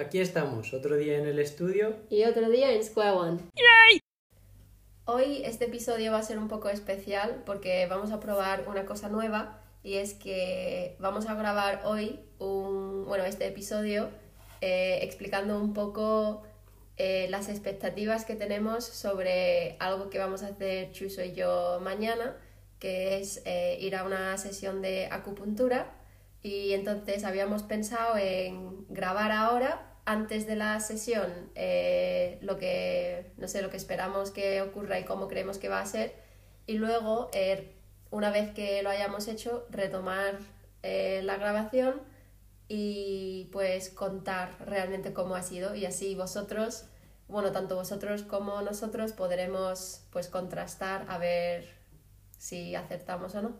Aquí 0.00 0.18
estamos, 0.18 0.72
otro 0.72 0.96
día 0.96 1.18
en 1.18 1.26
el 1.26 1.38
estudio. 1.38 1.94
Y 2.08 2.24
otro 2.24 2.48
día 2.48 2.72
en 2.72 2.82
Square 2.82 3.10
One. 3.10 3.40
Hoy 5.04 5.42
este 5.44 5.66
episodio 5.66 6.12
va 6.12 6.18
a 6.20 6.22
ser 6.22 6.38
un 6.38 6.48
poco 6.48 6.70
especial 6.70 7.42
porque 7.44 7.86
vamos 7.86 8.10
a 8.10 8.18
probar 8.18 8.66
una 8.66 8.86
cosa 8.86 9.10
nueva 9.10 9.60
y 9.82 9.96
es 9.96 10.14
que 10.14 10.96
vamos 11.00 11.26
a 11.26 11.34
grabar 11.34 11.82
hoy 11.84 12.18
un, 12.38 13.04
bueno, 13.04 13.24
este 13.24 13.46
episodio 13.46 14.08
eh, 14.62 15.00
explicando 15.02 15.60
un 15.60 15.74
poco 15.74 16.44
eh, 16.96 17.26
las 17.28 17.50
expectativas 17.50 18.24
que 18.24 18.36
tenemos 18.36 18.86
sobre 18.86 19.76
algo 19.80 20.08
que 20.08 20.18
vamos 20.18 20.42
a 20.42 20.46
hacer 20.46 20.92
Chuso 20.92 21.22
y 21.22 21.34
yo 21.34 21.78
mañana, 21.82 22.38
que 22.78 23.18
es 23.18 23.42
eh, 23.44 23.76
ir 23.78 23.94
a 23.96 24.04
una 24.04 24.38
sesión 24.38 24.80
de 24.80 25.08
acupuntura 25.10 25.92
y 26.42 26.72
entonces 26.72 27.24
habíamos 27.24 27.64
pensado 27.64 28.16
en 28.16 28.86
grabar 28.88 29.30
ahora 29.30 29.88
antes 30.04 30.46
de 30.46 30.56
la 30.56 30.80
sesión 30.80 31.30
eh, 31.54 32.38
lo 32.42 32.58
que 32.58 33.32
no 33.36 33.48
sé 33.48 33.62
lo 33.62 33.70
que 33.70 33.76
esperamos 33.76 34.30
que 34.30 34.62
ocurra 34.62 34.98
y 34.98 35.04
cómo 35.04 35.28
creemos 35.28 35.58
que 35.58 35.68
va 35.68 35.80
a 35.80 35.86
ser 35.86 36.14
y 36.66 36.74
luego 36.74 37.30
eh, 37.32 37.74
una 38.10 38.30
vez 38.30 38.52
que 38.52 38.82
lo 38.82 38.90
hayamos 38.90 39.28
hecho 39.28 39.66
retomar 39.70 40.38
eh, 40.82 41.20
la 41.24 41.36
grabación 41.36 42.00
y 42.68 43.48
pues 43.52 43.90
contar 43.90 44.56
realmente 44.66 45.12
cómo 45.12 45.34
ha 45.34 45.42
sido 45.42 45.74
y 45.74 45.84
así 45.84 46.14
vosotros 46.14 46.86
bueno 47.28 47.52
tanto 47.52 47.76
vosotros 47.76 48.22
como 48.22 48.62
nosotros 48.62 49.12
podremos 49.12 50.06
pues 50.10 50.28
contrastar 50.28 51.06
a 51.08 51.18
ver 51.18 51.80
si 52.38 52.74
acertamos 52.74 53.34
o 53.34 53.42
no 53.42 53.56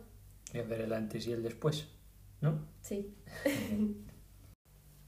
Y 0.53 0.59
ver 0.61 0.81
el 0.81 0.93
antes 0.93 1.27
y 1.27 1.31
el 1.31 1.43
después, 1.43 1.87
¿no? 2.41 2.67
Sí. 2.81 3.15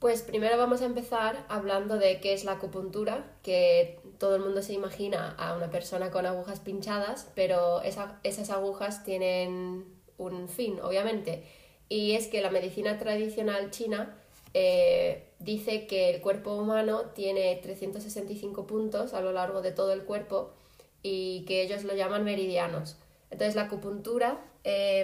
Pues 0.04 0.22
primero 0.22 0.58
vamos 0.58 0.82
a 0.82 0.86
empezar 0.86 1.46
hablando 1.48 1.98
de 1.98 2.20
qué 2.20 2.34
es 2.34 2.44
la 2.44 2.52
acupuntura, 2.52 3.24
que 3.42 4.02
todo 4.18 4.36
el 4.36 4.42
mundo 4.42 4.62
se 4.62 4.74
imagina 4.74 5.34
a 5.38 5.56
una 5.56 5.72
persona 5.72 6.12
con 6.12 6.26
agujas 6.26 6.60
pinchadas, 6.60 7.32
pero 7.36 7.82
esa- 7.84 8.20
esas 8.24 8.50
agujas 8.50 9.06
tienen 9.06 9.86
un 10.18 10.50
fin, 10.50 10.78
obviamente, 10.82 11.46
y 11.88 12.16
es 12.16 12.28
que 12.28 12.42
la 12.42 12.52
medicina 12.52 12.98
tradicional 13.00 13.72
china 13.72 14.20
eh, 14.54 15.30
dice 15.40 15.88
que 15.88 16.10
el 16.10 16.20
cuerpo 16.20 16.54
humano 16.54 17.04
tiene 17.16 17.56
365 17.64 18.68
puntos 18.68 19.14
a 19.14 19.22
lo 19.22 19.32
largo 19.32 19.62
de 19.62 19.72
todo 19.72 19.94
el 19.94 20.04
cuerpo 20.04 20.52
y 21.02 21.46
que 21.48 21.62
ellos 21.64 21.86
lo 21.86 21.96
llaman 21.96 22.26
meridianos. 22.26 22.98
Entonces 23.32 23.56
la 23.56 23.64
acupuntura, 23.64 24.38
eh, 24.66 25.02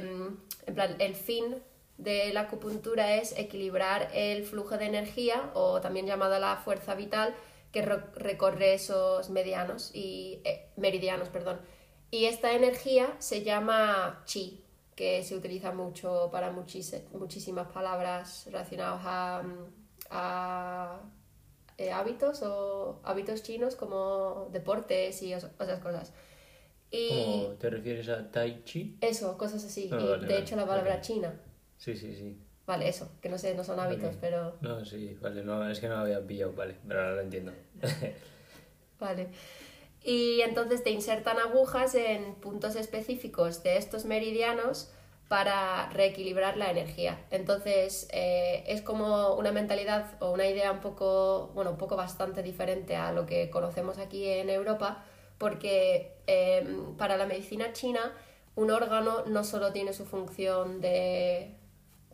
en 0.67 0.75
plan, 0.75 0.97
el 1.00 1.16
fin 1.16 1.56
de 2.00 2.33
la 2.33 2.42
acupuntura 2.42 3.16
es 3.16 3.38
equilibrar 3.38 4.09
el 4.14 4.44
flujo 4.45 4.78
de 4.78 4.86
energía 4.88 5.52
o 5.53 5.81
también 5.81 6.06
llamada 6.08 6.39
la 6.39 6.58
fuerza 6.58 6.95
vital 6.95 7.36
que 7.72 7.81
recorre 7.83 8.73
esos 8.73 9.30
medianos 9.30 9.91
y 9.94 10.41
eh, 10.45 10.69
meridianos, 10.78 11.30
perdón. 11.30 11.59
Y 12.11 12.25
esta 12.25 12.53
energía 12.53 13.16
se 13.19 13.44
llama 13.44 14.23
chi, 14.25 14.64
que 14.95 15.23
se 15.23 15.36
utiliza 15.36 15.72
mucho 15.72 16.30
para 16.31 16.52
muchis- 16.52 17.03
muchísimas 17.11 17.67
palabras 17.72 18.45
relacionadas 18.47 19.02
a, 19.06 19.44
a, 20.09 21.00
eh, 21.78 21.91
hábitos 21.91 22.41
o 22.44 23.00
hábitos 23.03 23.44
chinos 23.44 23.75
como 23.75 24.47
deportes 24.52 25.22
y 25.22 25.34
esas 25.34 25.52
cosas. 25.80 26.13
Y 26.91 27.08
¿Cómo 27.09 27.53
te 27.59 27.69
refieres 27.69 28.09
a 28.09 28.31
Tai 28.31 28.63
Chi? 28.63 28.97
eso, 29.02 29.38
cosas 29.38 29.63
así. 29.66 29.89
Ah, 29.91 29.97
y 30.00 30.08
vale, 30.09 30.28
de 30.28 30.38
hecho 30.39 30.56
la 30.56 30.66
palabra 30.66 30.91
vale. 30.91 31.02
china. 31.02 31.39
Sí, 31.80 31.95
sí, 31.95 32.13
sí. 32.13 32.38
Vale, 32.67 32.88
eso, 32.88 33.09
que 33.19 33.30
no 33.30 33.38
sé, 33.39 33.55
no 33.55 33.63
son 33.63 33.80
hábitos, 33.80 34.09
Vale. 34.09 34.17
pero 34.22 34.58
No, 34.61 34.85
sí, 34.85 35.17
vale, 35.19 35.44
no, 35.44 35.67
es 35.67 35.80
que 35.80 35.88
no 35.88 35.95
lo 35.95 36.02
había 36.02 36.22
pillado, 36.27 36.53
vale, 36.53 36.75
pero 36.88 36.99
ahora 36.99 37.16
lo 37.16 37.22
entiendo. 37.22 37.52
vale. 38.99 39.30
Y 40.03 40.41
entonces 40.41 40.83
te 40.83 40.91
insertan 40.91 41.39
agujas 41.39 41.95
en 41.95 42.35
puntos 42.35 42.75
específicos 42.75 43.63
de 43.63 43.77
estos 43.77 44.05
meridianos 44.05 44.91
para 45.29 45.89
reequilibrar 45.89 46.57
la 46.57 46.69
energía. 46.69 47.19
Entonces 47.31 48.07
eh, 48.12 48.63
es 48.68 48.81
como 48.81 49.34
una 49.35 49.51
mentalidad 49.51 50.16
o 50.19 50.31
una 50.31 50.47
idea 50.47 50.72
un 50.72 50.79
poco, 50.81 51.51
bueno, 51.56 51.72
un 51.72 51.78
poco 51.78 51.95
bastante 51.95 52.44
diferente 52.44 52.95
a 52.95 53.12
lo 53.13 53.25
que 53.25 53.50
conocemos 53.50 53.97
aquí 53.97 54.25
en 54.28 54.50
Europa, 54.50 55.06
porque 55.38 56.18
eh, 56.28 56.68
para 56.97 57.18
la 57.18 57.25
medicina 57.25 57.73
china 57.73 58.13
un 58.56 58.72
órgano 58.72 59.25
no 59.25 59.44
solo 59.44 59.72
tiene 59.72 59.94
su 59.94 60.06
función 60.06 60.81
de, 60.81 61.56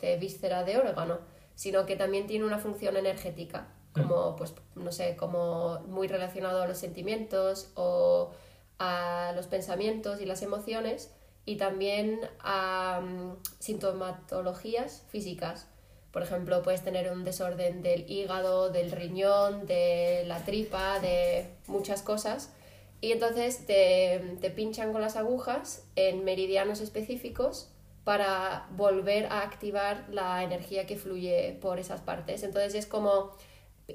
de 0.00 0.16
víscera 0.16 0.64
de 0.64 0.78
órgano, 0.78 1.18
sino 1.54 1.86
que 1.86 1.96
también 1.96 2.26
tiene 2.26 2.44
una 2.44 2.58
función 2.58 2.96
energética, 2.96 3.68
como, 3.92 4.36
pues, 4.36 4.54
no 4.74 4.92
sé, 4.92 5.16
como 5.16 5.80
muy 5.88 6.06
relacionado 6.06 6.62
a 6.62 6.66
los 6.66 6.76
sentimientos 6.76 7.70
o 7.74 8.32
a 8.78 9.32
los 9.34 9.46
pensamientos 9.46 10.20
y 10.20 10.26
las 10.26 10.42
emociones 10.42 11.10
y 11.46 11.56
también 11.56 12.20
a 12.40 13.00
mm, 13.02 13.36
sintomatologías 13.58 15.04
físicas. 15.08 15.66
Por 16.10 16.22
ejemplo, 16.22 16.62
puedes 16.62 16.82
tener 16.82 17.10
un 17.10 17.24
desorden 17.24 17.82
del 17.82 18.10
hígado, 18.10 18.70
del 18.70 18.90
riñón, 18.90 19.66
de 19.66 20.24
la 20.26 20.44
tripa, 20.44 20.98
de 21.00 21.48
muchas 21.66 22.02
cosas. 22.02 22.52
Y 23.00 23.12
entonces 23.12 23.66
te, 23.66 24.36
te 24.40 24.50
pinchan 24.50 24.92
con 24.92 25.00
las 25.00 25.16
agujas 25.16 25.84
en 25.94 26.24
meridianos 26.24 26.80
específicos 26.80 27.70
para 28.06 28.68
volver 28.76 29.26
a 29.32 29.42
activar 29.42 30.06
la 30.12 30.44
energía 30.44 30.86
que 30.86 30.94
fluye 30.96 31.58
por 31.60 31.80
esas 31.80 32.00
partes. 32.02 32.44
Entonces 32.44 32.76
es 32.76 32.86
como 32.86 33.32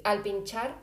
al 0.04 0.22
pinchar 0.22 0.76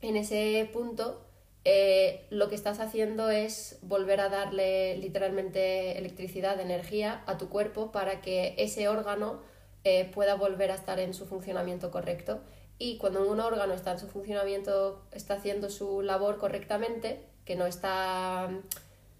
en 0.00 0.16
ese 0.16 0.68
punto, 0.72 1.24
eh, 1.62 2.26
lo 2.30 2.48
que 2.48 2.56
estás 2.56 2.80
haciendo 2.80 3.30
es 3.30 3.78
volver 3.82 4.20
a 4.20 4.30
darle 4.30 4.96
literalmente 4.96 5.96
electricidad, 5.96 6.58
energía 6.58 7.22
a 7.26 7.38
tu 7.38 7.50
cuerpo 7.50 7.92
para 7.92 8.20
que 8.20 8.56
ese 8.58 8.88
órgano 8.88 9.42
eh, 9.84 10.10
pueda 10.12 10.34
volver 10.34 10.72
a 10.72 10.74
estar 10.74 10.98
en 10.98 11.14
su 11.14 11.24
funcionamiento 11.24 11.92
correcto. 11.92 12.40
Y 12.78 12.98
cuando 12.98 13.30
un 13.30 13.38
órgano 13.38 13.74
está 13.74 13.92
en 13.92 14.00
su 14.00 14.08
funcionamiento, 14.08 15.04
está 15.12 15.34
haciendo 15.34 15.70
su 15.70 16.02
labor 16.02 16.38
correctamente, 16.38 17.20
que 17.44 17.54
no 17.54 17.66
está 17.66 18.50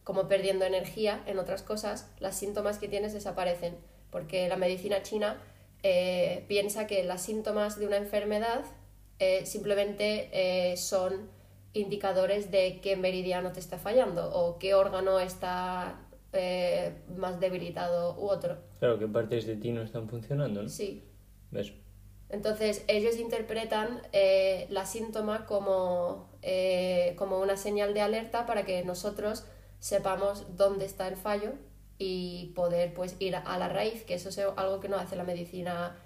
como 0.07 0.29
perdiendo 0.29 0.65
energía 0.65 1.21
en 1.27 1.41
otras 1.41 1.65
cosas, 1.65 2.09
los 2.21 2.33
síntomas 2.33 2.79
que 2.79 2.87
tienes 2.87 3.13
desaparecen. 3.13 3.77
Porque 4.11 4.49
la 4.49 4.57
medicina 4.57 5.03
china 5.03 5.43
eh, 5.83 6.45
piensa 6.47 6.87
que 6.87 7.03
los 7.03 7.21
síntomas 7.21 7.77
de 7.77 7.89
una 7.89 7.97
enfermedad 7.97 8.65
eh, 9.19 9.45
simplemente 9.47 10.31
eh, 10.33 10.77
son 10.77 11.29
indicadores 11.73 12.53
de 12.53 12.81
qué 12.81 12.95
meridiano 12.95 13.51
te 13.51 13.59
está 13.59 13.79
fallando 13.79 14.31
o 14.33 14.61
qué 14.61 14.75
órgano 14.75 15.19
está 15.19 15.99
eh, 16.33 16.93
más 17.17 17.41
debilitado 17.41 18.15
u 18.17 18.29
otro. 18.29 18.59
Claro, 18.79 19.01
que 19.01 19.09
partes 19.09 19.45
de 19.45 19.57
ti 19.57 19.73
no 19.73 19.83
están 19.83 20.09
funcionando, 20.09 20.63
¿no? 20.63 20.69
Sí. 20.69 21.03
¿Ves? 21.51 21.73
Entonces 22.29 22.85
ellos 22.87 23.19
interpretan 23.19 24.03
eh, 24.13 24.69
la 24.71 24.87
síntoma 24.87 25.47
como, 25.47 26.31
eh, 26.43 27.15
como 27.19 27.41
una 27.41 27.57
señal 27.57 27.93
de 27.93 28.03
alerta 28.03 28.47
para 28.47 28.65
que 28.65 28.85
nosotros 28.85 29.45
sepamos 29.79 30.57
dónde 30.57 30.85
está 30.85 31.09
el 31.09 31.17
fallo 31.17 31.53
y 31.99 32.53
poder 32.55 32.93
pues 32.95 33.17
ir 33.19 33.37
a 33.37 33.59
la 33.59 33.69
raíz, 33.69 34.03
que 34.05 34.15
eso 34.15 34.29
es 34.29 34.39
algo 34.39 34.81
que 34.81 34.89
no 34.89 34.97
hace 34.97 35.17
la 35.17 35.25
medicina 35.25 35.97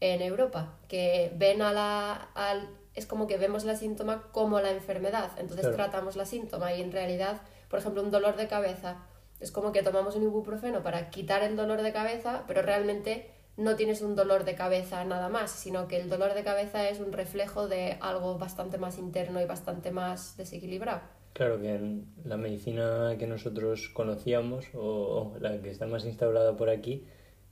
en 0.00 0.22
Europa, 0.22 0.74
que 0.88 1.32
ven 1.36 1.62
a 1.62 1.72
la... 1.72 2.12
Al, 2.34 2.68
es 2.94 3.06
como 3.06 3.26
que 3.28 3.36
vemos 3.36 3.64
la 3.64 3.76
síntoma 3.76 4.24
como 4.32 4.60
la 4.60 4.70
enfermedad, 4.70 5.30
entonces 5.36 5.66
Claro. 5.66 5.76
tratamos 5.76 6.16
la 6.16 6.24
síntoma 6.26 6.72
y 6.74 6.82
en 6.82 6.90
realidad, 6.90 7.40
por 7.68 7.78
ejemplo, 7.78 8.02
un 8.02 8.10
dolor 8.10 8.36
de 8.36 8.48
cabeza, 8.48 8.96
es 9.38 9.52
como 9.52 9.70
que 9.70 9.82
tomamos 9.84 10.16
un 10.16 10.24
ibuprofeno 10.24 10.82
para 10.82 11.10
quitar 11.10 11.44
el 11.44 11.54
dolor 11.54 11.82
de 11.82 11.92
cabeza, 11.92 12.42
pero 12.48 12.62
realmente 12.62 13.30
no 13.56 13.76
tienes 13.76 14.02
un 14.02 14.16
dolor 14.16 14.44
de 14.44 14.54
cabeza 14.56 15.04
nada 15.04 15.28
más, 15.28 15.50
sino 15.52 15.86
que 15.86 16.00
el 16.00 16.08
dolor 16.08 16.34
de 16.34 16.42
cabeza 16.42 16.88
es 16.88 16.98
un 16.98 17.12
reflejo 17.12 17.68
de 17.68 17.98
algo 18.00 18.36
bastante 18.38 18.78
más 18.78 18.98
interno 18.98 19.40
y 19.40 19.44
bastante 19.44 19.90
más 19.92 20.36
desequilibrado. 20.36 21.00
Claro 21.38 21.60
que 21.62 21.78
la 22.24 22.36
medicina 22.36 23.14
que 23.16 23.28
nosotros 23.28 23.88
conocíamos 23.90 24.64
o, 24.74 24.80
o 24.80 25.38
la 25.38 25.56
que 25.62 25.70
está 25.70 25.86
más 25.86 26.04
instaurada 26.04 26.56
por 26.56 26.68
aquí 26.68 27.04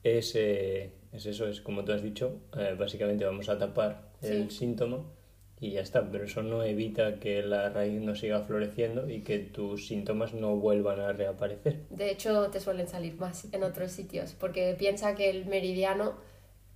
es, 0.02 0.34
eh, 0.34 0.90
es 1.12 1.24
eso, 1.26 1.46
es 1.46 1.60
como 1.60 1.84
tú 1.84 1.92
has 1.92 2.02
dicho, 2.02 2.40
eh, 2.58 2.74
básicamente 2.76 3.24
vamos 3.24 3.48
a 3.48 3.56
tapar 3.58 4.10
el 4.22 4.50
Sí. 4.50 4.56
síntoma 4.58 5.04
y 5.60 5.70
ya 5.70 5.82
está, 5.82 6.10
pero 6.10 6.24
eso 6.24 6.42
no 6.42 6.64
evita 6.64 7.20
que 7.20 7.42
la 7.42 7.68
raíz 7.70 8.00
no 8.02 8.16
siga 8.16 8.40
floreciendo 8.40 9.08
y 9.08 9.20
que 9.22 9.38
tus 9.38 9.86
síntomas 9.86 10.34
no 10.34 10.56
vuelvan 10.56 10.98
a 10.98 11.12
reaparecer. 11.12 11.84
De 11.90 12.10
hecho, 12.10 12.50
te 12.50 12.58
suelen 12.58 12.88
salir 12.88 13.14
más 13.20 13.46
en 13.54 13.62
otros 13.62 13.92
sitios, 13.92 14.34
porque 14.34 14.74
piensa 14.76 15.14
que 15.14 15.30
el 15.30 15.46
meridiano 15.46 16.14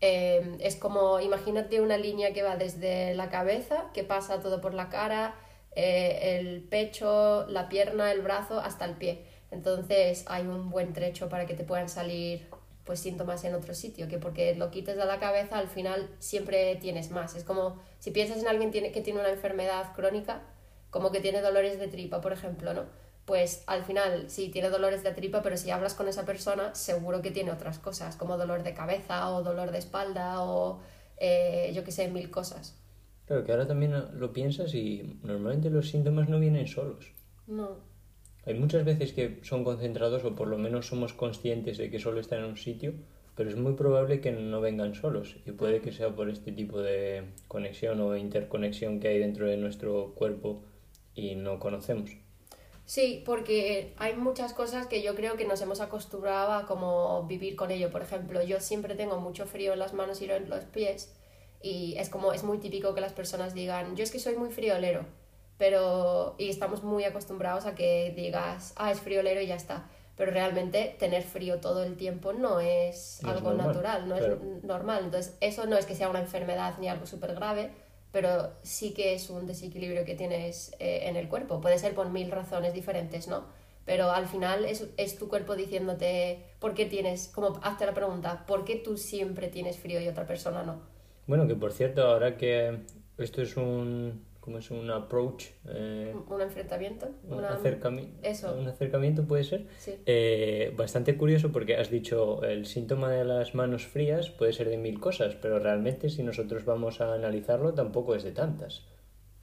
eh, 0.01 0.57
es 0.61 0.77
como, 0.77 1.19
imagínate 1.19 1.81
una 1.81 1.99
línea 1.99 2.33
que 2.33 2.45
va 2.45 2.57
desde 2.57 3.17
la 3.17 3.31
cabeza, 3.31 3.91
que 3.95 4.05
pasa 4.05 4.41
todo 4.41 4.61
por 4.61 4.75
la 4.75 4.89
cara, 4.91 5.35
eh, 5.73 6.39
el 6.39 6.63
pecho, 6.63 7.47
la 7.49 7.69
pierna, 7.69 8.13
el 8.13 8.23
brazo, 8.23 8.61
hasta 8.61 8.85
el 8.85 8.97
pie. 8.97 9.25
Entonces 9.51 10.25
hay 10.27 10.47
un 10.47 10.71
buen 10.71 10.93
trecho 10.93 11.29
para 11.29 11.47
que 11.47 11.55
te 11.55 11.65
puedan 11.65 11.89
salir 11.89 12.49
pues 12.85 13.01
síntomas 13.01 13.45
en 13.45 13.55
otro 13.55 13.75
sitio, 13.75 14.09
que 14.09 14.19
porque 14.19 14.55
lo 14.55 14.71
quites 14.71 14.97
de 14.97 15.05
la 15.05 15.21
cabeza 15.21 15.59
al 15.59 15.69
final 15.69 16.09
siempre 16.19 16.77
tienes 16.77 17.11
más. 17.11 17.35
Es 17.37 17.45
como 17.45 17.79
si 17.99 18.11
piensas 18.11 18.39
en 18.39 18.49
alguien 18.49 18.73
que 18.73 19.01
tiene 19.01 19.21
una 19.21 19.31
enfermedad 19.31 19.93
crónica, 19.95 20.43
como 20.91 21.13
que 21.13 21.21
tiene 21.21 21.41
dolores 21.41 21.79
de 21.79 21.89
tripa, 21.89 22.21
por 22.21 22.33
ejemplo, 22.33 22.75
¿no? 22.75 22.87
Pues 23.27 23.63
al 23.67 23.85
final 23.85 24.29
sí 24.29 24.49
tiene 24.49 24.71
dolores 24.71 25.05
de 25.05 25.13
tripa, 25.13 25.41
pero 25.43 25.57
si 25.57 25.71
hablas 25.71 25.95
con 25.95 26.09
esa 26.09 26.25
persona 26.25 26.75
seguro 26.75 27.23
que 27.23 27.31
tiene 27.31 27.53
otras 27.53 27.79
cosas, 27.79 28.17
como 28.17 28.37
dolor 28.37 28.65
de 28.65 28.75
cabeza 28.75 29.31
o 29.31 29.43
dolor 29.43 29.71
de 29.71 29.79
espalda 29.79 30.43
o 30.43 30.81
eh, 31.19 31.71
yo 31.75 31.85
qué 31.85 31.93
sé, 31.93 32.09
mil 32.09 32.31
cosas. 32.31 32.80
Claro, 33.31 33.45
que 33.45 33.53
ahora 33.53 33.69
también 33.69 33.95
lo 34.19 34.33
piensas 34.33 34.75
y 34.75 35.21
normalmente 35.23 35.71
los 35.71 35.89
síntomas 35.89 36.29
no 36.29 36.41
vienen 36.41 36.67
solos. 36.67 37.13
No. 37.47 37.77
Hay 38.45 38.55
muchas 38.55 38.85
veces 38.85 39.13
que 39.13 39.39
son 39.45 39.63
concentrados 39.63 40.25
o 40.25 40.35
por 40.35 40.49
lo 40.49 40.59
menos 40.59 40.89
somos 40.89 41.13
conscientes 41.13 41.79
de 41.79 41.93
que 41.93 42.01
solo 42.01 42.19
están 42.19 42.41
en 42.41 42.47
un 42.47 42.57
sitio, 42.57 42.93
pero 43.37 43.49
es 43.49 43.55
muy 43.55 43.75
probable 43.75 44.21
que 44.21 44.33
no 44.33 44.61
vengan 44.61 44.97
solos 44.97 45.37
y 45.47 45.53
puede 45.53 45.81
que 45.81 45.93
sea 45.93 46.13
por 46.13 46.29
este 46.29 46.51
tipo 46.51 46.81
de 46.81 47.23
conexión 47.47 48.01
o 48.01 48.17
interconexión 48.17 48.99
que 48.99 49.07
hay 49.07 49.21
dentro 49.21 49.47
de 49.47 49.59
nuestro 49.59 50.13
cuerpo 50.17 50.65
y 51.15 51.37
no 51.37 51.61
conocemos. 51.61 52.11
Sí, 52.85 53.23
porque 53.25 53.95
hay 53.99 54.17
muchas 54.17 54.55
cosas 54.55 54.89
que 54.89 55.03
yo 55.03 55.15
creo 55.15 55.37
que 55.37 55.47
nos 55.47 55.63
hemos 55.63 55.81
acostumbrado 55.81 56.51
a 56.51 56.67
como 56.67 57.29
vivir 57.29 57.55
con 57.55 57.71
ello. 57.71 57.93
Por 57.93 58.03
ejemplo, 58.03 58.43
yo 58.43 58.59
siempre 58.59 58.97
tengo 58.97 59.21
mucho 59.21 59.47
frío 59.47 59.73
en 59.73 59.79
las 59.79 59.95
manos 59.95 60.21
y 60.21 60.25
en 60.25 60.49
los 60.49 60.65
pies 60.65 61.15
y 61.63 61.97
es 61.99 62.09
como 62.09 62.33
es 62.33 62.45
muy 62.45 62.59
típico 62.59 62.95
que 62.95 63.01
las 63.01 63.13
personas 63.13 63.55
digan, 63.55 63.97
yo 63.97 64.05
es 64.05 64.11
que 64.11 64.19
soy 64.19 64.37
muy 64.37 64.51
friolero 64.51 65.05
pero 65.61 66.37
y 66.39 66.49
estamos 66.49 66.83
muy 66.83 67.05
acostumbrados 67.05 67.67
a 67.67 67.75
que 67.75 68.15
digas, 68.17 68.73
ah, 68.77 68.91
es 68.91 68.99
friolero 68.99 69.43
y 69.43 69.47
ya 69.47 69.57
está. 69.57 69.85
Pero 70.17 70.33
realmente 70.33 70.97
tener 70.99 71.23
frío 71.23 71.61
todo 71.61 71.85
el 71.85 71.99
tiempo 71.99 72.33
no 72.33 72.61
es 72.61 73.23
algo 73.25 73.53
natural, 73.53 74.09
no 74.09 74.17
es 74.17 74.25
normal. 74.65 75.05
Entonces, 75.05 75.37
eso 75.43 75.67
no 75.67 75.77
es 75.77 75.85
que 75.85 75.95
sea 75.95 76.09
una 76.09 76.21
enfermedad 76.21 76.79
ni 76.79 76.89
algo 76.89 77.05
súper 77.05 77.35
grave, 77.35 77.73
pero 78.11 78.55
sí 78.63 78.95
que 78.95 79.13
es 79.13 79.29
un 79.29 79.47
desequilibrio 79.47 80.07
que 80.07 80.15
tienes 80.15 80.75
eh, 80.79 81.01
en 81.03 81.17
el 81.17 81.29
cuerpo. 81.29 81.61
Puede 81.61 81.79
ser 81.79 81.95
por 81.95 82.09
mil 82.09 82.31
razones 82.31 82.73
diferentes, 82.73 83.29
¿no? 83.29 83.45
Pero 83.85 84.11
al 84.13 84.29
final 84.29 84.65
es, 84.65 84.87
es 84.97 85.19
tu 85.19 85.29
cuerpo 85.29 85.57
diciéndote 85.57 86.43
por 86.59 86.73
qué 86.73 86.87
tienes, 86.87 87.29
como 87.29 87.61
hazte 87.63 87.85
la 87.85 87.93
pregunta, 87.93 88.47
¿por 88.47 88.65
qué 88.65 88.77
tú 88.77 88.97
siempre 88.97 89.49
tienes 89.49 89.77
frío 89.79 90.01
y 90.01 90.09
otra 90.09 90.27
persona 90.27 90.63
no? 90.63 90.81
Bueno, 91.31 91.47
que 91.47 91.55
por 91.55 91.73
cierto, 91.73 92.03
ahora 92.03 92.37
que 92.37 92.81
esto 93.17 93.41
es 93.41 93.57
un, 93.57 94.25
¿Cómo 94.41 94.59
es 94.59 94.69
un 94.73 94.91
approach? 94.91 95.45
Eh, 95.69 96.13
un 96.29 96.41
enfrentamiento. 96.41 97.09
Un, 97.29 97.45
acercamiento, 97.45 98.19
un 98.59 98.67
acercamiento 98.67 99.25
puede 99.25 99.45
ser. 99.45 99.67
Eh, 100.07 100.75
bastante 100.77 101.17
curioso 101.17 101.53
porque 101.53 101.77
has 101.77 101.89
dicho 101.89 102.43
el 102.43 102.67
síntoma 102.67 103.13
de 103.13 103.25
las 103.25 103.55
manos 103.55 103.87
frías 103.87 104.29
puede 104.31 104.53
ser 104.53 104.71
de 104.71 104.77
mil 104.77 104.99
cosas, 104.99 105.37
pero 105.37 105.61
realmente 105.61 106.11
si 106.11 106.25
nosotros 106.25 106.65
vamos 106.65 107.01
a 107.01 107.15
analizarlo 107.15 107.75
tampoco 107.75 108.17
es 108.17 108.25
de 108.25 108.33
tantas. 108.33 108.83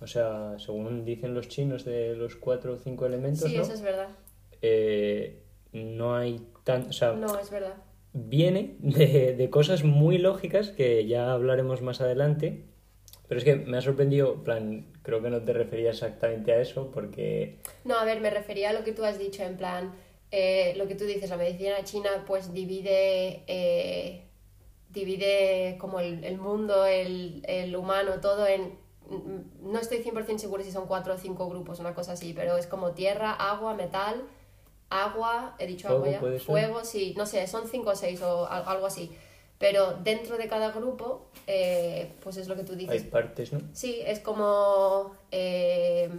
O 0.01 0.07
sea, 0.07 0.59
según 0.59 1.05
dicen 1.05 1.33
los 1.33 1.47
chinos 1.47 1.85
de 1.85 2.17
los 2.17 2.35
cuatro 2.35 2.73
o 2.73 2.75
cinco 2.75 3.05
elementos. 3.05 3.49
Sí, 3.49 3.55
eso 3.55 3.71
es 3.71 3.81
verdad. 3.81 4.09
Eh, 4.61 5.41
no 5.71 6.17
hay 6.17 6.45
tan. 6.65 6.89
no, 7.21 7.39
es 7.39 7.49
verdad. 7.49 7.75
Viene 8.13 8.75
de, 8.79 9.35
de 9.35 9.49
cosas 9.49 9.83
muy 9.83 10.17
lógicas 10.17 10.69
que 10.69 11.05
ya 11.07 11.31
hablaremos 11.31 11.81
más 11.81 12.01
adelante 12.01 12.65
pero 13.27 13.39
es 13.39 13.43
que 13.43 13.55
me 13.55 13.77
ha 13.77 13.81
sorprendido, 13.81 14.43
plan, 14.43 14.87
creo 15.01 15.21
que 15.21 15.29
no 15.29 15.41
te 15.41 15.51
refería 15.53 15.89
exactamente 15.89 16.53
a 16.53 16.61
eso 16.61 16.91
porque... 16.91 17.59
No, 17.83 17.95
a 17.97 18.05
ver, 18.05 18.21
me 18.21 18.29
refería 18.29 18.69
a 18.69 18.73
lo 18.73 18.83
que 18.83 18.93
tú 18.93 19.03
has 19.03 19.19
dicho, 19.19 19.43
en 19.43 19.57
plan, 19.57 19.93
eh, 20.31 20.73
lo 20.77 20.87
que 20.87 20.95
tú 20.95 21.03
dices, 21.03 21.29
la 21.29 21.37
medicina 21.37 21.83
china 21.83 22.23
pues 22.25 22.53
divide, 22.53 23.43
eh, 23.47 24.23
divide 24.89 25.77
como 25.77 25.99
el, 25.99 26.23
el 26.23 26.37
mundo, 26.37 26.85
el, 26.85 27.43
el, 27.47 27.75
humano, 27.75 28.21
todo 28.21 28.47
en... 28.47 28.75
No 29.61 29.79
estoy 29.79 29.99
100% 29.99 30.37
seguro 30.37 30.63
si 30.63 30.71
son 30.71 30.85
cuatro 30.85 31.13
o 31.13 31.17
cinco 31.17 31.49
grupos, 31.49 31.79
una 31.79 31.93
cosa 31.93 32.13
así, 32.13 32.33
pero 32.33 32.57
es 32.57 32.67
como 32.67 32.91
tierra, 32.91 33.31
agua, 33.31 33.73
metal, 33.73 34.23
agua, 34.89 35.55
he 35.59 35.67
dicho 35.67 35.87
agua 35.87 36.09
ya, 36.09 36.19
fuego, 36.39 36.83
sí, 36.83 37.13
no 37.17 37.25
sé, 37.25 37.45
son 37.47 37.67
cinco 37.67 37.91
o 37.91 37.95
seis 37.95 38.21
o 38.21 38.47
algo 38.47 38.85
así. 38.85 39.11
Pero 39.59 39.93
dentro 40.03 40.37
de 40.37 40.47
cada 40.47 40.71
grupo, 40.71 41.27
eh, 41.47 42.13
pues 42.21 42.37
es 42.37 42.47
lo 42.47 42.55
que 42.55 42.63
tú 42.63 42.75
dices. 42.75 43.03
Hay 43.03 43.09
partes, 43.09 43.51
¿no? 43.51 43.61
Sí, 43.73 44.01
es 44.05 44.19
como, 44.19 45.15
eh, 45.31 46.09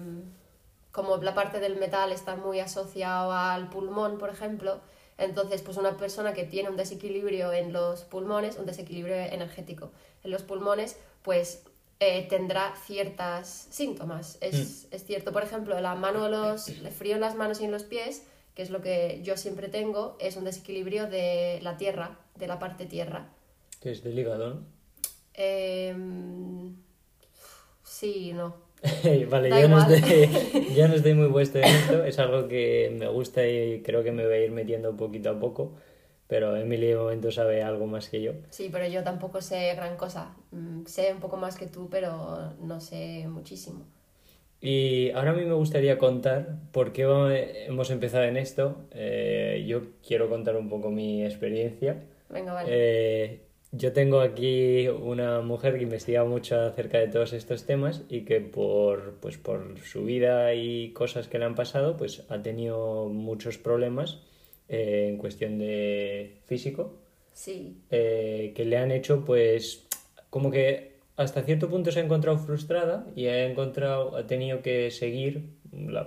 como 0.90 1.18
la 1.18 1.34
parte 1.34 1.60
del 1.60 1.76
metal 1.76 2.10
está 2.10 2.34
muy 2.34 2.58
asociado 2.58 3.32
al 3.32 3.70
pulmón, 3.70 4.18
por 4.18 4.30
ejemplo. 4.30 4.80
Entonces, 5.18 5.62
pues 5.62 5.76
una 5.76 5.96
persona 5.96 6.32
que 6.32 6.44
tiene 6.44 6.68
un 6.68 6.76
desequilibrio 6.76 7.52
en 7.52 7.72
los 7.72 8.02
pulmones, 8.04 8.56
un 8.56 8.66
desequilibrio 8.66 9.16
energético 9.16 9.90
en 10.24 10.32
los 10.32 10.42
pulmones, 10.42 10.96
pues 11.22 11.62
eh, 12.00 12.26
tendrá 12.28 12.74
ciertos 12.86 13.46
síntomas. 13.46 14.38
Es, 14.40 14.86
mm. 14.90 14.94
es, 14.94 15.04
cierto, 15.04 15.32
por 15.32 15.44
ejemplo, 15.44 15.78
la 15.80 15.94
mano, 15.94 16.28
los, 16.28 16.68
el 16.68 16.88
frío 16.90 17.14
en 17.14 17.20
las 17.20 17.36
manos 17.36 17.60
y 17.60 17.64
en 17.64 17.72
los 17.72 17.84
pies, 17.84 18.22
que 18.58 18.62
es 18.62 18.70
lo 18.70 18.82
que 18.82 19.20
yo 19.22 19.36
siempre 19.36 19.68
tengo, 19.68 20.16
es 20.18 20.36
un 20.36 20.42
desequilibrio 20.42 21.06
de 21.06 21.60
la 21.62 21.76
tierra, 21.76 22.18
de 22.34 22.48
la 22.48 22.58
parte 22.58 22.86
tierra. 22.86 23.28
Que 23.80 23.92
es 23.92 24.02
del 24.02 24.18
hígado, 24.18 24.48
¿no? 24.48 24.62
Em, 25.32 26.74
sí, 27.84 28.32
no. 28.32 28.56
vale, 29.30 29.48
yo 29.50 29.68
no, 29.68 29.78
estoy, 29.78 30.28
yo 30.74 30.88
no, 30.88 30.94
estoy, 30.96 31.14
muy 31.14 31.28
puesto 31.28 31.58
en 31.58 31.66
esto, 31.66 32.02
es 32.02 32.18
algo 32.18 32.48
que 32.48 32.92
me 32.98 33.06
gusta 33.06 33.46
y 33.46 33.80
creo 33.82 34.02
que 34.02 34.10
me 34.10 34.26
voy 34.26 34.34
a 34.34 34.44
ir 34.46 34.50
metiendo 34.50 34.96
poquito 34.96 35.30
a 35.30 35.38
poco, 35.38 35.76
pero 36.26 36.56
Emily 36.56 36.88
de 36.88 36.96
momento 36.96 37.30
sabe 37.30 37.62
algo 37.62 37.86
más 37.86 38.08
que 38.08 38.22
yo. 38.22 38.32
Sí, 38.50 38.70
pero 38.72 38.88
yo 38.88 39.04
tampoco 39.04 39.40
sé 39.40 39.72
gran 39.76 39.96
cosa. 39.96 40.34
Mm, 40.50 40.84
sé 40.84 41.12
un 41.12 41.20
poco 41.20 41.36
más 41.36 41.56
que 41.56 41.68
tú, 41.68 41.88
pero 41.88 42.54
no 42.60 42.80
sé 42.80 43.28
muchísimo. 43.28 43.86
Y 44.60 45.10
ahora 45.10 45.30
a 45.30 45.34
mí 45.34 45.44
me 45.44 45.54
gustaría 45.54 45.98
contar 45.98 46.56
por 46.72 46.92
qué 46.92 47.04
hemos 47.66 47.90
empezado 47.90 48.24
en 48.24 48.36
esto. 48.36 48.84
Eh, 48.92 49.64
yo 49.66 49.82
quiero 50.06 50.28
contar 50.28 50.56
un 50.56 50.68
poco 50.68 50.90
mi 50.90 51.24
experiencia. 51.24 52.02
Venga, 52.28 52.52
vale. 52.52 52.68
Eh, 52.70 53.40
yo 53.70 53.92
tengo 53.92 54.20
aquí 54.20 54.88
una 54.88 55.42
mujer 55.42 55.76
que 55.76 55.82
investiga 55.82 56.24
mucho 56.24 56.58
acerca 56.60 56.98
de 56.98 57.08
todos 57.08 57.34
estos 57.34 57.66
temas 57.66 58.02
y 58.08 58.22
que 58.22 58.40
por, 58.40 59.16
pues 59.20 59.36
por 59.36 59.78
su 59.80 60.04
vida 60.04 60.54
y 60.54 60.92
cosas 60.92 61.28
que 61.28 61.38
le 61.38 61.44
han 61.44 61.54
pasado, 61.54 61.96
pues 61.96 62.24
ha 62.30 62.42
tenido 62.42 63.08
muchos 63.08 63.58
problemas 63.58 64.22
eh, 64.68 65.08
en 65.10 65.18
cuestión 65.18 65.58
de 65.58 66.38
físico. 66.46 66.94
Sí. 67.32 67.76
Eh, 67.90 68.52
que 68.56 68.64
le 68.64 68.78
han 68.78 68.90
hecho, 68.90 69.24
pues, 69.24 69.86
como 70.30 70.50
que 70.50 70.87
hasta 71.18 71.42
cierto 71.42 71.68
punto 71.68 71.92
se 71.92 72.00
ha 72.00 72.04
encontrado 72.04 72.38
frustrada 72.38 73.06
y 73.14 73.26
ha 73.26 73.44
encontrado, 73.44 74.16
ha 74.16 74.26
tenido 74.26 74.62
que 74.62 74.90
seguir, 74.90 75.50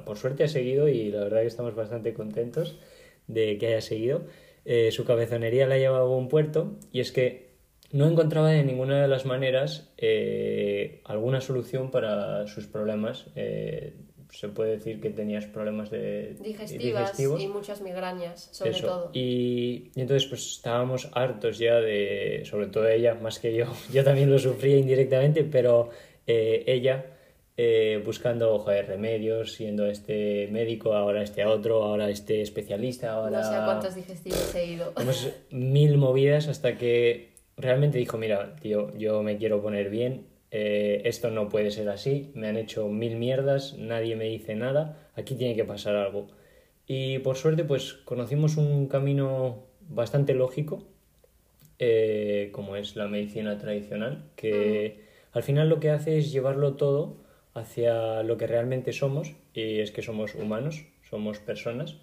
por 0.05 0.17
suerte 0.17 0.43
ha 0.43 0.47
seguido 0.47 0.87
y 0.87 1.11
la 1.11 1.19
verdad 1.19 1.41
que 1.41 1.47
estamos 1.47 1.75
bastante 1.75 2.13
contentos 2.13 2.79
de 3.27 3.57
que 3.59 3.67
haya 3.67 3.81
seguido 3.81 4.25
eh, 4.65 4.91
su 4.91 5.05
cabezonería 5.05 5.67
la 5.67 5.77
llevaba 5.77 6.05
a 6.05 6.17
un 6.17 6.27
puerto 6.27 6.77
y 6.91 6.99
es 6.99 7.11
que 7.11 7.51
no 7.91 8.07
encontraba 8.07 8.49
de 8.49 8.63
ninguna 8.63 9.01
de 9.01 9.07
las 9.07 9.25
maneras 9.25 9.91
eh, 9.97 11.01
alguna 11.03 11.41
solución 11.41 11.91
para 11.91 12.47
sus 12.47 12.67
problemas. 12.67 13.27
Eh, 13.35 13.95
se 14.31 14.49
puede 14.49 14.71
decir 14.71 14.99
que 14.99 15.09
tenías 15.09 15.45
problemas 15.45 15.89
de 15.89 16.35
digestivas 16.41 17.19
y 17.19 17.47
muchas 17.47 17.81
migrañas, 17.81 18.49
sobre 18.51 18.73
todo. 18.81 19.11
Y, 19.13 19.91
y, 19.95 20.01
entonces 20.01 20.27
pues 20.27 20.45
estábamos 20.51 21.09
hartos 21.13 21.57
ya 21.57 21.75
de, 21.75 22.43
sobre 22.45 22.67
todo 22.67 22.87
ella, 22.87 23.15
más 23.15 23.39
que 23.39 23.53
yo, 23.53 23.65
yo 23.93 24.03
también 24.03 24.31
lo 24.31 24.39
sufría 24.39 24.77
indirectamente, 24.77 25.43
pero 25.43 25.89
ella 26.25 27.05
eh, 27.63 28.01
buscando 28.03 28.57
joder, 28.57 28.87
remedios, 28.87 29.53
siendo 29.53 29.85
este 29.85 30.47
médico, 30.51 30.93
ahora 30.93 31.21
este 31.21 31.45
otro, 31.45 31.83
ahora 31.83 32.09
este 32.09 32.41
especialista, 32.41 33.11
ahora... 33.11 33.41
No 33.41 33.47
sé 33.47 33.55
a 33.55 33.65
cuántos 33.65 33.93
digestivos 33.93 34.55
he 34.55 34.65
ido. 34.65 34.93
mil 35.51 35.97
movidas 35.97 36.47
hasta 36.47 36.77
que 36.77 37.33
realmente 37.57 37.99
dijo, 37.99 38.17
mira, 38.17 38.55
tío, 38.55 38.97
yo 38.97 39.21
me 39.21 39.37
quiero 39.37 39.61
poner 39.61 39.91
bien, 39.91 40.25
eh, 40.51 41.01
esto 41.05 41.31
no 41.31 41.47
puede 41.47 41.71
ser 41.71 41.87
así, 41.89 42.31
me 42.35 42.47
han 42.47 42.57
hecho 42.57 42.87
mil 42.89 43.15
mierdas, 43.15 43.77
nadie 43.77 44.17
me 44.17 44.25
dice 44.25 44.55
nada, 44.55 45.09
aquí 45.15 45.35
tiene 45.35 45.55
que 45.55 45.63
pasar 45.63 45.95
algo. 45.95 46.27
Y 46.85 47.19
por 47.19 47.37
suerte 47.37 47.63
pues 47.63 47.93
conocimos 47.93 48.57
un 48.57 48.87
camino 48.87 49.63
bastante 49.87 50.33
lógico, 50.33 50.83
eh, 51.79 52.49
como 52.51 52.75
es 52.75 52.97
la 52.97 53.07
medicina 53.07 53.57
tradicional, 53.57 54.25
que 54.35 55.05
al 55.31 55.43
final 55.43 55.69
lo 55.69 55.79
que 55.79 55.89
hace 55.89 56.17
es 56.17 56.31
llevarlo 56.31 56.75
todo 56.75 57.23
hacia 57.53 58.21
lo 58.23 58.37
que 58.37 58.47
realmente 58.47 58.91
somos, 58.91 59.33
y 59.53 59.79
es 59.79 59.91
que 59.91 60.01
somos 60.01 60.35
humanos, 60.35 60.85
somos 61.09 61.39
personas. 61.39 61.95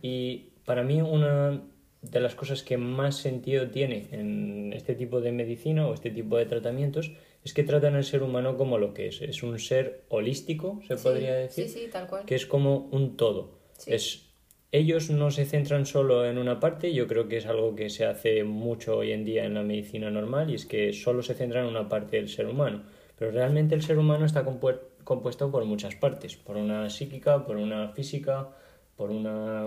Y 0.00 0.50
para 0.64 0.84
mí 0.84 1.02
una 1.02 1.62
de 2.02 2.20
las 2.20 2.34
cosas 2.36 2.62
que 2.62 2.76
más 2.76 3.16
sentido 3.16 3.68
tiene 3.70 4.06
en 4.12 4.72
este 4.72 4.94
tipo 4.94 5.20
de 5.20 5.32
medicina 5.32 5.88
o 5.88 5.94
este 5.94 6.10
tipo 6.10 6.36
de 6.36 6.46
tratamientos 6.46 7.12
es 7.46 7.54
que 7.54 7.62
tratan 7.62 7.94
al 7.94 8.02
ser 8.02 8.24
humano 8.24 8.56
como 8.56 8.76
lo 8.76 8.92
que 8.92 9.06
es. 9.06 9.22
Es 9.22 9.44
un 9.44 9.60
ser 9.60 10.02
holístico, 10.08 10.80
se 10.88 10.96
podría 10.96 11.32
decir. 11.36 11.68
Sí, 11.68 11.78
sí, 11.78 11.86
tal 11.88 12.08
cual. 12.08 12.24
Que 12.24 12.34
es 12.34 12.44
como 12.44 12.88
un 12.90 13.16
todo. 13.16 13.52
Es 13.86 14.26
ellos 14.72 15.10
no 15.10 15.30
se 15.30 15.44
centran 15.44 15.86
solo 15.86 16.26
en 16.26 16.38
una 16.38 16.58
parte, 16.58 16.92
yo 16.92 17.06
creo 17.06 17.28
que 17.28 17.36
es 17.36 17.46
algo 17.46 17.76
que 17.76 17.88
se 17.88 18.04
hace 18.04 18.42
mucho 18.42 18.96
hoy 18.96 19.12
en 19.12 19.24
día 19.24 19.44
en 19.44 19.54
la 19.54 19.62
medicina 19.62 20.10
normal 20.10 20.50
y 20.50 20.54
es 20.54 20.66
que 20.66 20.92
solo 20.92 21.22
se 21.22 21.34
centra 21.34 21.60
en 21.60 21.66
una 21.66 21.88
parte 21.88 22.16
del 22.16 22.28
ser 22.28 22.46
humano, 22.46 22.82
pero 23.16 23.30
realmente 23.30 23.76
el 23.76 23.82
ser 23.82 23.96
humano 23.96 24.26
está 24.26 24.44
compuesto 24.44 25.50
por 25.52 25.64
muchas 25.64 25.94
partes, 25.94 26.36
por 26.36 26.56
una 26.56 26.90
psíquica, 26.90 27.46
por 27.46 27.56
una 27.56 27.90
física, 27.90 28.48
por 28.96 29.10
una 29.10 29.66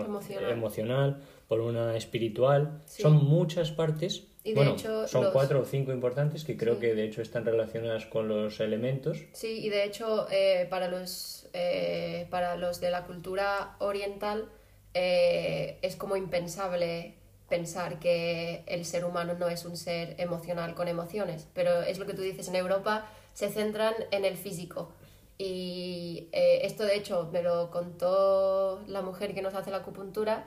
emocional, 0.51 1.21
por 1.47 1.61
una 1.61 1.95
espiritual, 1.95 2.81
son 2.85 3.23
muchas 3.23 3.71
partes. 3.71 4.27
Y 4.43 4.53
de 4.53 4.69
hecho, 4.69 5.07
son 5.07 5.31
cuatro 5.31 5.61
o 5.61 5.65
cinco 5.65 5.91
importantes 5.91 6.45
que 6.45 6.55
creo 6.55 6.79
que 6.79 6.95
de 6.95 7.03
hecho 7.03 7.21
están 7.21 7.43
relacionadas 7.45 8.05
con 8.05 8.27
los 8.27 8.59
elementos. 8.59 9.17
Sí, 9.33 9.59
y 9.65 9.69
de 9.69 9.83
hecho 9.83 10.27
eh, 10.31 10.65
para, 10.69 10.87
los, 10.87 11.47
eh, 11.53 12.25
para 12.29 12.55
los 12.55 12.79
de 12.79 12.89
la 12.89 13.03
cultura 13.05 13.75
oriental 13.79 14.49
eh, 14.93 15.77
es 15.81 15.95
como 15.95 16.15
impensable 16.15 17.15
pensar 17.49 17.99
que 17.99 18.63
el 18.67 18.85
ser 18.85 19.03
humano 19.05 19.33
no 19.37 19.49
es 19.49 19.65
un 19.65 19.75
ser 19.75 20.15
emocional 20.19 20.75
con 20.75 20.87
emociones, 20.87 21.47
pero 21.53 21.81
es 21.81 21.99
lo 21.99 22.05
que 22.05 22.13
tú 22.13 22.21
dices, 22.21 22.47
en 22.47 22.55
Europa 22.55 23.09
se 23.33 23.49
centran 23.49 23.93
en 24.11 24.23
el 24.23 24.37
físico. 24.37 24.93
Y 25.37 26.27
eh, 26.33 26.61
esto 26.63 26.83
de 26.83 26.95
hecho 26.95 27.29
me 27.31 27.41
lo 27.41 27.71
contó 27.71 28.83
la 28.87 29.01
mujer 29.01 29.33
que 29.33 29.41
nos 29.41 29.53
hace 29.55 29.71
la 29.71 29.77
acupuntura, 29.77 30.45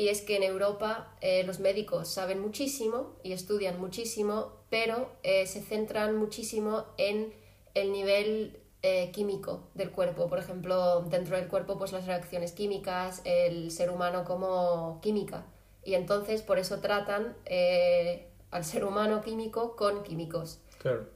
y 0.00 0.08
es 0.08 0.22
que 0.22 0.36
en 0.36 0.42
Europa 0.42 1.14
eh, 1.20 1.42
los 1.44 1.60
médicos 1.60 2.08
saben 2.08 2.40
muchísimo 2.40 3.16
y 3.22 3.32
estudian 3.32 3.80
muchísimo, 3.80 4.52
pero 4.70 5.10
se 5.22 5.60
centran 5.60 6.16
muchísimo 6.16 6.84
en 6.96 7.32
el 7.74 7.92
nivel 7.92 8.60
eh, 8.82 9.10
químico 9.12 9.68
del 9.74 9.90
cuerpo. 9.90 10.26
Por 10.26 10.38
ejemplo, 10.38 11.02
dentro 11.02 11.36
del 11.36 11.48
cuerpo, 11.48 11.76
pues 11.76 11.92
las 11.92 12.06
reacciones 12.06 12.52
químicas, 12.52 13.20
el 13.24 13.70
ser 13.70 13.90
humano 13.90 14.24
como 14.24 15.00
química. 15.02 15.44
Y 15.84 15.94
entonces 15.94 16.40
por 16.40 16.58
eso 16.58 16.80
tratan 16.80 17.36
eh, 17.44 18.28
al 18.50 18.64
ser 18.64 18.86
humano 18.86 19.20
químico 19.20 19.76
con 19.76 20.02
químicos. 20.02 20.60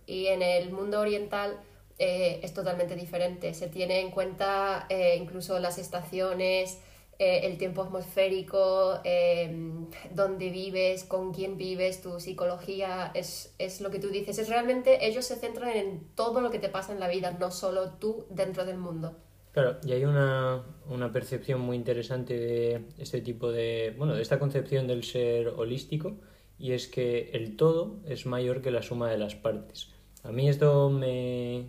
Y 0.04 0.26
en 0.26 0.42
el 0.42 0.72
mundo 0.72 1.00
oriental 1.00 1.58
eh, 1.98 2.40
es 2.42 2.52
totalmente 2.52 2.96
diferente. 2.96 3.54
Se 3.54 3.68
tiene 3.68 4.00
en 4.00 4.10
cuenta 4.10 4.86
incluso 5.16 5.58
las 5.58 5.78
estaciones, 5.78 6.80
eh, 7.18 7.40
el 7.44 7.58
tiempo 7.58 7.82
atmosférico, 7.82 9.00
em, 9.04 9.86
dónde 10.12 10.50
vives, 10.50 11.04
con 11.04 11.32
quién 11.32 11.56
vives, 11.56 12.02
tu 12.02 12.18
psicología, 12.18 13.12
es, 13.14 13.54
es, 13.58 13.80
lo 13.80 13.90
que 13.90 14.00
tú 14.00 14.08
dices. 14.08 14.38
Es 14.38 14.48
realmente, 14.48 15.06
ellos 15.06 15.24
se 15.24 15.36
centran 15.36 15.76
en 15.76 16.08
todo 16.16 16.40
lo 16.40 16.50
que 16.50 16.58
te 16.58 16.68
pasa 16.68 16.92
en 16.92 17.00
la 17.00 17.08
vida, 17.08 17.36
no 17.38 17.50
solo 17.50 17.90
tú 18.00 18.26
dentro 18.30 18.64
del 18.64 18.78
mundo. 18.78 19.16
Claro, 19.52 19.76
y 19.86 19.92
hay 19.92 20.04
una, 20.04 20.64
una 20.88 21.12
percepción 21.12 21.60
muy 21.60 21.76
interesante 21.76 22.36
de 22.36 22.86
este 22.98 23.20
tipo 23.20 23.52
de, 23.52 23.94
bueno, 23.96 24.14
de 24.14 24.22
esta 24.22 24.40
concepción 24.40 24.88
del 24.88 25.04
ser 25.04 25.48
holístico, 25.48 26.16
y 26.58 26.72
es 26.72 26.88
que 26.88 27.30
el 27.32 27.56
todo 27.56 28.00
es 28.08 28.26
mayor 28.26 28.60
que 28.62 28.72
la 28.72 28.82
suma 28.82 29.08
de 29.08 29.18
las 29.18 29.36
partes. 29.36 29.90
A 30.24 30.32
mí 30.32 30.48
esto 30.48 30.90
me, 30.90 31.66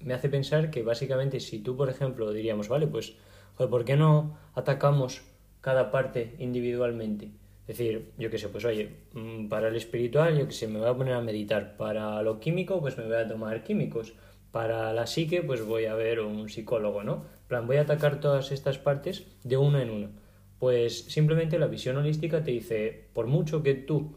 me 0.00 0.14
hace 0.14 0.28
pensar 0.28 0.72
que 0.72 0.82
básicamente 0.82 1.38
si 1.38 1.60
tú, 1.60 1.76
por 1.76 1.88
ejemplo, 1.88 2.32
diríamos, 2.32 2.68
vale, 2.68 2.88
pues 2.88 3.14
¿por 3.56 3.84
qué 3.84 3.96
no 3.96 4.36
atacamos 4.54 5.22
cada 5.60 5.90
parte 5.90 6.34
individualmente? 6.38 7.30
Es 7.68 7.78
decir, 7.78 8.10
yo 8.18 8.30
qué 8.30 8.38
sé, 8.38 8.48
pues 8.48 8.64
oye, 8.64 8.90
mm, 9.12 9.48
para 9.48 9.68
el 9.68 9.76
espiritual, 9.76 10.36
yo 10.36 10.46
qué 10.46 10.52
sé, 10.52 10.66
me 10.66 10.80
voy 10.80 10.88
a 10.88 10.94
poner 10.94 11.14
a 11.14 11.20
meditar. 11.20 11.76
Para 11.76 12.20
lo 12.22 12.40
químico, 12.40 12.80
pues 12.80 12.98
me 12.98 13.04
voy 13.04 13.14
a 13.14 13.28
tomar 13.28 13.62
químicos. 13.62 14.14
Para 14.50 14.92
la 14.92 15.06
psique, 15.06 15.42
pues 15.42 15.64
voy 15.64 15.84
a 15.84 15.94
ver 15.94 16.20
un 16.20 16.48
psicólogo, 16.48 17.04
¿no? 17.04 17.24
plan, 17.50 17.66
voy 17.66 17.76
a 17.76 17.82
atacar 17.82 18.20
todas 18.20 18.52
estas 18.52 18.78
partes 18.78 19.26
de 19.44 19.56
una 19.56 19.82
en 19.82 19.90
una. 19.90 20.10
Pues 20.58 21.04
simplemente 21.04 21.58
la 21.58 21.66
visión 21.66 21.96
holística 21.96 22.42
te 22.42 22.52
dice, 22.52 23.08
por 23.12 23.26
mucho 23.26 23.62
que 23.62 23.74
tú 23.74 24.14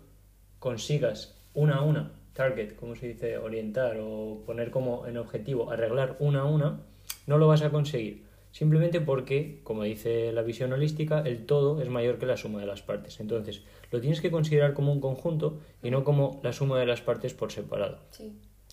consigas 0.59 1.35
una 1.53 1.77
a 1.77 1.81
una, 1.81 2.11
target, 2.33 2.75
como 2.75 2.95
se 2.95 3.09
dice, 3.09 3.37
orientar 3.37 3.97
o 3.99 4.43
poner 4.45 4.71
como 4.71 5.05
en 5.07 5.17
objetivo, 5.17 5.71
arreglar 5.71 6.15
una 6.19 6.41
a 6.41 6.45
una, 6.45 6.79
no 7.27 7.37
lo 7.37 7.47
vas 7.47 7.63
a 7.63 7.71
conseguir 7.71 8.23
simplemente 8.53 9.01
porque, 9.01 9.59
como 9.63 9.83
dice 9.83 10.31
la 10.31 10.43
visión 10.43 10.71
holística, 10.71 11.21
el 11.21 11.45
todo 11.45 11.81
es 11.81 11.89
mayor 11.89 12.19
que 12.19 12.27
la 12.27 12.37
suma 12.37 12.59
de 12.61 12.67
las 12.67 12.83
partes. 12.83 13.19
Entonces, 13.19 13.63
lo 13.91 13.99
tienes 13.99 14.21
que 14.21 14.29
considerar 14.29 14.73
como 14.73 14.93
un 14.93 15.01
conjunto 15.01 15.59
y 15.81 15.89
no 15.89 16.03
como 16.03 16.39
la 16.43 16.53
suma 16.53 16.79
de 16.79 16.85
las 16.85 17.01
partes 17.01 17.33
por 17.33 17.51
separado. 17.51 17.97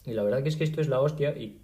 Y 0.05 0.13
la 0.13 0.23
verdad 0.23 0.43
que 0.43 0.51
es 0.51 0.57
que 0.57 0.65
esto 0.65 0.83
es 0.83 0.89
la 0.89 1.01
hostia 1.01 1.31
y 1.31 1.63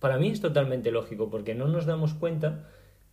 para 0.00 0.18
mí 0.18 0.30
es 0.30 0.40
totalmente 0.40 0.90
lógico 0.90 1.30
porque 1.30 1.54
no 1.54 1.68
nos 1.68 1.86
damos 1.86 2.12
cuenta 2.12 2.68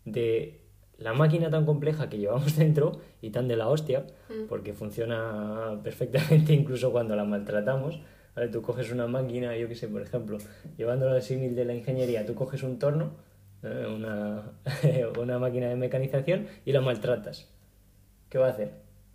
de 0.05 0.59
la 0.97 1.13
máquina 1.13 1.51
tan 1.51 1.67
compleja 1.67 2.09
que 2.09 2.17
llevamos 2.17 2.55
dentro 2.57 2.93
y 3.21 3.29
tan 3.29 3.47
de 3.47 3.57
la 3.57 3.67
hostia, 3.67 4.07
mm. 4.29 4.47
porque 4.49 4.73
funciona 4.73 5.79
perfectamente 5.83 6.51
incluso 6.51 6.91
cuando 6.91 7.15
la 7.15 7.25
maltratamos. 7.25 7.99
¿vale? 8.35 8.47
Tú 8.47 8.63
coges 8.63 8.91
una 8.91 9.05
máquina, 9.05 9.55
yo 9.55 9.67
qué 9.67 9.75
sé, 9.75 9.87
por 9.87 10.01
ejemplo, 10.01 10.39
llevándolo 10.77 11.11
al 11.11 11.21
símil 11.21 11.55
de 11.55 11.65
la 11.65 11.75
ingeniería, 11.75 12.25
tú 12.25 12.33
coges 12.33 12.63
un 12.63 12.79
torno 12.79 13.23
¿eh? 13.65 13.87
una, 13.87 14.51
una 15.19 15.39
máquina 15.39 15.69
de 15.69 15.75
mecanización 15.75 16.47
y 16.65 16.71
la 16.71 16.81
maltratas. 16.81 17.49
¿Qué 18.29 18.37
va 18.37 18.47
a 18.47 18.51
hacer? 18.51 18.71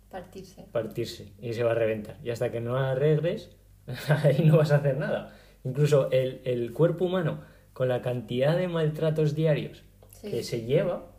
Partirse. 0.09 0.65
Partirse 0.71 1.31
y 1.41 1.53
se 1.53 1.63
va 1.63 1.71
a 1.71 1.75
reventar. 1.75 2.17
Y 2.23 2.29
hasta 2.29 2.51
que 2.51 2.59
no 2.59 2.77
arregles, 2.77 3.49
ahí 4.23 4.43
no 4.45 4.57
vas 4.57 4.71
a 4.71 4.77
hacer 4.77 4.97
nada. 4.97 5.35
Incluso 5.63 6.11
el, 6.11 6.41
el 6.43 6.73
cuerpo 6.73 7.05
humano, 7.05 7.41
con 7.73 7.87
la 7.87 8.01
cantidad 8.01 8.57
de 8.57 8.67
maltratos 8.67 9.35
diarios 9.35 9.83
que 10.21 10.43
se 10.43 10.65
lleva 10.65 11.11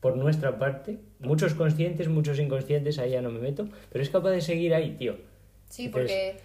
por 0.00 0.16
nuestra 0.16 0.58
parte, 0.58 0.98
muchos 1.18 1.54
conscientes, 1.54 2.08
muchos 2.08 2.38
inconscientes, 2.38 2.98
ahí 2.98 3.12
ya 3.12 3.22
no 3.22 3.30
me 3.30 3.40
meto, 3.40 3.68
pero 3.90 4.02
es 4.02 4.10
capaz 4.10 4.30
de 4.30 4.40
seguir 4.40 4.74
ahí, 4.74 4.96
tío. 4.96 5.16
Sí, 5.68 5.88
porque 5.88 6.36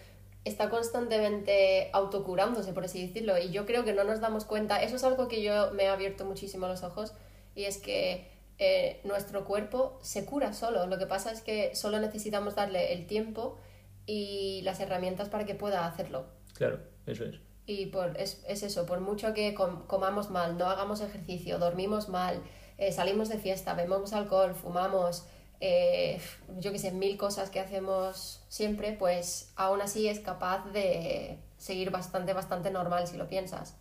está 0.45 0.69
constantemente 0.69 1.89
autocurándose, 1.91 2.71
por 2.71 2.85
así 2.85 3.05
decirlo, 3.05 3.37
y 3.37 3.49
yo 3.49 3.65
creo 3.65 3.83
que 3.83 3.93
no 3.93 4.03
nos 4.03 4.21
damos 4.21 4.45
cuenta, 4.45 4.81
eso 4.81 4.95
es 4.95 5.03
algo 5.03 5.27
que 5.27 5.41
yo 5.41 5.71
me 5.71 5.83
he 5.83 5.87
abierto 5.89 6.23
muchísimo 6.23 6.67
los 6.67 6.83
ojos, 6.83 7.13
y 7.55 7.65
es 7.65 7.77
que 7.79 8.31
eh, 8.57 9.01
nuestro 9.03 9.43
cuerpo 9.43 9.99
se 10.01 10.25
cura 10.25 10.53
solo, 10.53 10.85
lo 10.85 10.97
que 10.97 11.07
pasa 11.07 11.31
es 11.31 11.41
que 11.41 11.75
solo 11.75 11.99
necesitamos 11.99 12.55
darle 12.55 12.93
el 12.93 13.07
tiempo 13.07 13.57
y 14.05 14.61
las 14.63 14.79
herramientas 14.79 15.29
para 15.29 15.45
que 15.45 15.55
pueda 15.55 15.85
hacerlo. 15.85 16.27
Claro, 16.53 16.79
eso 17.05 17.25
es. 17.25 17.39
Y 17.65 17.87
por, 17.87 18.15
es, 18.17 18.43
es 18.47 18.61
eso, 18.61 18.85
por 18.85 18.99
mucho 18.99 19.33
que 19.33 19.55
comamos 19.55 20.29
mal, 20.29 20.57
no 20.57 20.67
hagamos 20.67 21.01
ejercicio, 21.01 21.57
dormimos 21.57 22.07
mal, 22.07 22.43
eh, 22.77 22.91
salimos 22.91 23.29
de 23.29 23.39
fiesta, 23.39 23.73
bebemos 23.73 24.13
alcohol, 24.13 24.53
fumamos, 24.53 25.25
eh, 25.61 26.19
yo 26.59 26.71
que 26.71 26.79
sé, 26.79 26.91
mil 26.91 27.17
cosas 27.17 27.49
que 27.49 27.59
hacemos 27.59 28.43
siempre, 28.49 28.93
pues 28.93 29.51
aún 29.55 29.81
así 29.81 30.07
es 30.07 30.19
capaz 30.19 30.65
de 30.71 31.39
seguir 31.57 31.91
bastante, 31.91 32.33
bastante 32.33 32.71
normal 32.71 33.07
si 33.07 33.17
lo 33.17 33.27
piensas. 33.27 33.75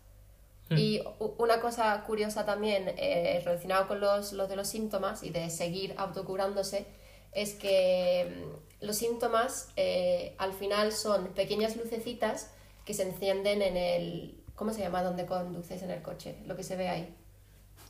Hmm. 0.70 0.78
Y 0.78 1.02
una 1.38 1.60
cosa 1.60 2.02
curiosa 2.06 2.46
también 2.46 2.94
eh, 2.96 3.42
relacionada 3.44 3.86
con 3.86 4.00
los, 4.00 4.32
los 4.32 4.48
de 4.48 4.56
los 4.56 4.68
síntomas 4.68 5.22
y 5.22 5.30
de 5.30 5.50
seguir 5.50 5.94
autocurándose 5.98 6.86
es 7.32 7.54
que 7.54 8.46
mm, 8.80 8.86
los 8.86 8.96
síntomas 8.96 9.68
eh, 9.76 10.34
al 10.38 10.52
final 10.52 10.92
son 10.92 11.28
pequeñas 11.34 11.76
lucecitas 11.76 12.52
que 12.84 12.94
se 12.94 13.02
encienden 13.02 13.62
en 13.62 13.76
el... 13.76 14.40
¿Cómo 14.54 14.72
se 14.72 14.80
llama 14.80 15.02
donde 15.02 15.26
conduces 15.26 15.82
en 15.82 15.90
el 15.90 16.00
coche? 16.00 16.36
Lo 16.46 16.54
que 16.54 16.62
se 16.62 16.76
ve 16.76 16.88
ahí. 16.88 17.14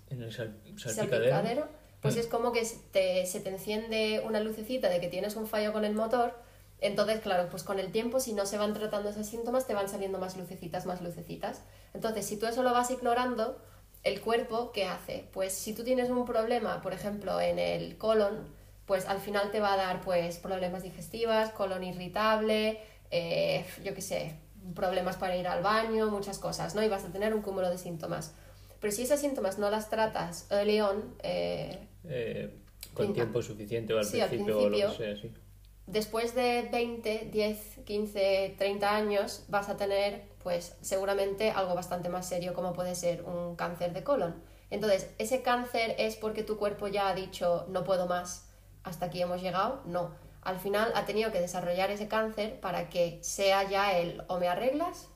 En 0.09 0.23
el 0.23 0.33
salpicadero 0.33 1.69
pues 2.05 2.19
es 2.19 2.27
como 2.27 2.53
que 2.53 2.67
se 2.67 3.41
te 3.41 3.49
enciende 3.49 4.23
una 4.27 4.39
lucecita 4.39 4.91
de 4.91 5.01
que 5.01 5.09
tienes 5.09 5.37
un 5.37 5.47
fallo 5.47 5.73
con 5.73 5.87
el 5.87 5.95
motor. 5.95 6.39
Entonces, 6.83 7.21
claro, 7.21 7.49
pues 7.49 7.63
con 7.63 7.79
el 7.79 7.93
tiempo, 7.93 8.21
si 8.21 8.35
no 8.35 8.45
se 8.45 8.59
van 8.59 8.75
tratando 8.75 9.09
esos 9.09 9.27
síntomas, 9.27 9.67
te 9.67 9.73
van 9.73 9.89
saliendo 9.89 10.19
más 10.19 10.37
lucecitas, 10.37 10.85
más 10.85 11.01
lucecitas. 11.01 11.63
Entonces, 11.95 12.27
si 12.27 12.37
tú 12.37 12.45
eso 12.45 12.63
lo 12.63 12.75
vas 12.75 12.91
ignorando, 12.91 13.59
el 14.03 14.21
cuerpo, 14.21 14.71
¿qué 14.71 14.85
hace? 14.85 15.25
Pues 15.33 15.55
si 15.55 15.73
tú 15.73 15.83
tienes 15.83 16.11
un 16.11 16.27
problema, 16.27 16.83
por 16.83 16.93
ejemplo, 16.93 17.41
en 17.41 17.59
el 17.59 17.97
colon, 17.97 18.49
pues 18.85 19.07
al 19.07 19.21
final 19.21 19.51
te 19.51 19.61
va 19.61 19.73
a 19.73 19.79
dar 19.79 20.03
pues 20.03 20.37
problemas 20.37 20.83
digestivas, 20.83 21.53
colon 21.53 21.85
irritable, 21.85 22.83
eh, 23.13 23.65
yo 23.83 23.95
qué 23.95 24.03
sé, 24.03 24.35
problemas 24.75 25.17
para 25.17 25.37
ir 25.37 25.49
al 25.49 25.63
baño, 25.63 26.11
muchas 26.11 26.39
cosas, 26.39 26.75
¿no? 26.75 26.83
Y 26.83 26.89
vas 26.91 27.07
a 27.07 27.09
tener 27.09 27.33
un 27.33 27.41
cúmulo 27.41 27.71
de 27.71 27.79
síntomas. 27.79 28.35
Pero 28.79 28.93
si 28.93 29.05
esos 29.05 29.21
síntomas 29.21 29.59
no 29.59 29.71
las 29.71 29.89
tratas 29.89 30.47
early 30.51 30.83
on, 30.83 31.15
eh, 31.23 31.89
eh, 32.09 32.55
con 32.93 33.13
tiempo 33.13 33.43
suficiente 33.43 33.95
o 33.95 33.99
al, 33.99 34.07
principio, 34.07 34.59
o 34.59 34.69
lo 34.69 34.77
que 34.77 34.97
sea, 34.97 35.17
sí. 35.17 35.33
Después 35.87 36.35
de 36.35 36.67
20, 36.73 37.29
10, 37.31 37.81
15, 37.85 38.55
30 38.57 38.97
años 38.97 39.45
vas 39.49 39.69
a 39.69 39.77
tener 39.77 40.23
pues 40.43 40.77
seguramente 40.81 41.51
algo 41.51 41.75
bastante 41.75 42.09
más 42.09 42.27
serio 42.27 42.55
como 42.55 42.73
puede 42.73 42.95
ser 42.95 43.23
un 43.23 43.55
cáncer 43.57 43.93
de 43.93 44.03
colon. 44.03 44.35
Entonces, 44.71 45.11
¿ese 45.19 45.43
cáncer 45.43 45.95
es 45.99 46.17
porque 46.17 46.43
tu 46.43 46.57
cuerpo 46.57 46.89
ya 46.89 47.09
ha 47.09 47.15
dicho 47.15 47.67
no 47.69 47.85
puedo 47.85 48.07
más, 48.07 48.51
hasta 48.83 49.07
aquí 49.07 49.21
hemos 49.21 49.43
llegado? 49.43 49.83
No. 49.85 50.13
Al 50.41 50.59
final 50.59 50.91
ha 50.95 51.05
tenido 51.05 51.33
que 51.33 51.41
desarrollar 51.41 51.91
ese 51.91 52.09
cáncer 52.09 52.61
para 52.61 52.89
que 52.89 53.19
sea 53.23 53.69
ya 53.69 53.99
el 53.99 54.23
o 54.29 54.39
me 54.39 54.49
arreglas 54.49 55.09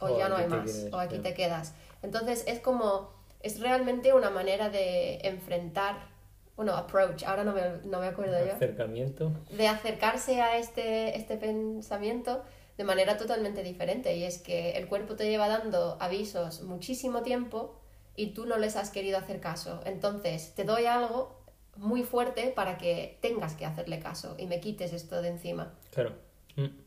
o, 0.00 0.18
ya 0.18 0.28
no 0.28 0.36
hay 0.36 0.46
más, 0.46 0.86
o 0.92 0.98
aquí 0.98 1.18
te 1.18 1.34
quedas. 1.34 1.74
Entonces 2.02 2.44
es 2.46 2.60
como, 2.60 3.12
es 3.40 3.60
realmente 3.60 4.12
una 4.12 4.30
manera 4.30 4.70
de 4.70 5.18
enfrentar 5.22 6.13
bueno, 6.56 6.74
approach, 6.74 7.24
ahora 7.24 7.44
no 7.44 7.52
me, 7.52 7.62
no 7.84 8.00
me 8.00 8.06
acuerdo 8.06 8.44
yo. 8.44 8.52
Acercamiento. 8.52 9.32
De 9.50 9.66
acercarse 9.68 10.40
a 10.40 10.58
este, 10.58 11.16
este 11.16 11.36
pensamiento 11.36 12.42
de 12.76 12.84
manera 12.84 13.16
totalmente 13.16 13.62
diferente. 13.62 14.16
Y 14.16 14.24
es 14.24 14.38
que 14.38 14.72
el 14.72 14.88
cuerpo 14.88 15.16
te 15.16 15.28
lleva 15.28 15.48
dando 15.48 15.96
avisos 16.00 16.62
muchísimo 16.62 17.22
tiempo 17.22 17.80
y 18.16 18.28
tú 18.28 18.46
no 18.46 18.56
les 18.58 18.76
has 18.76 18.90
querido 18.90 19.18
hacer 19.18 19.40
caso. 19.40 19.80
Entonces, 19.84 20.54
te 20.54 20.64
doy 20.64 20.86
algo 20.86 21.42
muy 21.76 22.02
fuerte 22.02 22.52
para 22.54 22.78
que 22.78 23.18
tengas 23.20 23.54
que 23.54 23.66
hacerle 23.66 23.98
caso 23.98 24.36
y 24.38 24.46
me 24.46 24.60
quites 24.60 24.92
esto 24.92 25.22
de 25.22 25.28
encima. 25.28 25.74
Claro. 25.90 26.12
Mm. 26.56 26.84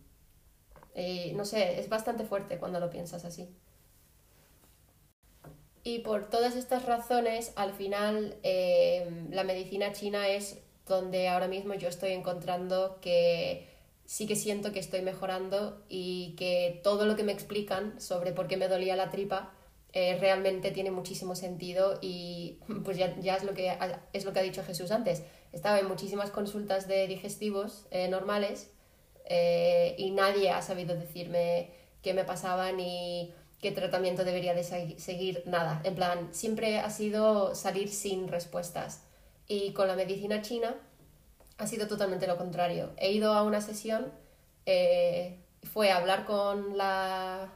Y 0.95 1.33
no 1.33 1.45
sé, 1.45 1.79
es 1.79 1.89
bastante 1.89 2.23
fuerte 2.25 2.57
cuando 2.57 2.79
lo 2.79 2.89
piensas 2.89 3.25
así. 3.25 3.49
Y 5.87 5.99
por 5.99 6.29
todas 6.29 6.57
estas 6.57 6.83
razones, 6.85 7.53
al 7.55 7.71
final, 7.71 8.35
eh, 8.43 9.09
la 9.31 9.45
medicina 9.45 9.93
china 9.93 10.27
es 10.27 10.59
donde 10.85 11.29
ahora 11.29 11.47
mismo 11.47 11.75
yo 11.75 11.87
estoy 11.87 12.11
encontrando 12.11 12.99
que 12.99 13.69
sí 14.03 14.27
que 14.27 14.35
siento 14.35 14.73
que 14.73 14.79
estoy 14.79 15.01
mejorando 15.01 15.81
y 15.87 16.35
que 16.35 16.81
todo 16.83 17.05
lo 17.05 17.15
que 17.15 17.23
me 17.23 17.31
explican 17.31 18.01
sobre 18.01 18.33
por 18.33 18.49
qué 18.49 18.57
me 18.57 18.67
dolía 18.67 18.97
la 18.97 19.11
tripa 19.11 19.53
eh, 19.93 20.17
realmente 20.19 20.71
tiene 20.71 20.91
muchísimo 20.91 21.35
sentido 21.35 21.99
y 22.01 22.59
pues 22.83 22.97
ya, 22.97 23.17
ya, 23.21 23.37
es, 23.37 23.45
lo 23.45 23.53
que 23.53 23.71
es 24.11 24.25
lo 24.25 24.33
que 24.33 24.39
ha 24.39 24.43
dicho 24.43 24.65
Jesús 24.65 24.91
antes. 24.91 25.23
Estaba 25.53 25.79
en 25.79 25.87
muchísimas 25.87 26.31
consultas 26.31 26.89
de 26.89 27.07
digestivos 27.07 27.87
eh, 27.91 28.09
normales 28.09 28.73
eh, 29.23 29.95
y 29.97 30.11
nadie 30.11 30.49
ha 30.49 30.61
sabido 30.61 30.95
decirme 30.95 31.71
qué 32.01 32.13
me 32.13 32.25
pasaba 32.25 32.73
ni 32.73 33.33
qué 33.61 33.71
tratamiento 33.71 34.23
debería 34.23 34.53
de 34.53 34.63
seguir, 34.63 35.43
nada. 35.45 35.81
En 35.83 35.95
plan, 35.95 36.29
siempre 36.31 36.79
ha 36.79 36.89
sido 36.89 37.55
salir 37.55 37.89
sin 37.89 38.27
respuestas. 38.27 39.03
Y 39.47 39.73
con 39.73 39.87
la 39.87 39.95
medicina 39.95 40.41
china 40.41 40.75
ha 41.57 41.67
sido 41.67 41.87
totalmente 41.87 42.27
lo 42.27 42.37
contrario. 42.37 42.91
He 42.97 43.11
ido 43.11 43.33
a 43.33 43.43
una 43.43 43.61
sesión, 43.61 44.11
eh, 44.65 45.39
fue 45.63 45.91
a 45.91 45.97
hablar 45.97 46.25
con 46.25 46.77
la, 46.77 47.53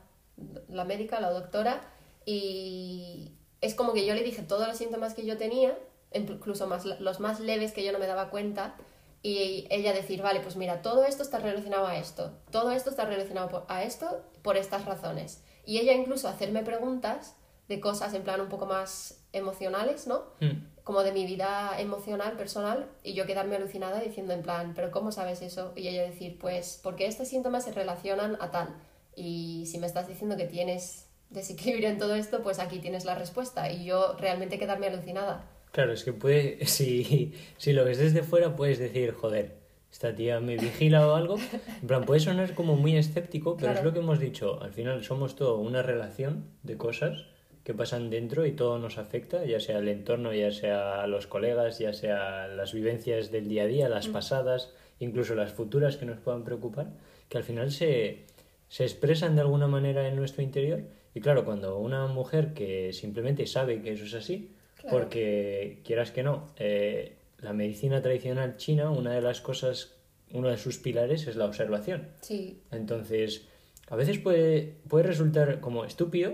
la 0.70 0.86
médica, 0.86 1.20
la 1.20 1.30
doctora, 1.30 1.82
y 2.26 3.34
es 3.62 3.76
como 3.76 3.94
que 3.94 4.06
yo 4.06 4.16
le 4.16 4.24
dije 4.24 4.42
todos 4.42 4.68
los 4.68 4.78
síntomas 4.78 5.14
que 5.14 5.26
yo 5.26 5.38
tenía, 5.38 5.78
incluso 6.14 6.68
más, 6.68 6.86
los 6.86 7.20
más 7.20 7.40
leves 7.40 7.74
que 7.74 7.84
yo 7.84 7.92
no 7.92 8.00
me 8.00 8.08
daba 8.08 8.30
cuenta, 8.30 8.76
y 9.24 9.68
ella 9.70 9.94
decir, 9.94 10.24
vale, 10.24 10.40
pues 10.40 10.56
mira, 10.56 10.82
todo 10.82 11.06
esto 11.06 11.22
está 11.22 11.38
relacionado 11.38 11.86
a 11.86 11.98
esto, 11.98 12.32
todo 12.50 12.72
esto 12.72 12.90
está 12.90 13.06
relacionado 13.06 13.66
a 13.70 13.84
esto 13.84 14.24
por 14.42 14.58
estas 14.58 14.86
razones. 14.86 15.44
Y 15.66 15.80
ella 15.80 15.94
incluso 15.94 16.28
hacerme 16.28 16.64
preguntas 16.64 17.36
de 17.68 17.80
cosas 17.80 18.14
en 18.14 18.24
plan 18.24 18.42
un 18.42 18.50
poco 18.50 18.66
más 18.66 19.24
emocionales, 19.34 20.08
¿no? 20.08 20.24
Mm. 20.40 20.84
Como 20.84 21.04
de 21.04 21.14
mi 21.14 21.26
vida 21.26 21.80
emocional, 21.80 22.36
personal, 22.36 22.90
y 23.04 23.14
yo 23.14 23.26
quedarme 23.26 23.56
alucinada 23.56 24.02
diciendo 24.02 24.34
en 24.34 24.42
plan, 24.42 24.74
pero 24.76 24.92
¿cómo 24.92 25.12
sabes 25.12 25.42
eso? 25.42 25.72
Y 25.76 25.88
ella 25.88 26.04
decir, 26.04 26.38
pues 26.40 26.80
porque 26.84 27.06
estos 27.06 27.28
síntomas 27.28 27.64
se 27.64 27.72
relacionan 27.72 28.38
a 28.42 28.52
tal. 28.52 28.76
Y 29.16 29.66
si 29.68 29.78
me 29.78 29.88
estás 29.88 30.08
diciendo 30.08 30.36
que 30.36 30.46
tienes 30.46 31.08
desequilibrio 31.30 31.90
en 31.90 31.98
todo 31.98 32.16
esto, 32.16 32.44
pues 32.44 32.60
aquí 32.60 32.80
tienes 32.80 33.06
la 33.06 33.16
respuesta. 33.16 33.72
Y 33.72 33.86
yo 33.86 34.16
realmente 34.18 34.60
quedarme 34.60 34.88
alucinada. 34.88 35.48
Claro, 35.72 35.94
es 35.94 36.04
que 36.04 36.14
puede, 36.14 36.66
si, 36.66 37.34
si 37.58 37.74
lo 37.74 37.86
ves 37.86 37.98
desde 38.00 38.24
fuera, 38.24 38.56
puedes 38.56 38.80
decir, 38.80 39.14
joder, 39.14 39.61
esta 39.92 40.16
tía 40.16 40.40
me 40.40 40.58
vigila 40.58 41.08
o 41.08 41.16
algo. 41.16 41.38
En 41.82 41.88
plan, 41.88 42.04
puede 42.06 42.20
sonar 42.22 42.54
como 42.54 42.76
muy 42.76 42.96
escéptico, 42.98 43.56
pero 43.58 43.68
Claro. 43.74 43.80
es 43.80 43.86
lo 43.86 43.94
que 43.94 44.00
hemos 44.00 44.20
dicho. 44.20 44.62
Al 44.62 44.72
final 44.72 45.04
somos 45.04 45.36
todo 45.36 45.58
una 45.58 45.82
relación 45.82 46.46
de 46.64 46.78
cosas 46.78 47.26
que 47.64 47.74
pasan 47.76 48.10
dentro 48.10 48.46
y 48.46 48.54
todo 48.54 48.80
nos 48.80 48.98
afecta, 48.98 49.46
ya 49.46 49.60
sea 49.60 49.78
el 49.80 49.88
entorno, 49.88 50.34
ya 50.34 50.52
sea 50.52 51.06
los 51.08 51.28
colegas, 51.28 51.78
ya 51.78 51.94
sea 51.94 52.48
las 52.48 52.74
vivencias 52.74 53.32
del 53.32 53.48
día 53.48 53.64
a 53.64 53.68
día, 53.68 53.90
las 53.90 54.08
pasadas, 54.08 54.74
incluso 55.00 55.36
las 55.36 55.52
futuras 55.54 55.98
que 55.98 56.06
nos 56.08 56.18
puedan 56.18 56.44
preocupar, 56.44 56.88
que 57.30 57.38
al 57.38 57.44
final 57.44 57.70
se, 57.72 58.26
se 58.68 58.84
expresan 58.84 59.36
de 59.36 59.42
alguna 59.42 59.68
manera 59.68 60.08
en 60.08 60.16
nuestro 60.16 60.42
interior. 60.42 60.82
Y 61.14 61.20
claro, 61.20 61.46
cuando 61.46 61.78
una 61.78 62.08
mujer 62.08 62.54
que 62.54 62.94
simplemente 62.94 63.46
sabe 63.46 63.82
que 63.82 63.92
eso 63.92 64.06
es 64.06 64.14
así, 64.16 64.56
Claro. 64.78 64.98
porque 64.98 65.82
quieras 65.86 66.10
que 66.10 66.24
no, 66.24 66.48
eh, 66.58 67.18
la 67.42 67.54
medicina 67.54 68.02
tradicional 68.02 68.58
china, 68.58 68.90
una 68.92 69.12
de 69.14 69.22
las 69.22 69.42
cosas, 69.42 69.96
uno 70.32 70.50
de 70.50 70.58
sus 70.58 70.78
pilares 70.78 71.28
es 71.28 71.36
la 71.36 71.46
observación. 71.46 72.08
Sí, 72.22 72.62
Entonces, 72.72 73.48
a 73.90 73.96
veces 73.96 74.20
puede, 74.20 74.78
puede 74.88 75.06
resultar 75.08 75.60
como 75.60 75.84
estúpido 75.86 76.34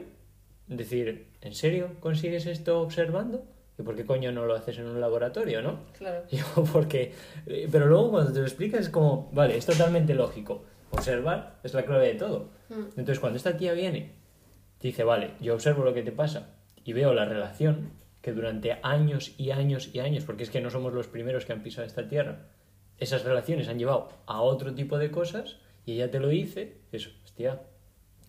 decir, 0.67 1.27
¿en 1.41 1.55
serio 1.55 1.91
consigues 1.99 2.45
esto 2.45 2.81
observando? 2.81 3.45
¿Y 3.79 3.83
por 3.83 3.95
qué 3.95 4.05
coño 4.05 4.31
no 4.31 4.45
lo 4.45 4.55
haces 4.55 4.79
en 4.79 4.87
un 4.87 4.99
laboratorio, 4.99 5.61
no? 5.61 5.79
claro. 5.97 6.23
Porque... 6.73 7.13
eh, 7.45 7.67
Pero 7.71 7.85
luego 7.87 8.11
cuando 8.11 8.33
te 8.33 8.39
lo 8.39 8.45
explicas 8.45 8.81
es 8.81 8.89
como, 8.89 9.29
vale, 9.33 9.55
es 9.57 9.65
totalmente 9.65 10.13
lógico. 10.13 10.65
Observar 10.91 11.59
es 11.63 11.73
la 11.73 11.85
clave 11.85 12.07
de 12.07 12.15
todo. 12.15 12.49
Mm. 12.69 12.81
Entonces, 12.97 13.19
cuando 13.19 13.37
esta 13.37 13.55
tía 13.55 13.73
viene, 13.73 14.13
dice, 14.81 15.03
vale, 15.03 15.31
yo 15.41 15.53
observo 15.53 15.83
lo 15.83 15.93
que 15.93 16.01
te 16.03 16.11
pasa 16.11 16.55
y 16.83 16.93
veo 16.93 17.13
la 17.13 17.25
relación 17.25 17.91
que 18.27 18.33
durante 18.33 18.77
años 18.83 19.31
y 19.37 19.51
años 19.51 19.89
y 19.93 19.99
años, 19.99 20.25
porque 20.25 20.43
es 20.43 20.49
que 20.49 20.59
no 20.59 20.69
somos 20.69 20.91
los 20.91 21.07
primeros 21.07 21.45
que 21.45 21.53
han 21.53 21.63
pisado 21.63 21.87
esta 21.87 22.09
tierra, 22.09 22.39
esas 22.97 23.23
relaciones 23.23 23.69
han 23.69 23.79
llevado 23.79 24.09
a 24.25 24.41
otro 24.41 24.75
tipo 24.75 24.97
de 24.97 25.11
cosas 25.11 25.55
y 25.85 25.93
ella 25.93 26.11
te 26.11 26.19
lo 26.19 26.27
dice, 26.27 26.75
eso, 26.91 27.09
hostia, 27.23 27.61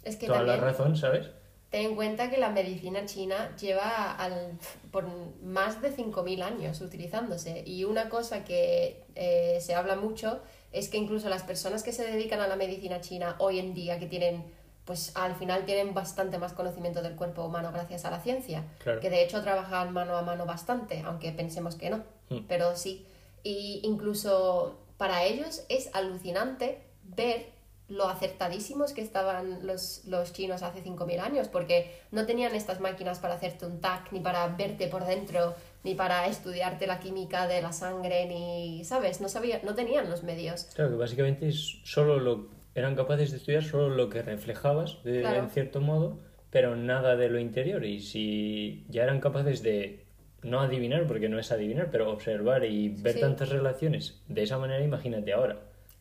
Es 0.04 0.14
que 0.14 0.28
toda 0.28 0.44
la 0.44 0.56
razón, 0.56 0.96
¿sabes? 0.96 1.30
ten 1.70 1.87
en 1.87 1.96
cuenta 1.96 2.30
que 2.30 2.38
la 2.38 2.50
medicina 2.50 3.06
china 3.06 3.56
lleva 3.56 4.14
al, 4.14 4.56
por 4.92 5.04
más 5.42 5.82
de 5.82 5.92
5.000 5.92 6.42
años 6.42 6.80
utilizándose 6.80 7.64
y 7.66 7.82
una 7.82 8.08
cosa 8.08 8.44
que 8.44 9.02
eh, 9.16 9.58
se 9.61 9.74
habla 9.74 9.96
mucho 9.96 10.40
es 10.70 10.88
que 10.88 10.96
incluso 10.96 11.28
las 11.28 11.42
personas 11.42 11.82
que 11.82 11.90
se 11.90 12.06
dedican 12.06 12.38
a 12.38 12.46
la 12.46 12.54
medicina 12.54 13.00
china 13.00 13.34
hoy 13.40 13.58
en 13.58 13.74
día, 13.74 13.98
que 13.98 14.06
tienen, 14.06 14.44
pues 14.88 15.12
al 15.16 15.35
final 15.37 15.66
tienen 15.66 15.92
bastante 15.92 16.38
más 16.38 16.55
conocimiento 16.55 17.03
del 17.03 17.14
cuerpo 17.14 17.44
humano 17.44 17.70
gracias 17.72 18.07
a 18.07 18.11
la 18.11 18.20
ciencia, 18.20 18.64
Claro. 18.83 19.01
que 19.01 19.11
de 19.11 19.22
hecho 19.22 19.42
trabajan 19.42 19.92
mano 19.92 20.16
a 20.16 20.22
mano 20.22 20.46
bastante, 20.46 21.03
aunque 21.05 21.31
pensemos 21.33 21.74
que 21.74 21.90
no, 21.90 21.98
Mm. 22.31 22.46
pero 22.48 22.74
sí. 22.74 23.07
Y 23.42 23.81
incluso 23.85 24.79
para 24.96 25.24
ellos 25.24 25.62
es 25.68 25.90
alucinante 25.94 26.81
ver 27.05 27.51
lo 27.88 28.09
acertadísimos 28.09 28.92
que 28.94 29.03
estaban 29.03 29.66
los, 29.66 30.05
los 30.07 30.33
chinos 30.33 30.62
hace 30.62 30.83
5.000 30.83 31.20
años, 31.20 31.48
porque 31.48 31.94
no 32.11 32.24
tenían 32.24 32.55
estas 32.55 32.81
máquinas 32.81 33.18
para 33.18 33.35
hacerte 33.35 33.66
un 33.66 33.81
TAC, 33.83 34.11
ni 34.12 34.20
para 34.20 34.46
verte 34.48 34.88
por 34.88 35.05
dentro, 35.07 35.55
ni 35.85 35.94
para 35.94 36.27
estudiarte 36.27 36.87
la 36.87 36.98
química 37.01 37.46
de 37.46 37.61
la 37.62 37.72
sangre, 37.72 38.24
ni, 38.27 38.85
¿sabes? 38.85 39.20
No, 39.20 39.29
sabía, 39.29 39.61
no 39.64 39.74
tenían 39.74 40.09
los 40.11 40.22
medios. 40.22 40.64
Claro, 40.74 40.90
que 40.92 40.96
básicamente 40.96 41.48
es 41.48 41.77
solo 41.85 42.18
lo, 42.18 42.46
eran 42.74 42.94
capaces 42.94 43.31
de 43.31 43.38
estudiar 43.38 43.64
solo 43.64 43.88
lo 43.90 44.09
que 44.09 44.22
reflejabas, 44.22 45.02
de, 45.04 45.20
Claro. 45.20 45.40
en 45.40 45.50
cierto 45.50 45.81
modo, 45.81 46.18
pero 46.50 46.76
nada 46.76 47.16
de 47.16 47.28
lo 47.28 47.38
interior. 47.38 47.85
Y 47.85 48.00
si 48.00 48.85
ya 48.88 49.02
eran 49.04 49.20
capaces 49.20 49.62
de 49.62 50.04
no 50.42 50.61
adivinar, 50.61 51.07
porque 51.07 51.28
no 51.28 51.38
es 51.38 51.50
adivinar, 51.50 51.88
pero 51.90 52.11
observar 52.12 52.64
y 52.64 52.90
ver 52.90 53.14
Sí. 53.14 53.20
tantas 53.20 53.48
relaciones 53.48 54.22
de 54.28 54.42
esa 54.44 54.59
manera, 54.59 54.83
imagínate 54.85 55.33
ahora, 55.33 55.59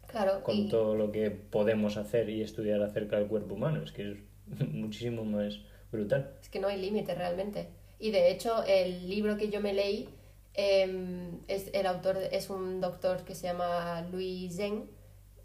Claro, 0.07 0.43
con 0.43 0.55
y, 0.55 0.69
todo 0.69 0.95
lo 0.95 1.11
que 1.11 1.31
podemos 1.31 1.97
hacer 1.97 2.29
y 2.29 2.41
estudiar 2.41 2.81
acerca 2.81 3.17
del 3.17 3.27
cuerpo 3.27 3.55
humano. 3.55 3.81
Es 3.83 3.91
que 3.91 4.11
es 4.11 4.17
muchísimo 4.71 5.25
más 5.25 5.59
brutal. 5.91 6.31
es 6.41 6.49
que 6.49 6.59
no 6.59 6.67
hay 6.67 6.79
límite 6.79 7.15
realmente. 7.15 7.67
Y 7.99 8.11
de 8.11 8.29
hecho, 8.31 8.63
el 8.67 9.09
libro 9.09 9.37
que 9.37 9.49
yo 9.49 9.59
me 9.59 9.73
leí, 9.73 10.07
em, 10.53 11.39
es, 11.47 11.69
el 11.73 11.85
autor 11.87 12.17
es 12.31 12.49
un 12.49 12.79
doctor 12.79 13.23
que 13.23 13.33
se 13.35 13.47
llama 13.47 14.05
Louis 14.11 14.55
Zheng, 14.55 14.83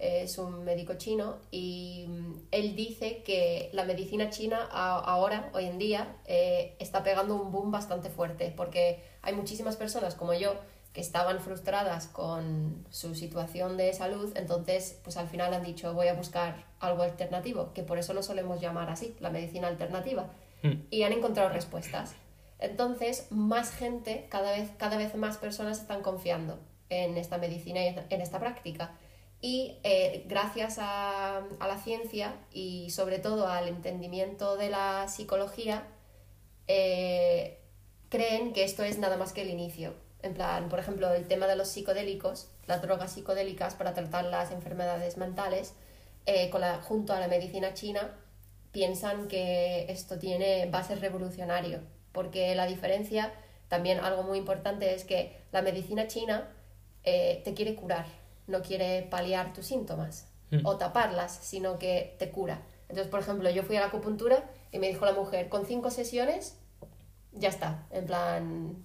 es 0.02 0.38
un 0.38 0.64
médico 0.64 0.94
chino, 0.94 1.36
y 1.50 2.06
mm, 2.08 2.34
él 2.50 2.76
dice 2.76 3.22
que 3.22 3.70
la 3.72 3.84
medicina 3.84 4.30
china 4.30 4.68
ahora, 4.70 5.50
hoy 5.54 5.66
en 5.66 5.78
día, 5.78 6.16
eh, 6.26 6.76
está 6.78 7.02
pegando 7.02 7.34
un 7.34 7.52
boom 7.52 7.70
bastante 7.70 8.10
fuerte, 8.10 8.52
porque 8.56 9.02
hay 9.22 9.34
muchísimas 9.34 9.76
personas 9.76 10.14
como 10.14 10.34
yo 10.34 10.54
que 10.92 11.00
estaban 11.00 11.40
frustradas 11.40 12.06
con 12.06 12.86
su 12.90 13.14
situación 13.14 13.78
de 13.78 13.94
salud, 13.94 14.30
entonces 14.36 15.00
pues 15.02 15.16
al 15.16 15.26
final 15.26 15.54
han 15.54 15.62
dicho 15.62 15.94
voy 15.94 16.08
a 16.08 16.14
buscar 16.14 16.66
algo 16.80 17.02
alternativo, 17.02 17.72
que 17.72 17.82
por 17.82 17.98
eso 17.98 18.12
lo 18.12 18.22
solemos 18.22 18.60
llamar 18.60 18.90
así, 18.90 19.16
la 19.20 19.30
medicina 19.30 19.68
alternativa, 19.68 20.28
Hmm. 20.62 20.84
y 20.90 21.02
han 21.02 21.12
encontrado 21.12 21.48
respuestas. 21.48 22.14
Entonces, 22.58 23.26
más 23.30 23.72
gente, 23.72 24.26
cada 24.30 24.52
vez, 24.52 24.70
cada 24.78 24.96
vez 24.96 25.14
más 25.16 25.36
personas 25.36 25.80
están 25.80 26.02
confiando 26.02 26.60
en 26.88 27.16
esta 27.16 27.38
medicina 27.38 27.82
y 27.82 27.88
en 27.88 28.20
esta 28.20 28.38
práctica. 28.38 28.92
Y 29.44 29.76
eh, 29.82 30.24
gracias 30.28 30.76
a, 30.78 31.42
la 31.58 31.76
ciencia 31.78 32.36
y 32.52 32.90
sobre 32.90 33.18
todo 33.18 33.48
al 33.48 33.66
entendimiento 33.66 34.56
de 34.56 34.70
la 34.70 35.08
psicología, 35.08 35.82
eh, 36.68 37.58
creen 38.08 38.52
que 38.52 38.62
esto 38.62 38.84
es 38.84 38.98
nada 38.98 39.16
más 39.16 39.32
que 39.32 39.42
el 39.42 39.50
inicio. 39.50 39.94
En 40.22 40.34
plan, 40.34 40.68
por 40.68 40.78
ejemplo, 40.78 41.12
el 41.12 41.26
tema 41.26 41.48
de 41.48 41.56
los 41.56 41.66
psicodélicos, 41.66 42.50
las 42.68 42.82
drogas 42.82 43.14
psicodélicas 43.14 43.74
para 43.74 43.94
tratar 43.94 44.26
las 44.26 44.52
enfermedades 44.52 45.16
mentales, 45.16 45.74
eh, 46.26 46.48
con 46.50 46.60
la- 46.60 46.80
junto 46.80 47.12
a 47.12 47.18
la 47.18 47.26
medicina 47.26 47.74
china, 47.74 48.16
piensan 48.70 49.26
que 49.26 49.86
esto 49.90 50.20
tiene 50.20 50.70
va 50.70 50.78
a 50.78 50.84
ser 50.84 51.00
revolucionario, 51.00 51.80
porque 52.12 52.54
la 52.54 52.66
diferencia 52.66 53.32
también 53.66 53.98
algo 53.98 54.22
muy 54.22 54.38
importante 54.38 54.94
es 54.94 55.04
que 55.04 55.36
la 55.50 55.62
medicina 55.62 56.06
china 56.06 56.48
te 57.02 57.54
quiere 57.56 57.74
curar, 57.74 58.06
no 58.46 58.62
quiere 58.62 59.02
paliar 59.10 59.52
tus 59.52 59.66
síntomas 59.66 60.32
Mm. 60.52 60.66
o 60.66 60.76
taparlas, 60.76 61.38
sino 61.42 61.78
que 61.78 62.14
te 62.18 62.30
cura. 62.30 62.62
Entonces, 62.88 63.08
por 63.08 63.20
ejemplo, 63.20 63.48
yo 63.50 63.62
fui 63.62 63.76
a 63.76 63.80
la 63.80 63.86
acupuntura 63.86 64.50
y 64.70 64.78
me 64.78 64.88
dijo 64.88 65.06
la 65.06 65.12
mujer, 65.12 65.48
con 65.48 65.64
cinco 65.64 65.90
sesiones 65.90 66.58
ya 67.32 67.48
está, 67.48 67.86
en 67.90 68.04
plan, 68.04 68.84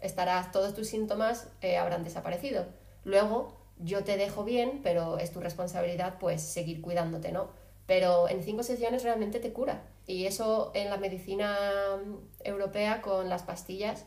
estarás, 0.00 0.52
todos 0.52 0.74
tus 0.74 0.86
síntomas 0.86 1.48
eh, 1.60 1.76
habrán 1.76 2.04
desaparecido. 2.04 2.66
Luego, 3.02 3.56
yo 3.78 4.04
te 4.04 4.16
dejo 4.16 4.44
bien, 4.44 4.80
pero 4.84 5.18
es 5.18 5.32
tu 5.32 5.40
responsabilidad, 5.40 6.18
pues, 6.20 6.40
seguir 6.40 6.80
cuidándote, 6.80 7.32
¿no? 7.32 7.48
Pero 7.86 8.28
en 8.28 8.44
cinco 8.44 8.62
sesiones 8.62 9.02
realmente 9.02 9.40
te 9.40 9.52
cura. 9.52 9.82
Y 10.06 10.26
eso 10.26 10.70
en 10.74 10.88
la 10.88 10.98
medicina 10.98 11.56
mm, 11.96 12.44
europea, 12.44 13.02
con 13.02 13.28
las 13.28 13.42
pastillas 13.42 14.04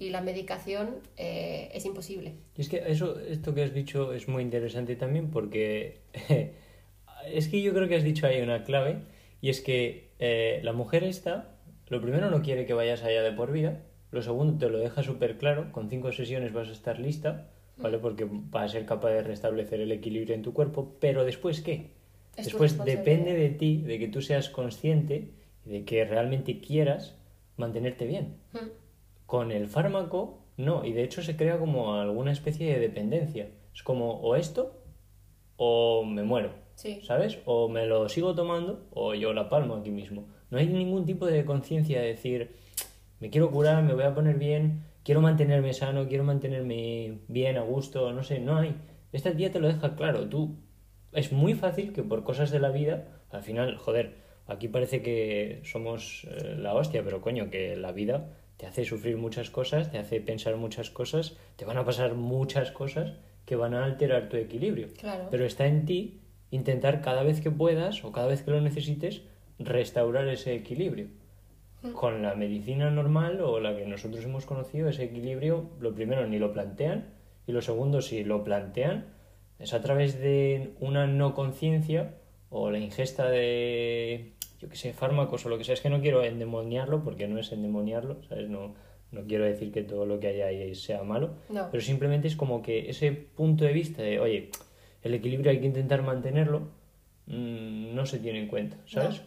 y 0.00 0.08
la 0.08 0.22
medicación, 0.22 0.96
eh, 1.18 1.70
es 1.74 1.84
imposible. 1.84 2.32
Y 2.56 2.62
es 2.62 2.70
que 2.70 2.82
eso, 2.86 3.20
esto 3.20 3.54
que 3.54 3.62
has 3.62 3.74
dicho 3.74 4.14
es 4.14 4.28
muy 4.28 4.42
interesante 4.42 4.96
también 4.96 5.30
porque 5.30 6.00
es 7.30 7.48
que 7.48 7.60
yo 7.60 7.74
creo 7.74 7.86
que 7.86 7.96
has 7.96 8.02
dicho 8.02 8.26
ahí 8.26 8.40
una 8.40 8.64
clave 8.64 9.02
y 9.42 9.50
es 9.50 9.60
que 9.60 10.08
eh, 10.18 10.60
la 10.62 10.72
mujer 10.72 11.04
esta, 11.04 11.54
lo 11.88 12.00
primero 12.00 12.30
no 12.30 12.40
quiere 12.40 12.64
que 12.64 12.72
vayas 12.72 13.04
allá 13.04 13.22
de 13.22 13.32
por 13.32 13.52
vida, 13.52 13.82
lo 14.10 14.22
segundo 14.22 14.58
te 14.58 14.70
lo 14.70 14.78
deja 14.78 15.02
súper 15.02 15.36
claro, 15.36 15.70
con 15.70 15.90
cinco 15.90 16.12
sesiones 16.12 16.54
vas 16.54 16.68
a 16.68 16.72
estar 16.72 16.98
lista, 16.98 17.50
¿vale? 17.76 17.98
Mm. 17.98 18.00
Porque 18.00 18.26
vas 18.26 18.70
a 18.70 18.72
ser 18.72 18.86
capaz 18.86 19.10
de 19.10 19.22
restablecer 19.22 19.82
el 19.82 19.92
equilibrio 19.92 20.34
en 20.34 20.42
tu 20.42 20.54
cuerpo, 20.54 20.96
pero 20.98 21.24
después 21.24 21.60
¿qué? 21.60 21.90
Es 22.36 22.46
Después 22.46 22.82
depende 22.86 23.34
de 23.34 23.50
ti, 23.50 23.82
de 23.82 23.98
que 23.98 24.08
tú 24.08 24.22
seas 24.22 24.48
consciente 24.48 25.28
y 25.66 25.70
de 25.70 25.84
que 25.84 26.06
realmente 26.06 26.58
quieras 26.58 27.16
mantenerte 27.58 28.06
bien. 28.06 28.36
Mm. 28.54 28.79
Con 29.30 29.52
el 29.52 29.68
fármaco, 29.68 30.40
no, 30.56 30.84
y 30.84 30.92
de 30.92 31.04
hecho 31.04 31.22
se 31.22 31.36
crea 31.36 31.56
como 31.56 31.94
alguna 31.94 32.32
especie 32.32 32.72
de 32.72 32.80
dependencia. 32.80 33.48
Es 33.72 33.84
como 33.84 34.14
o 34.14 34.34
esto 34.34 34.82
o 35.54 36.02
me 36.04 36.24
muero, 36.24 36.50
Sí. 36.74 37.00
¿sabes? 37.04 37.38
O 37.44 37.68
me 37.68 37.86
lo 37.86 38.08
sigo 38.08 38.34
tomando 38.34 38.88
o 38.90 39.14
yo 39.14 39.32
la 39.32 39.48
palmo 39.48 39.76
aquí 39.76 39.92
mismo. 39.92 40.26
No 40.50 40.58
hay 40.58 40.66
ningún 40.66 41.06
tipo 41.06 41.26
de 41.26 41.44
conciencia 41.44 42.00
de 42.00 42.08
decir, 42.08 42.56
me 43.20 43.30
quiero 43.30 43.52
curar, 43.52 43.84
me 43.84 43.94
voy 43.94 44.02
a 44.02 44.16
poner 44.16 44.36
bien, 44.36 44.82
quiero 45.04 45.20
mantenerme 45.20 45.74
sano, 45.74 46.08
quiero 46.08 46.24
mantenerme 46.24 47.20
bien, 47.28 47.56
a 47.56 47.60
gusto, 47.60 48.12
no 48.12 48.24
sé, 48.24 48.40
no 48.40 48.56
hay. 48.56 48.74
Esta 49.12 49.32
tía 49.36 49.52
te 49.52 49.60
lo 49.60 49.68
deja 49.68 49.94
claro, 49.94 50.28
tú. 50.28 50.56
Es 51.12 51.30
muy 51.30 51.54
fácil 51.54 51.92
que 51.92 52.02
por 52.02 52.24
cosas 52.24 52.50
de 52.50 52.58
la 52.58 52.70
vida, 52.70 53.22
al 53.30 53.44
final, 53.44 53.76
joder, 53.76 54.16
aquí 54.48 54.66
parece 54.66 55.02
que 55.02 55.60
somos 55.62 56.26
eh, 56.28 56.56
la 56.58 56.74
hostia, 56.74 57.04
pero 57.04 57.20
coño, 57.20 57.48
que 57.48 57.76
la 57.76 57.92
vida 57.92 58.36
te 58.60 58.66
hace 58.66 58.84
sufrir 58.84 59.16
muchas 59.16 59.48
cosas, 59.48 59.90
te 59.90 59.96
hace 59.96 60.20
pensar 60.20 60.56
muchas 60.56 60.90
cosas, 60.90 61.34
te 61.56 61.64
van 61.64 61.78
a 61.78 61.84
pasar 61.86 62.12
muchas 62.12 62.70
cosas 62.70 63.14
que 63.46 63.56
van 63.56 63.72
a 63.72 63.86
alterar 63.86 64.28
tu 64.28 64.36
equilibrio. 64.36 64.88
Claro. 64.98 65.28
Pero 65.30 65.46
está 65.46 65.66
en 65.66 65.86
ti 65.86 66.20
intentar 66.50 67.00
cada 67.00 67.22
vez 67.22 67.40
que 67.40 67.50
puedas 67.50 68.04
o 68.04 68.12
cada 68.12 68.26
vez 68.26 68.42
que 68.42 68.50
lo 68.50 68.60
necesites 68.60 69.22
restaurar 69.58 70.28
ese 70.28 70.54
equilibrio. 70.54 71.06
Con 71.94 72.20
la 72.20 72.34
medicina 72.34 72.90
normal 72.90 73.40
o 73.40 73.60
la 73.60 73.74
que 73.74 73.86
nosotros 73.86 74.22
hemos 74.26 74.44
conocido, 74.44 74.90
ese 74.90 75.04
equilibrio, 75.04 75.70
lo 75.80 75.94
primero 75.94 76.26
ni 76.26 76.38
lo 76.38 76.52
plantean 76.52 77.14
y 77.46 77.52
lo 77.52 77.62
segundo, 77.62 78.02
si 78.02 78.24
lo 78.24 78.44
plantean, 78.44 79.06
es 79.58 79.72
a 79.72 79.80
través 79.80 80.20
de 80.20 80.74
una 80.80 81.06
no 81.06 81.34
conciencia 81.34 82.16
o 82.50 82.70
la 82.70 82.78
ingesta 82.78 83.30
de, 83.30 84.34
yo 84.60 84.68
que 84.68 84.76
sé, 84.76 84.92
fármacos 84.92 85.44
o 85.46 85.48
lo 85.48 85.58
que 85.58 85.64
sea. 85.64 85.74
Es 85.74 85.80
que 85.80 85.90
no 85.90 86.00
quiero 86.00 86.22
endemoniarlo 86.22 87.02
porque 87.02 87.26
no 87.26 87.38
es 87.38 87.50
endemoniarlo, 87.52 88.22
¿sabes? 88.28 88.48
No, 88.48 88.74
no 89.10 89.22
quiero 89.26 89.44
decir 89.44 89.72
que 89.72 89.82
todo 89.82 90.06
lo 90.06 90.20
que 90.20 90.28
hay 90.28 90.40
ahí 90.42 90.74
sea 90.74 91.02
malo, 91.02 91.30
No. 91.48 91.68
pero 91.70 91.82
simplemente 91.82 92.28
es 92.28 92.36
como 92.36 92.62
que 92.62 92.90
ese 92.90 93.10
punto 93.12 93.64
de 93.64 93.72
vista 93.72 94.02
de, 94.02 94.20
oye, 94.20 94.50
el 95.02 95.14
equilibrio 95.14 95.50
hay 95.50 95.60
que 95.60 95.66
intentar 95.66 96.02
mantenerlo, 96.02 96.60
mm, 97.26 97.94
no 97.94 98.06
se 98.06 98.18
tiene 98.18 98.40
en 98.40 98.48
cuenta, 98.48 98.76
¿sabes? 98.86 99.22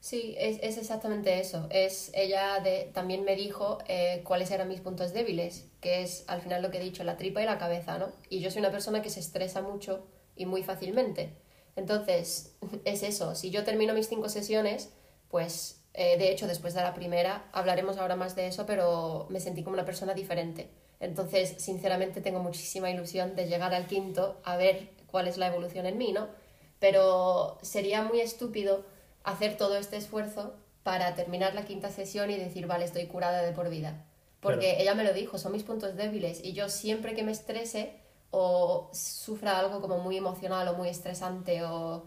Sí, 0.00 0.34
es, 0.38 0.58
es 0.62 0.78
exactamente 0.78 1.40
eso. 1.40 1.66
Es 1.70 2.12
ella 2.14 2.60
de, 2.60 2.88
también 2.94 3.24
me 3.24 3.34
dijo 3.34 3.78
eh, 3.88 4.20
cuáles 4.24 4.50
eran 4.52 4.68
mis 4.68 4.80
puntos 4.80 5.12
débiles, 5.12 5.68
que 5.80 6.02
es 6.02 6.24
al 6.28 6.40
final 6.40 6.62
lo 6.62 6.70
que 6.70 6.78
he 6.78 6.82
dicho, 6.82 7.02
la 7.04 7.16
tripa 7.16 7.42
y 7.42 7.46
la 7.46 7.58
cabeza, 7.58 7.98
¿no? 7.98 8.06
Y 8.30 8.38
yo 8.40 8.50
soy 8.50 8.60
una 8.60 8.70
persona 8.70 9.02
que 9.02 9.10
se 9.10 9.18
estresa 9.20 9.60
mucho 9.60 10.06
y 10.36 10.46
muy 10.46 10.62
fácilmente. 10.62 11.30
Entonces, 11.78 12.56
es 12.84 13.02
eso. 13.02 13.34
Si 13.34 13.50
yo 13.50 13.64
termino 13.64 13.94
mis 13.94 14.08
cinco 14.08 14.28
sesiones, 14.28 14.90
pues 15.28 15.80
eh, 15.94 16.18
de 16.18 16.30
hecho 16.30 16.46
después 16.46 16.74
de 16.74 16.82
la 16.82 16.92
primera 16.94 17.48
hablaremos 17.52 17.96
ahora 17.96 18.16
más 18.16 18.34
de 18.36 18.46
eso, 18.48 18.66
pero 18.66 19.26
me 19.30 19.40
sentí 19.40 19.62
como 19.62 19.74
una 19.74 19.84
persona 19.84 20.12
diferente. 20.12 20.68
Entonces, 21.00 21.54
sinceramente, 21.58 22.20
tengo 22.20 22.40
muchísima 22.40 22.90
ilusión 22.90 23.36
de 23.36 23.46
llegar 23.46 23.72
al 23.72 23.86
quinto 23.86 24.40
a 24.42 24.56
ver 24.56 24.90
cuál 25.06 25.28
es 25.28 25.38
la 25.38 25.46
evolución 25.46 25.86
en 25.86 25.96
mí, 25.96 26.12
¿no? 26.12 26.26
Pero 26.80 27.58
sería 27.62 28.02
muy 28.02 28.20
estúpido 28.20 28.84
hacer 29.22 29.56
todo 29.56 29.76
este 29.76 29.96
esfuerzo 29.96 30.54
para 30.82 31.14
terminar 31.14 31.54
la 31.54 31.64
quinta 31.64 31.90
sesión 31.90 32.30
y 32.30 32.36
decir, 32.36 32.66
vale, 32.66 32.84
estoy 32.84 33.06
curada 33.06 33.42
de 33.42 33.52
por 33.52 33.68
vida. 33.70 34.04
Porque 34.40 34.66
Claro. 34.70 34.80
ella 34.80 34.94
me 34.94 35.04
lo 35.04 35.12
dijo, 35.12 35.38
son 35.38 35.52
mis 35.52 35.62
puntos 35.62 35.94
débiles 35.96 36.42
y 36.44 36.52
yo 36.52 36.68
siempre 36.68 37.14
que 37.14 37.22
me 37.22 37.32
estrese 37.32 37.92
o 38.30 38.90
sufra 38.92 39.58
algo 39.58 39.80
como 39.80 39.98
muy 39.98 40.16
emocional 40.16 40.68
o 40.68 40.74
muy 40.74 40.88
estresante 40.88 41.62
o 41.64 42.04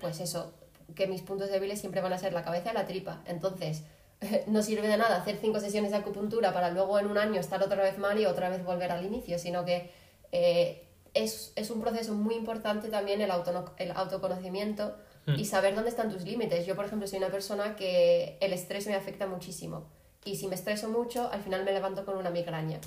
pues 0.00 0.20
eso, 0.20 0.52
que 0.94 1.06
mis 1.06 1.22
puntos 1.22 1.50
débiles 1.50 1.80
siempre 1.80 2.00
van 2.00 2.12
a 2.12 2.18
ser 2.18 2.32
la 2.32 2.44
cabeza 2.44 2.70
y 2.70 2.74
la 2.74 2.86
tripa. 2.86 3.22
Entonces, 3.26 3.82
no 4.46 4.62
sirve 4.62 4.88
de 4.88 4.96
nada 4.96 5.16
hacer 5.16 5.38
cinco 5.40 5.60
sesiones 5.60 5.90
de 5.90 5.96
acupuntura 5.98 6.52
para 6.52 6.70
luego 6.70 6.98
en 6.98 7.06
un 7.06 7.18
año 7.18 7.40
estar 7.40 7.62
otra 7.62 7.82
vez 7.82 7.98
mal 7.98 8.18
y 8.20 8.26
otra 8.26 8.48
vez 8.48 8.64
volver 8.64 8.92
al 8.92 9.04
inicio, 9.04 9.38
sino 9.38 9.64
que 9.64 9.90
eh, 10.32 10.84
es, 11.14 11.52
es 11.56 11.70
un 11.70 11.80
proceso 11.80 12.14
muy 12.14 12.34
importante 12.34 12.88
también 12.88 13.20
el, 13.20 13.30
autono- 13.30 13.72
el 13.78 13.90
autoconocimiento 13.92 14.94
y 15.36 15.44
saber 15.44 15.74
dónde 15.74 15.90
están 15.90 16.10
tus 16.10 16.22
límites. 16.22 16.64
Yo, 16.64 16.74
por 16.74 16.86
ejemplo, 16.86 17.06
soy 17.06 17.18
una 17.18 17.28
persona 17.28 17.76
que 17.76 18.38
el 18.40 18.52
estrés 18.54 18.86
me 18.86 18.94
afecta 18.94 19.26
muchísimo 19.26 19.86
y 20.24 20.36
si 20.36 20.46
me 20.46 20.54
estreso 20.54 20.88
mucho, 20.88 21.28
al 21.30 21.42
final 21.42 21.64
me 21.64 21.72
levanto 21.72 22.04
con 22.06 22.16
una 22.16 22.30
migraña. 22.30 22.80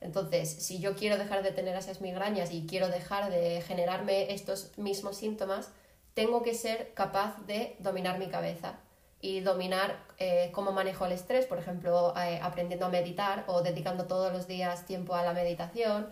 Entonces, 0.00 0.50
si 0.50 0.80
yo 0.80 0.96
quiero 0.96 1.18
dejar 1.18 1.42
de 1.42 1.52
tener 1.52 1.76
esas 1.76 2.00
migrañas 2.00 2.52
y 2.52 2.66
quiero 2.66 2.88
dejar 2.88 3.30
de 3.30 3.60
generarme 3.60 4.32
estos 4.32 4.76
mismos 4.78 5.16
síntomas, 5.16 5.70
tengo 6.14 6.42
que 6.42 6.54
ser 6.54 6.92
capaz 6.94 7.38
de 7.46 7.76
dominar 7.78 8.18
mi 8.18 8.28
cabeza 8.28 8.80
y 9.20 9.40
dominar 9.40 9.98
eh, 10.18 10.50
cómo 10.52 10.72
manejo 10.72 11.04
el 11.04 11.12
estrés, 11.12 11.46
por 11.46 11.58
ejemplo, 11.58 12.14
eh, 12.16 12.40
aprendiendo 12.42 12.86
a 12.86 12.88
meditar 12.88 13.44
o 13.46 13.62
dedicando 13.62 14.06
todos 14.06 14.32
los 14.32 14.46
días 14.46 14.86
tiempo 14.86 15.14
a 15.14 15.22
la 15.22 15.34
meditación, 15.34 16.08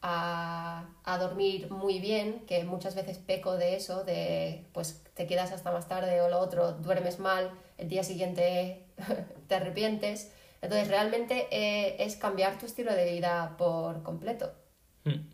a, 0.00 0.88
a 1.04 1.18
dormir 1.18 1.70
muy 1.70 1.98
bien, 1.98 2.44
que 2.46 2.64
muchas 2.64 2.94
veces 2.94 3.18
peco 3.18 3.56
de 3.56 3.76
eso, 3.76 4.04
de 4.04 4.66
pues 4.72 5.02
te 5.14 5.26
quedas 5.26 5.52
hasta 5.52 5.72
más 5.72 5.88
tarde 5.88 6.20
o 6.20 6.28
lo 6.28 6.38
otro, 6.38 6.72
duermes 6.72 7.18
mal, 7.18 7.52
el 7.78 7.88
día 7.88 8.04
siguiente 8.04 8.86
te 9.48 9.54
arrepientes. 9.54 10.30
Entonces, 10.62 10.88
realmente 10.88 11.48
eh, 11.50 11.96
es 11.98 12.16
cambiar 12.16 12.58
tu 12.58 12.66
estilo 12.66 12.94
de 12.94 13.12
vida 13.12 13.56
por 13.58 14.02
completo. 14.02 14.52
Mm. 15.04 15.28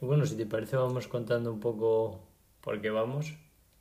Y 0.00 0.06
bueno, 0.06 0.26
si 0.26 0.36
te 0.36 0.46
parece, 0.46 0.76
vamos 0.76 1.08
contando 1.08 1.52
un 1.52 1.58
poco 1.58 2.20
por 2.60 2.80
qué 2.80 2.90
vamos. 2.90 3.34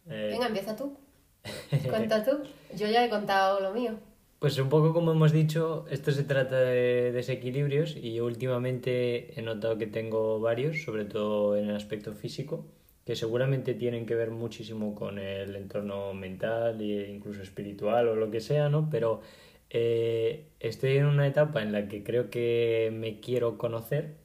Eh, 0.10 0.30
Venga, 0.32 0.48
empieza 0.48 0.76
tú. 0.76 0.98
Cuenta 1.90 2.24
tú. 2.24 2.40
Yo 2.76 2.88
ya 2.88 3.06
he 3.06 3.10
contado 3.10 3.60
lo 3.60 3.74
mío. 3.74 4.00
Pues 4.40 4.58
un 4.60 4.70
poco 4.70 4.94
como 4.94 5.12
hemos 5.12 5.32
dicho, 5.32 5.86
esto 5.90 6.12
se 6.12 6.24
trata 6.24 6.60
de 6.60 7.12
desequilibrios 7.12 7.96
y 7.96 8.14
yo 8.14 8.26
últimamente 8.26 9.38
he 9.38 9.42
notado 9.42 9.80
que 9.80 9.88
tengo 9.88 10.40
varios, 10.40 10.84
sobre 10.84 11.06
todo 11.06 11.58
en 11.58 11.70
el 11.70 11.76
aspecto 11.76 12.14
físico, 12.14 12.64
que 13.04 13.16
seguramente 13.16 13.74
tienen 13.74 14.06
que 14.06 14.14
ver 14.14 14.30
muchísimo 14.30 14.94
con 14.94 15.18
el 15.18 15.56
entorno 15.56 16.14
mental 16.14 16.80
e 16.82 17.10
incluso 17.10 17.42
espiritual 17.42 18.10
o 18.10 18.16
lo 18.16 18.30
que 18.30 18.40
sea, 18.40 18.70
¿no? 18.70 18.90
Pero 18.92 19.22
eh, 19.70 20.50
estoy 20.60 20.98
en 20.98 21.06
una 21.06 21.28
etapa 21.28 21.62
en 21.62 21.72
la 21.72 21.88
que 21.88 22.04
creo 22.04 22.30
que 22.30 22.90
me 22.94 23.20
quiero 23.20 23.58
conocer, 23.58 24.16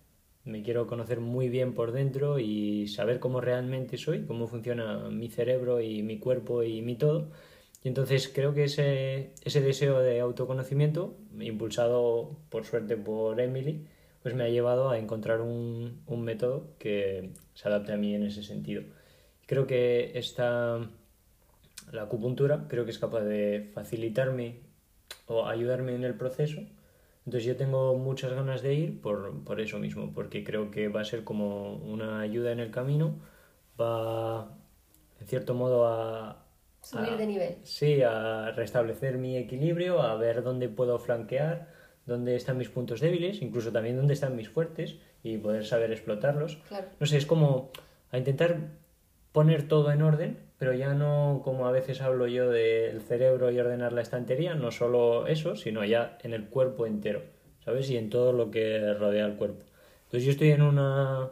me 0.45 0.63
quiero 0.63 0.87
conocer 0.87 1.21
muy 1.21 1.49
bien 1.49 1.75
por 1.75 1.93
dentro 1.93 2.39
y 2.39 2.89
saber 2.89 3.21
cómo 3.21 3.41
realmente 3.41 3.97
soy, 3.97 4.25
cómo 4.27 4.47
funciona 4.47 5.09
mi 5.11 5.29
cerebro 5.29 5.81
y 5.81 6.03
mi 6.03 6.19
cuerpo 6.19 6.63
y 6.63 6.83
mi 6.83 6.97
todo. 6.97 7.31
Y 7.85 7.89
entonces 7.89 8.31
creo 8.33 8.55
que 8.55 8.65
ese, 8.65 9.33
ese 9.45 9.61
deseo 9.61 10.01
de 10.01 10.21
autoconocimiento, 10.21 11.17
impulsado 11.41 12.37
por 12.49 12.65
suerte 12.65 12.97
por 12.97 13.41
Emily, 13.41 13.87
pues 14.23 14.35
me 14.35 14.45
ha 14.45 14.49
llevado 14.49 14.91
a 14.91 14.99
encontrar 14.99 15.41
un, 15.41 16.03
un 16.07 16.23
método 16.23 16.77
que 16.79 17.31
se 17.55 17.69
adapte 17.69 17.93
a 17.93 17.97
mí 17.97 18.15
en 18.15 18.23
ese 18.25 18.43
sentido. 18.45 18.83
Creo 19.47 19.67
que 19.67 20.13
esta, 20.15 20.79
la 21.93 22.03
acupuntura, 22.03 22.67
creo 22.69 22.85
que 22.85 22.93
es 22.93 22.99
capaz 22.99 23.23
de 23.23 23.71
facilitarme 23.75 24.61
o 25.27 25.47
ayudarme 25.47 25.95
en 25.95 26.05
el 26.05 26.15
proceso. 26.15 26.61
Entonces 27.25 27.45
yo 27.45 27.57
tengo 27.57 27.97
muchas 27.97 28.33
ganas 28.33 28.63
de 28.63 28.75
ir 28.75 29.01
por, 29.01 29.45
por 29.45 29.61
eso 29.61 29.79
mismo, 29.79 30.13
porque 30.13 30.43
creo 30.43 30.71
que 30.71 30.89
va 30.89 31.03
a 31.03 31.05
ser 31.05 31.23
como 31.25 31.77
una 31.77 32.21
ayuda 32.21 32.51
en 32.53 32.59
el 32.61 32.71
camino, 32.71 33.21
va 33.81 34.57
en 35.21 35.27
cierto 35.27 35.55
modo 35.55 35.87
a, 35.87 36.45
Subir 36.83 37.11
a- 37.11 37.17
de 37.17 37.27
nivel. 37.27 37.57
Sí, 37.63 38.03
a 38.03 38.51
restablecer 38.51 39.19
mi 39.19 39.37
equilibrio, 39.37 40.03
a 40.03 40.17
ver 40.17 40.43
dónde 40.43 40.69
puedo 40.69 40.99
flanquear, 40.99 41.69
dónde 42.07 42.35
están 42.35 42.59
mis 42.59 42.69
puntos 42.69 43.01
débiles, 43.01 43.41
incluso 43.41 43.71
también 43.71 43.97
dónde 43.97 44.15
están 44.15 44.35
mis 44.35 44.49
fuertes 44.49 44.97
y 45.23 45.39
poder 45.39 45.65
saber 45.65 45.93
explotarlos. 45.93 46.59
No 46.99 47.07
sé, 47.07 47.19
es 47.19 47.27
como 47.27 47.71
a 48.11 48.19
intentar 48.19 48.57
poner 49.33 49.67
todo 49.67 49.91
en 49.91 50.03
orden, 50.03 50.39
pero 50.59 50.75
ya 50.75 50.95
no 50.95 51.41
como 51.45 51.67
a 51.67 51.73
veces 51.73 52.01
hablo 52.03 52.27
yo 52.27 52.51
del 52.51 53.01
cerebro 53.01 53.51
y 53.51 53.59
ordenar 53.59 53.93
la 53.93 54.03
estantería, 54.03 54.55
no 54.55 54.71
solo 54.71 55.27
eso, 55.27 55.57
sino 55.57 55.85
ya 55.85 56.19
en 56.23 56.35
el 56.35 56.49
cuerpo 56.49 56.87
entero, 56.87 57.23
¿sabes? 57.65 57.91
Y 57.91 57.97
en 57.97 58.11
todo 58.11 58.33
lo 58.33 58.51
que 58.51 58.95
rodea 58.95 59.27
el 59.27 59.37
cuerpo. 59.37 59.65
Entonces 60.05 60.25
yo 60.25 60.31
estoy 60.33 60.51
en 60.51 60.63
una 60.63 61.31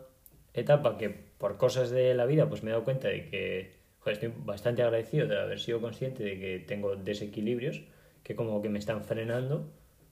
etapa 0.54 0.96
que 0.96 1.10
por 1.38 1.58
cosas 1.58 1.90
de 1.90 2.14
la 2.14 2.26
vida 2.26 2.48
pues 2.48 2.62
me 2.62 2.70
he 2.70 2.72
dado 2.72 2.84
cuenta 2.84 3.08
de 3.08 3.28
que 3.28 3.80
estoy 4.06 4.32
bastante 4.44 4.82
agradecido 4.82 5.28
de 5.28 5.38
haber 5.38 5.60
sido 5.60 5.80
consciente 5.80 6.24
de 6.24 6.38
que 6.38 6.58
tengo 6.58 6.96
desequilibrios 6.96 7.82
que 8.22 8.34
como 8.34 8.62
que 8.62 8.68
me 8.68 8.78
están 8.78 9.04
frenando 9.04 9.70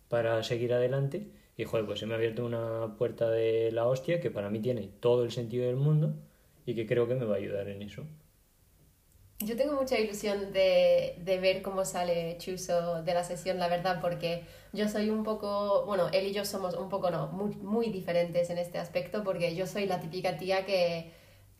para 0.08 0.42
seguir 0.42 0.72
adelante 0.74 1.26
y 1.56 1.64
joder, 1.64 1.86
pues 1.86 1.98
se 1.98 2.06
me 2.06 2.14
ha 2.14 2.16
abierto 2.16 2.44
una 2.44 2.94
puerta 2.96 3.28
de 3.30 3.72
la 3.72 3.86
hostia 3.86 4.20
que 4.20 4.30
para 4.30 4.50
mí 4.50 4.60
tiene 4.60 4.88
todo 5.00 5.24
el 5.24 5.32
sentido 5.32 5.66
del 5.66 5.76
mundo 5.76 6.14
y 6.68 6.74
que 6.74 6.86
creo 6.86 7.08
que 7.08 7.14
me 7.14 7.24
va 7.24 7.36
a 7.36 7.38
ayudar 7.38 7.66
en 7.68 7.80
eso. 7.80 8.04
Yo 9.38 9.56
tengo 9.56 9.72
mucha 9.72 9.98
ilusión 9.98 10.52
de, 10.52 11.16
de, 11.24 11.38
ver 11.38 11.62
cómo 11.62 11.86
sale 11.86 12.36
Chuso 12.36 13.02
de 13.02 13.14
la 13.14 13.24
sesión, 13.24 13.58
la 13.58 13.68
verdad, 13.68 14.02
porque 14.02 14.44
yo 14.74 14.86
soy 14.86 15.08
un 15.08 15.24
poco, 15.24 15.86
bueno, 15.86 16.10
él 16.12 16.26
y 16.26 16.32
yo 16.34 16.44
somos 16.44 16.74
un 16.74 16.90
poco, 16.90 17.10
no, 17.10 17.28
muy, 17.28 17.56
muy 17.56 17.88
diferentes 17.88 18.50
en 18.50 18.58
este 18.58 18.76
aspecto, 18.76 19.24
porque 19.24 19.54
yo 19.54 19.66
soy 19.66 19.86
la 19.86 19.98
típica 19.98 20.36
tía 20.36 20.66
que 20.66 21.10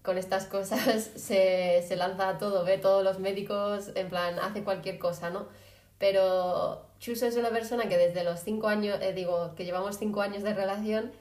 con 0.03 0.19
estas 0.19 0.45
cosas 0.45 1.05
se, 1.17 1.83
se 1.89 1.97
lanza 1.97 2.29
a 2.29 2.39
todo, 2.39 2.65
ve 2.67 2.77
todos 2.77 3.03
los 3.03 3.19
médicos, 3.19 3.93
en 3.95 4.11
plan, 4.11 4.39
hace 4.41 4.63
cualquier 4.63 4.99
cosa, 4.99 5.31
¿no? 5.31 5.49
Pero 5.97 6.85
Chuso 6.99 7.25
es 7.25 7.37
una 7.37 7.49
persona 7.49 7.89
que 7.89 7.97
desde 7.97 8.25
los 8.25 8.41
cinco 8.41 8.69
años, 8.69 8.99
eh, 9.01 9.15
digo, 9.15 9.55
que 9.55 9.65
llevamos 9.65 9.97
cinco 9.97 10.21
años 10.21 10.43
de 10.43 10.53
relación 10.53 11.13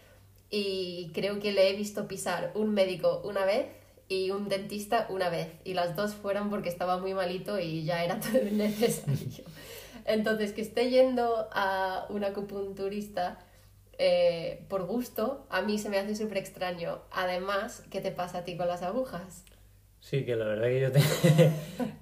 y 0.50 1.10
creo 1.14 1.40
que 1.40 1.54
le 1.54 1.70
he 1.70 1.74
visto 1.74 2.06
pisar 2.10 2.52
un 2.54 2.74
médico 2.74 3.22
una 3.24 3.46
vez 3.46 3.77
y 4.08 4.32
un 4.32 4.50
dentista 4.50 5.08
una 5.10 5.30
vez. 5.30 5.50
Y 5.64 5.74
las 5.74 5.96
dos 5.96 6.14
fueron 6.14 6.50
porque 6.50 6.70
estaba 6.70 6.98
muy 6.98 7.14
malito 7.14 7.60
y 7.60 7.84
ya 7.84 8.04
era 8.04 8.20
todo 8.22 8.42
necesario. 8.52 9.46
Entonces, 10.06 10.54
que 10.54 10.62
esté 10.62 10.90
yendo 10.90 11.48
a 11.52 12.06
un 12.10 12.24
acupunturista 12.24 13.40
eh, 13.98 14.64
por 14.70 14.86
gusto, 14.86 15.46
a 15.50 15.62
mí 15.62 15.80
se 15.80 15.90
me 15.90 15.98
hace 15.98 16.16
súper 16.16 16.38
extraño. 16.38 17.00
Además, 17.12 17.84
¿qué 17.90 18.00
te 18.00 18.12
pasa 18.12 18.40
a 18.40 18.44
ti 18.44 18.56
con 18.56 18.68
las 18.68 18.84
agujas? 18.84 19.44
Sí, 20.00 20.24
que 20.24 20.36
la 20.36 20.46
verdad 20.46 20.68
que 20.68 20.80
yo 20.80 21.52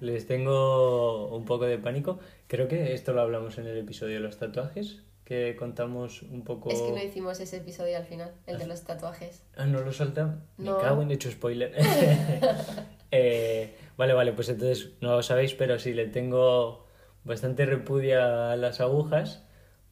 les 0.00 0.26
tengo 0.26 1.34
un 1.34 1.44
poco 1.44 1.64
de 1.64 1.78
pánico. 1.78 2.20
Creo 2.46 2.68
que 2.68 2.92
esto 2.92 3.12
lo 3.12 3.22
hablamos 3.22 3.58
en 3.58 3.66
el 3.66 3.76
episodio 3.78 4.14
de 4.14 4.20
los 4.20 4.38
tatuajes, 4.38 5.02
que 5.26 5.56
contamos 5.56 6.22
un 6.22 6.44
poco... 6.44 6.70
Es 6.70 6.80
que 6.80 6.92
no 6.92 7.02
hicimos 7.02 7.40
ese 7.40 7.56
episodio 7.56 7.96
al 7.96 8.04
final, 8.04 8.32
el 8.46 8.58
de 8.58 8.66
los 8.68 8.84
tatuajes. 8.84 9.42
Ah, 9.56 9.66
¿no 9.66 9.80
lo 9.80 9.92
salta? 9.92 10.38
Me 10.56 10.70
cago 10.80 11.02
en 11.02 11.10
hecho 11.10 11.30
spoiler. 11.30 11.74
Eh, 13.12 13.76
vale, 13.96 14.14
vale, 14.14 14.32
pues 14.32 14.48
entonces 14.48 14.90
no 15.00 15.14
lo 15.14 15.22
sabéis, 15.22 15.54
pero 15.54 15.78
sí 15.78 15.94
le 15.94 16.08
tengo 16.08 16.86
bastante 17.22 17.64
repudia 17.64 18.50
a 18.50 18.56
las 18.56 18.80
agujas. 18.80 19.44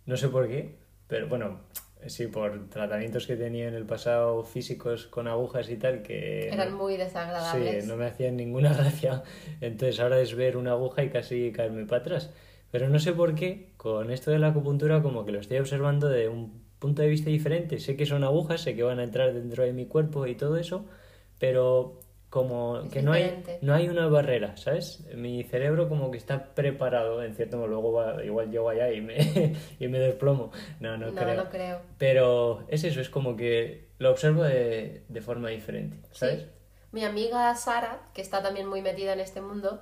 No 0.04 0.16
sé 0.16 0.28
por 0.28 0.48
qué, 0.48 0.78
pero 1.06 1.28
bueno, 1.28 1.60
sí, 2.06 2.26
por 2.26 2.68
tratamientos 2.68 3.28
que 3.28 3.36
tenía 3.36 3.68
en 3.68 3.74
el 3.74 3.86
pasado 3.86 4.42
físicos 4.42 5.06
con 5.06 5.28
agujas 5.28 5.70
y 5.70 5.76
tal, 5.76 6.02
que... 6.02 6.48
Eran 6.48 6.74
muy 6.74 6.96
desagradables. 6.96 7.84
Sí, 7.84 7.88
no 7.88 7.96
me 7.96 8.06
hacían 8.06 8.36
ninguna 8.36 8.74
gracia. 8.76 9.22
Entonces 9.60 10.00
ahora 10.00 10.20
es 10.20 10.34
ver 10.34 10.56
una 10.56 10.72
aguja 10.72 11.04
y 11.04 11.08
casi 11.08 11.52
caerme 11.52 11.86
para 11.86 12.02
atrás. 12.02 12.30
Pero 12.74 12.88
no 12.88 12.98
sé 12.98 13.12
por 13.12 13.36
qué, 13.36 13.70
con 13.76 14.10
esto 14.10 14.32
de 14.32 14.40
la 14.40 14.48
acupuntura 14.48 15.00
como 15.00 15.24
que 15.24 15.30
lo 15.30 15.38
estoy 15.38 15.58
observando 15.58 16.08
de 16.08 16.28
un 16.28 16.60
punto 16.80 17.02
de 17.02 17.08
vista 17.08 17.30
diferente. 17.30 17.78
Sé 17.78 17.96
que 17.96 18.04
son 18.04 18.24
agujas, 18.24 18.62
sé 18.62 18.74
que 18.74 18.82
van 18.82 18.98
a 18.98 19.04
entrar 19.04 19.32
dentro 19.32 19.62
de 19.62 19.72
mi 19.72 19.86
cuerpo 19.86 20.26
y 20.26 20.34
todo 20.34 20.56
eso, 20.56 20.84
pero 21.38 22.00
como 22.30 22.82
que 22.90 23.00
no 23.00 23.12
hay, 23.12 23.44
no 23.62 23.74
hay 23.74 23.88
una 23.88 24.08
barrera, 24.08 24.56
¿sabes? 24.56 25.04
Mi 25.14 25.44
cerebro 25.44 25.88
como 25.88 26.10
que 26.10 26.18
está 26.18 26.52
preparado, 26.52 27.22
en 27.22 27.36
cierto 27.36 27.58
modo, 27.58 27.68
luego 27.68 28.20
igual 28.24 28.50
llego 28.50 28.68
allá 28.68 28.90
y 28.90 29.00
me, 29.00 29.18
y 29.78 29.86
me 29.86 30.00
desplomo. 30.00 30.50
No, 30.80 30.96
no, 30.96 31.14
creo. 31.14 31.36
No 31.36 31.50
creo. 31.50 31.80
Pero 31.98 32.64
es 32.66 32.82
eso, 32.82 33.00
es 33.00 33.08
como 33.08 33.36
que 33.36 33.86
lo 33.98 34.10
observo 34.10 34.42
de, 34.42 35.04
de 35.08 35.20
forma 35.20 35.50
diferente, 35.50 35.98
¿sabes? 36.10 36.48
Mi 36.90 37.04
amiga 37.04 37.54
Sara, 37.54 38.00
que 38.14 38.20
está 38.20 38.42
también 38.42 38.66
muy 38.66 38.82
metida 38.82 39.12
en 39.12 39.20
este 39.20 39.40
mundo, 39.40 39.80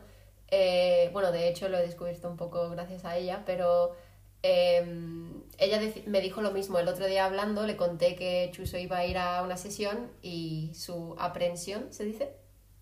eh, 0.54 1.08
bueno, 1.14 1.32
de 1.32 1.48
hecho 1.48 1.70
lo 1.70 1.78
he 1.78 1.82
descubierto 1.82 2.28
un 2.28 2.36
poco 2.36 2.68
gracias 2.68 3.06
a 3.06 3.16
ella, 3.16 3.42
pero 3.46 3.96
em, 4.42 5.42
ella 5.56 5.80
me 6.06 6.20
dijo 6.20 6.42
lo 6.42 6.50
mismo. 6.50 6.78
El 6.78 6.88
otro 6.88 7.06
día 7.06 7.24
hablando 7.24 7.66
le 7.66 7.78
conté 7.78 8.14
que 8.16 8.50
Chuso 8.52 8.76
iba 8.76 8.98
a 8.98 9.06
ir 9.06 9.16
a 9.16 9.42
una 9.42 9.56
sesión 9.56 10.10
y 10.20 10.70
su 10.74 11.16
aprensión, 11.18 11.90
¿se 11.90 12.04
dice? 12.04 12.34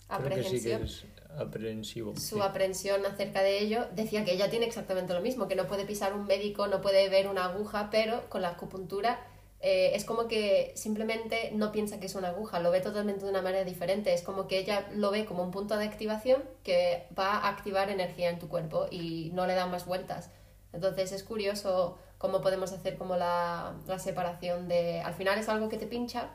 Aprehensión. 0.09 0.83
aprensivo. 1.39 2.17
Su 2.17 2.43
aprensión 2.43 3.07
acerca 3.07 3.41
de 3.41 3.61
ello 3.61 3.87
decía 3.95 4.25
que 4.25 4.33
ella 4.33 4.51
tiene 4.51 4.67
exactamente 4.67 5.15
lo 5.15 5.21
mismo, 5.21 5.47
que 5.47 5.55
no 5.55 5.69
puede 5.69 5.85
pisar 5.87 6.13
un 6.13 6.27
médico, 6.27 6.67
no 6.67 6.81
puede 6.81 7.09
ver 7.09 7.29
una 7.29 7.45
aguja, 7.45 7.89
pero 7.93 8.29
con 8.29 8.43
la 8.43 8.49
acupuntura 8.49 9.25
eh, 9.63 9.93
es 9.95 10.05
como 10.05 10.27
que 10.27 10.73
simplemente 10.75 11.51
no 11.53 11.71
piensa 11.71 12.01
que 12.01 12.07
es 12.07 12.15
una 12.15 12.29
aguja, 12.29 12.61
lo 12.61 12.71
ve 12.71 12.81
totalmente 12.81 13.25
de 13.25 13.31
una 13.31 13.43
manera 13.43 13.65
diferente. 13.65 14.15
Es 14.15 14.23
como 14.23 14.49
que 14.49 14.59
ella 14.59 14.89
lo 14.95 15.11
ve 15.11 15.27
como 15.27 15.43
un 15.43 15.51
punto 15.51 15.77
de 15.77 15.85
activación 15.85 16.43
que 16.65 17.07
va 17.19 17.33
a 17.33 17.49
activar 17.49 17.91
energía 17.91 18.31
en 18.31 18.39
tu 18.39 18.49
cuerpo 18.49 18.87
y 18.91 19.31
no 19.35 19.47
le 19.47 19.55
da 19.55 19.67
más 19.67 19.85
vueltas. 19.85 20.31
Entonces 20.73 21.13
es 21.13 21.23
curioso 21.23 21.99
cómo 22.17 22.41
podemos 22.41 22.73
hacer 22.73 22.97
como 22.97 23.17
la, 23.17 23.75
la 23.87 23.99
separación 23.99 24.69
de... 24.69 25.01
Al 25.01 25.15
final 25.15 25.39
es 25.39 25.49
algo 25.49 25.69
que 25.69 25.77
te 25.77 25.87
pincha, 25.87 26.31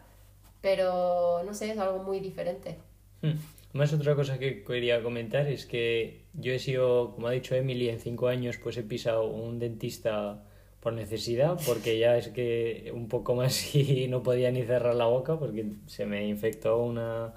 pero 0.61 1.41
no 1.43 1.53
sé, 1.53 1.71
es 1.71 1.79
algo 1.79 2.03
muy 2.03 2.19
diferente. 2.19 2.77
Hmm. 3.21 3.33
Más 3.73 3.91
otra 3.91 4.15
cosa 4.15 4.37
que 4.37 4.63
quería 4.63 5.01
comentar 5.03 5.47
es 5.47 5.65
que 5.65 6.25
yo 6.33 6.53
he 6.53 6.59
sido, 6.59 7.13
como 7.13 7.27
ha 7.27 7.31
dicho 7.31 7.55
Emily, 7.55 7.89
en 7.89 7.99
cinco 7.99 8.27
años 8.27 8.57
pues 8.57 8.77
he 8.77 8.83
pisado 8.83 9.25
un 9.25 9.59
dentista 9.59 10.44
por 10.85 10.93
necesidad, 10.93 11.57
porque 11.65 11.97
ya 11.97 12.15
es 12.15 12.27
que 12.27 12.91
un 12.93 13.07
poco 13.07 13.33
más 13.33 13.73
y 13.75 14.07
no 14.07 14.21
podía 14.21 14.51
ni 14.51 14.61
cerrar 14.61 14.93
la 14.93 15.07
boca 15.07 15.39
porque 15.39 15.65
se 15.87 16.05
me 16.05 16.27
infectó 16.27 16.77
una, 16.77 17.33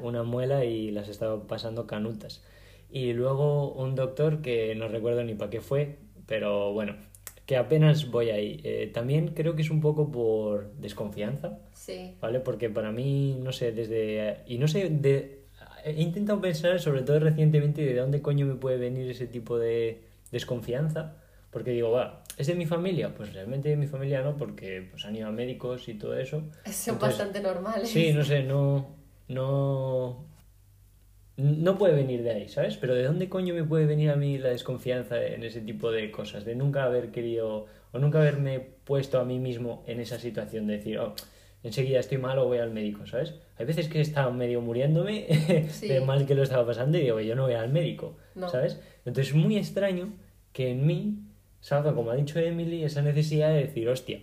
una, 0.00 0.22
muela. 0.22 0.64
y 0.64 0.92
las 0.92 1.08
estaba 1.08 1.42
pasando 1.48 1.88
canutas. 1.88 2.44
Y 2.92 3.12
luego 3.12 3.72
un 3.72 3.96
doctor 3.96 4.42
que 4.42 4.76
no 4.76 4.86
recuerdo 4.86 5.24
ni 5.24 5.34
para 5.34 5.50
qué 5.50 5.60
fue, 5.60 5.96
pero 6.26 6.72
bueno, 6.72 6.94
que 7.46 7.56
apenas 7.56 8.12
voy 8.12 8.30
ahí. 8.30 8.60
Eh, 8.62 8.88
también 8.94 9.34
creo 9.34 9.56
que 9.56 9.62
es 9.62 9.70
un 9.70 9.80
poco 9.80 10.12
por 10.12 10.70
desconfianza. 10.74 11.58
Sí. 11.72 12.14
¿Vale? 12.20 12.38
Porque 12.38 12.70
para 12.70 12.92
mí, 12.92 13.36
no 13.42 13.50
sé, 13.50 13.72
desde... 13.72 14.44
Y 14.46 14.58
no 14.58 14.68
sé, 14.68 14.88
de, 14.88 15.40
he 15.84 16.00
intentado 16.00 16.40
pensar, 16.40 16.78
sobre 16.78 17.02
todo 17.02 17.18
recientemente, 17.18 17.84
de 17.84 17.96
dónde 17.96 18.22
coño 18.22 18.46
me 18.46 18.54
puede 18.54 18.78
venir 18.78 19.10
ese 19.10 19.26
tipo 19.26 19.58
de 19.58 20.02
desconfianza. 20.30 21.16
Porque 21.50 21.70
digo, 21.72 21.90
va, 21.90 22.23
¿Es 22.36 22.46
de 22.46 22.54
mi 22.54 22.66
familia? 22.66 23.14
Pues 23.14 23.32
realmente 23.32 23.68
de 23.68 23.76
mi 23.76 23.86
familia 23.86 24.22
no, 24.22 24.36
porque 24.36 24.88
pues, 24.90 25.04
han 25.04 25.16
ido 25.16 25.28
a 25.28 25.32
médicos 25.32 25.88
y 25.88 25.94
todo 25.94 26.16
eso. 26.18 26.42
Son 26.70 26.98
bastante 26.98 27.40
normales. 27.40 27.88
Sí, 27.88 28.12
no 28.12 28.24
sé, 28.24 28.42
no, 28.42 28.96
no, 29.28 30.26
no 31.36 31.78
puede 31.78 31.94
venir 31.94 32.22
de 32.22 32.30
ahí, 32.30 32.48
¿sabes? 32.48 32.76
Pero 32.76 32.94
¿de 32.94 33.04
dónde 33.04 33.28
coño 33.28 33.54
me 33.54 33.64
puede 33.64 33.86
venir 33.86 34.10
a 34.10 34.16
mí 34.16 34.38
la 34.38 34.50
desconfianza 34.50 35.24
en 35.24 35.44
ese 35.44 35.60
tipo 35.60 35.90
de 35.90 36.10
cosas? 36.10 36.44
De 36.44 36.54
nunca 36.54 36.84
haber 36.84 37.10
querido 37.10 37.66
o 37.92 37.98
nunca 37.98 38.18
haberme 38.18 38.60
puesto 38.60 39.20
a 39.20 39.24
mí 39.24 39.38
mismo 39.38 39.84
en 39.86 40.00
esa 40.00 40.18
situación 40.18 40.66
de 40.66 40.78
decir, 40.78 40.98
oh, 40.98 41.14
enseguida 41.62 42.00
estoy 42.00 42.18
mal 42.18 42.38
o 42.38 42.46
voy 42.46 42.58
al 42.58 42.70
médico, 42.70 43.06
¿sabes? 43.06 43.34
Hay 43.56 43.66
veces 43.66 43.88
que 43.88 43.98
he 43.98 44.02
estado 44.02 44.32
medio 44.32 44.60
muriéndome 44.60 45.26
de 45.80 46.00
mal 46.00 46.26
que 46.26 46.34
lo 46.34 46.42
estaba 46.42 46.66
pasando 46.66 46.98
y 46.98 47.02
digo, 47.02 47.20
yo 47.20 47.34
no 47.36 47.44
voy 47.44 47.54
al 47.54 47.72
médico, 47.72 48.16
¿sabes? 48.50 48.80
Entonces 49.04 49.28
es 49.28 49.34
muy 49.34 49.56
extraño 49.56 50.12
que 50.52 50.70
en 50.70 50.86
mí 50.86 51.18
salga, 51.64 51.94
como 51.94 52.10
ha 52.10 52.14
dicho 52.14 52.38
Emily, 52.38 52.84
esa 52.84 53.00
necesidad 53.00 53.48
de 53.48 53.60
decir, 53.60 53.88
hostia, 53.88 54.20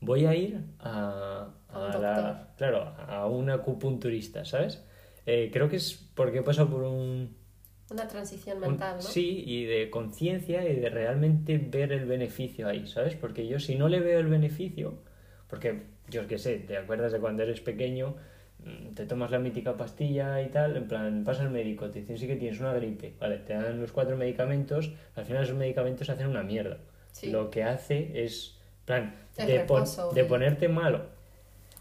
voy 0.00 0.24
a 0.24 0.36
ir 0.36 0.60
a, 0.78 1.50
a, 1.68 2.54
claro, 2.56 2.94
a 3.08 3.26
un 3.26 3.50
acupunturista, 3.50 4.44
¿sabes? 4.44 4.84
Eh, 5.26 5.50
creo 5.52 5.68
que 5.68 5.76
es 5.76 6.08
porque 6.14 6.38
he 6.38 6.42
pasado 6.42 6.70
por 6.70 6.84
un... 6.84 7.36
Una 7.90 8.06
transición 8.06 8.60
mental, 8.60 8.98
¿no? 8.98 9.02
Sí, 9.02 9.42
y 9.44 9.64
de 9.64 9.90
conciencia 9.90 10.64
y 10.64 10.76
de 10.76 10.88
realmente 10.88 11.58
ver 11.58 11.90
el 11.90 12.04
beneficio 12.04 12.68
ahí, 12.68 12.86
¿sabes? 12.86 13.16
Porque 13.16 13.48
yo 13.48 13.58
si 13.58 13.74
no 13.74 13.88
le 13.88 13.98
veo 13.98 14.20
el 14.20 14.28
beneficio, 14.28 15.02
porque 15.48 15.82
yo 16.08 16.28
qué 16.28 16.38
sé, 16.38 16.58
te 16.58 16.76
acuerdas 16.76 17.10
de 17.10 17.18
cuando 17.18 17.42
eres 17.42 17.60
pequeño, 17.60 18.14
te 18.94 19.06
tomas 19.06 19.30
la 19.30 19.38
mítica 19.38 19.76
pastilla 19.76 20.42
y 20.42 20.48
tal, 20.48 20.76
en 20.76 20.88
plan, 20.88 21.24
vas 21.24 21.40
al 21.40 21.50
médico, 21.50 21.90
te 21.90 22.00
dicen 22.00 22.18
sí 22.18 22.26
que 22.26 22.36
tienes 22.36 22.60
una 22.60 22.72
gripe, 22.72 23.14
vale, 23.20 23.38
te 23.38 23.54
dan 23.54 23.80
los 23.80 23.92
cuatro 23.92 24.16
medicamentos, 24.16 24.92
al 25.14 25.24
final 25.24 25.44
esos 25.44 25.56
medicamentos 25.56 26.10
hacen 26.10 26.26
una 26.26 26.42
mierda. 26.42 26.78
Lo 27.22 27.50
que 27.50 27.62
hace 27.62 28.24
es, 28.24 28.58
plan, 28.84 29.14
de, 29.36 29.66
de 30.14 30.24
ponerte 30.24 30.68
malo 30.68 31.16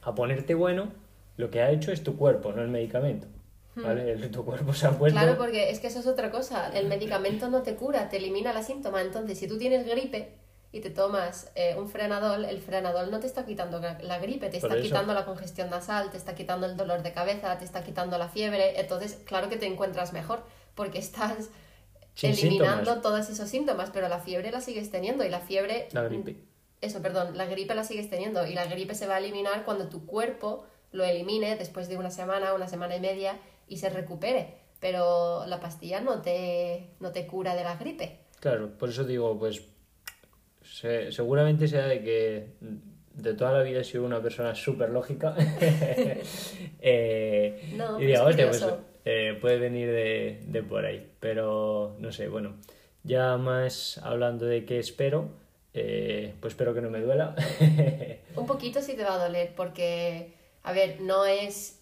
a 0.06 0.14
ponerte 0.14 0.54
bueno, 0.54 0.92
lo 1.36 1.50
que 1.50 1.62
ha 1.62 1.72
hecho 1.72 1.92
es 1.92 2.04
tu 2.04 2.16
cuerpo, 2.16 2.54
no 2.54 2.62
el 2.62 2.70
medicamento. 2.70 3.28
Hmm. 3.76 3.84
¿Vale? 3.84 4.16
tu 4.30 4.46
cuerpo 4.46 4.74
se 4.74 4.88
ha 4.88 4.92
puesto... 4.92 5.20
Claro, 5.20 5.38
porque 5.38 5.70
es 5.70 5.80
que 5.80 5.88
eso 5.88 6.00
es 6.00 6.08
otra 6.08 6.32
cosa. 6.32 6.70
El 6.70 6.88
medicamento 6.88 7.50
no 7.50 7.62
te 7.62 7.76
cura, 7.76 8.08
te 8.08 8.18
elimina 8.18 8.54
la 8.54 8.64
síntoma. 8.64 9.02
Entonces, 9.02 9.38
si 9.38 9.48
tú 9.48 9.58
tienes 9.58 9.86
gripe, 9.86 10.30
y 10.76 10.82
te 10.82 10.90
tomas 10.90 11.50
eh, 11.56 11.74
un 11.78 11.88
frenadol, 11.88 12.44
el 12.44 12.60
frenadol 12.60 13.10
no 13.10 13.22
te 13.22 13.28
está 13.28 13.46
quitando 13.46 13.80
la, 13.80 14.20
gripe, 14.20 14.50
te 14.50 14.58
está 14.58 14.76
quitando 14.76 15.14
la 15.14 15.24
congestión 15.24 15.70
nasal, 15.70 16.12
te 16.12 16.18
está 16.18 16.36
quitando 16.36 16.66
el 16.66 16.76
dolor 16.76 17.02
de 17.02 17.14
cabeza, 17.14 17.58
te 17.58 17.64
está 17.64 17.82
quitando 17.82 18.18
la 18.18 18.28
fiebre, 18.28 18.78
entonces 18.78 19.18
claro 19.24 19.48
que 19.48 19.56
te 19.56 19.68
encuentras 19.68 20.12
mejor 20.12 20.44
porque 20.76 21.00
estás 21.00 21.50
eliminando 22.22 23.00
todos 23.00 23.30
esos 23.30 23.48
síntomas, 23.48 23.90
pero 23.94 24.10
la 24.10 24.20
fiebre 24.20 24.52
la 24.52 24.60
sigues 24.60 24.92
teniendo 24.92 25.24
y 25.24 25.30
la 25.30 25.40
fiebre... 25.40 25.88
La 25.94 26.04
gripe. 26.04 26.36
Eso, 26.82 27.02
perdón, 27.02 27.38
la 27.38 27.46
gripe 27.46 27.74
la 27.74 27.86
sigues 27.86 28.10
teniendo 28.10 28.46
y 28.46 28.54
la 28.54 28.66
gripe 28.66 28.96
se 28.96 29.08
va 29.08 29.16
a 29.16 29.20
eliminar 29.20 29.64
cuando 29.64 29.88
tu 29.88 30.06
cuerpo 30.06 30.66
lo 30.92 31.06
elimine 31.06 31.56
después 31.56 31.88
de 31.88 31.96
una 31.96 32.12
semana, 32.12 32.54
una 32.54 32.68
semana 32.68 32.98
y 32.98 33.00
media 33.00 33.40
y 33.70 33.78
se 33.78 33.90
recupere. 33.90 34.58
Pero 34.82 35.46
la 35.46 35.62
pastilla 35.62 36.02
no 36.02 36.22
te, 36.22 36.90
no 37.00 37.14
te 37.14 37.26
cura 37.28 37.56
de 37.56 37.64
la 37.64 37.78
gripe. 37.78 38.20
Claro, 38.42 38.78
por 38.78 38.90
eso 38.90 39.06
digo, 39.06 39.40
pues 39.40 39.64
seguramente 41.12 41.68
sea 41.68 41.88
de 41.88 42.02
que 42.02 42.48
de 43.16 43.34
toda 43.34 43.54
la 43.54 43.64
vida 43.64 43.80
he 43.80 43.84
sido 43.84 44.04
una 44.04 44.22
persona 44.22 44.56
súper 44.56 44.90
lógica. 44.90 45.36
Eh, 46.88 47.74
no, 47.76 48.00
y 48.00 48.06
digo, 48.06 48.26
hostia, 48.26 48.48
pues 48.48 48.64
eh, 49.06 49.36
puede 49.42 49.58
venir 49.58 49.88
de, 49.90 50.44
de, 50.46 50.62
por 50.62 50.86
ahí. 50.86 51.10
Pero 51.20 51.96
no 51.98 52.12
sé, 52.12 52.28
bueno, 52.28 52.58
ya 53.04 53.38
más 53.38 54.00
hablando 54.04 54.46
de 54.46 54.66
qué 54.66 54.78
espero, 54.78 55.32
eh, 55.74 56.36
pues 56.40 56.54
espero 56.54 56.76
que 56.76 56.82
no 56.82 56.92
me 56.92 57.02
duela. 57.02 57.36
Un 58.36 58.46
poquito 58.46 58.84
sí 58.84 58.94
te 58.94 59.04
va 59.04 59.16
a 59.16 59.26
doler, 59.26 59.54
porque, 59.56 60.36
a 60.62 60.74
ver, 60.74 61.02
no 61.02 61.26
es. 61.26 61.82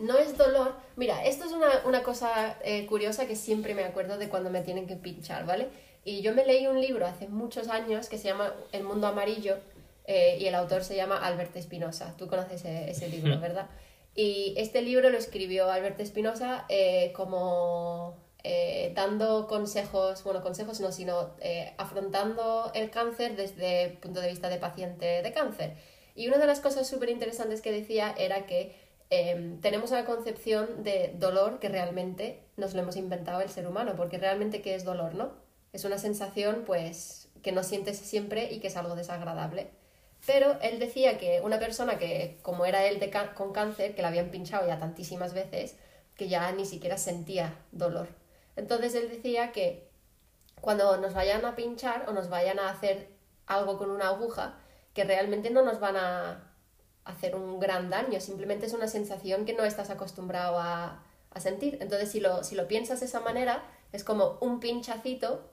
No 0.00 0.18
es 0.18 0.36
dolor. 0.36 0.74
Mira, 0.96 1.24
esto 1.24 1.44
es 1.44 1.52
una, 1.52 1.68
una 1.84 2.02
cosa 2.02 2.58
curiosa 2.88 3.28
que 3.28 3.36
siempre 3.36 3.74
me 3.74 3.84
acuerdo 3.84 4.18
de 4.18 4.28
cuando 4.28 4.50
me 4.50 4.62
tienen 4.62 4.88
que 4.88 4.96
pinchar, 4.96 5.46
¿vale? 5.46 5.68
Y 6.06 6.22
yo 6.22 6.32
me 6.34 6.46
leí 6.46 6.68
un 6.68 6.80
libro 6.80 7.04
hace 7.04 7.26
muchos 7.26 7.66
años 7.66 8.08
que 8.08 8.16
se 8.16 8.28
llama 8.28 8.54
El 8.70 8.84
mundo 8.84 9.08
amarillo 9.08 9.56
eh, 10.04 10.38
y 10.40 10.46
el 10.46 10.54
autor 10.54 10.84
se 10.84 10.94
llama 10.94 11.18
Alberto 11.18 11.58
Espinosa. 11.58 12.14
Tú 12.16 12.28
conoces 12.28 12.64
e-, 12.64 12.88
ese, 12.88 13.08
libro, 13.14 13.40
¿verdad? 13.40 13.68
Y 14.14 14.54
este 14.56 14.82
libro 14.82 15.10
lo 15.10 15.18
escribió 15.18 15.68
Alberto 15.68 16.04
Espinosa 16.04 16.64
eh, 16.68 17.12
como 17.12 18.16
eh, 18.44 18.92
dando 18.94 19.48
consejos, 19.48 20.22
bueno, 20.22 20.44
consejos 20.44 20.78
no, 20.78 20.92
sino 20.92 21.34
afrontando 21.76 22.70
el 22.72 22.90
cáncer 22.90 23.34
desde 23.34 23.82
el 23.82 23.92
punto 23.94 24.20
de 24.20 24.28
vista 24.28 24.48
de 24.48 24.58
paciente 24.58 25.22
de 25.24 25.32
cáncer. 25.32 25.74
Y 26.14 26.28
una 26.28 26.38
de 26.38 26.46
las 26.46 26.60
cosas 26.60 26.86
súper 26.86 27.08
interesantes 27.08 27.62
que 27.62 27.72
decía 27.72 28.14
era 28.16 28.46
que 28.46 28.76
em, 29.10 29.60
tenemos 29.60 29.90
una 29.90 30.04
concepción 30.04 30.84
de 30.84 31.16
dolor 31.18 31.58
que 31.58 31.68
realmente 31.68 32.44
nos 32.56 32.74
lo 32.74 32.82
hemos 32.82 32.94
inventado 32.94 33.40
el 33.40 33.48
ser 33.48 33.66
humano, 33.66 33.94
porque 33.96 34.18
realmente 34.18 34.62
¿qué 34.62 34.76
es 34.76 34.84
dolor, 34.84 35.16
no? 35.16 35.45
Es 35.76 35.84
una 35.84 35.98
sensación 35.98 36.64
pues 36.64 37.28
que 37.42 37.52
no 37.52 37.62
sientes 37.62 37.98
siempre 37.98 38.50
y 38.50 38.60
que 38.60 38.68
es 38.68 38.76
algo 38.78 38.96
desagradable. 38.96 39.70
Pero 40.24 40.58
él 40.62 40.78
decía 40.78 41.18
que 41.18 41.42
una 41.42 41.58
persona 41.58 41.98
que, 41.98 42.38
como 42.40 42.64
era 42.64 42.86
él 42.86 42.98
con 43.34 43.52
cáncer, 43.52 43.94
que 43.94 44.00
la 44.00 44.08
habían 44.08 44.30
pinchado 44.30 44.66
ya 44.66 44.78
tantísimas 44.78 45.34
veces, 45.34 45.76
que 46.16 46.28
ya 46.28 46.50
ni 46.52 46.64
siquiera 46.64 46.96
sentía 46.96 47.54
dolor. 47.72 48.08
Entonces 48.56 48.94
él 48.94 49.10
decía 49.10 49.52
que 49.52 49.90
cuando 50.62 50.96
nos 50.96 51.12
vayan 51.12 51.44
a 51.44 51.54
pinchar 51.54 52.08
o 52.08 52.12
nos 52.12 52.30
vayan 52.30 52.58
a 52.58 52.70
hacer 52.70 53.10
algo 53.46 53.76
con 53.76 53.90
una 53.90 54.08
aguja, 54.08 54.58
que 54.94 55.04
realmente 55.04 55.50
no 55.50 55.62
nos 55.62 55.78
van 55.78 55.96
a 55.96 56.54
hacer 57.04 57.36
un 57.36 57.60
gran 57.60 57.90
daño, 57.90 58.18
simplemente 58.22 58.64
es 58.64 58.72
una 58.72 58.88
sensación 58.88 59.44
que 59.44 59.52
no 59.52 59.64
estás 59.64 59.90
acostumbrado 59.90 60.58
a, 60.58 61.04
a 61.30 61.40
sentir. 61.40 61.76
Entonces 61.82 62.10
si 62.10 62.20
lo, 62.20 62.42
si 62.44 62.54
lo 62.54 62.66
piensas 62.66 63.00
de 63.00 63.06
esa 63.06 63.20
manera, 63.20 63.62
es 63.92 64.04
como 64.04 64.38
un 64.40 64.58
pinchacito 64.58 65.50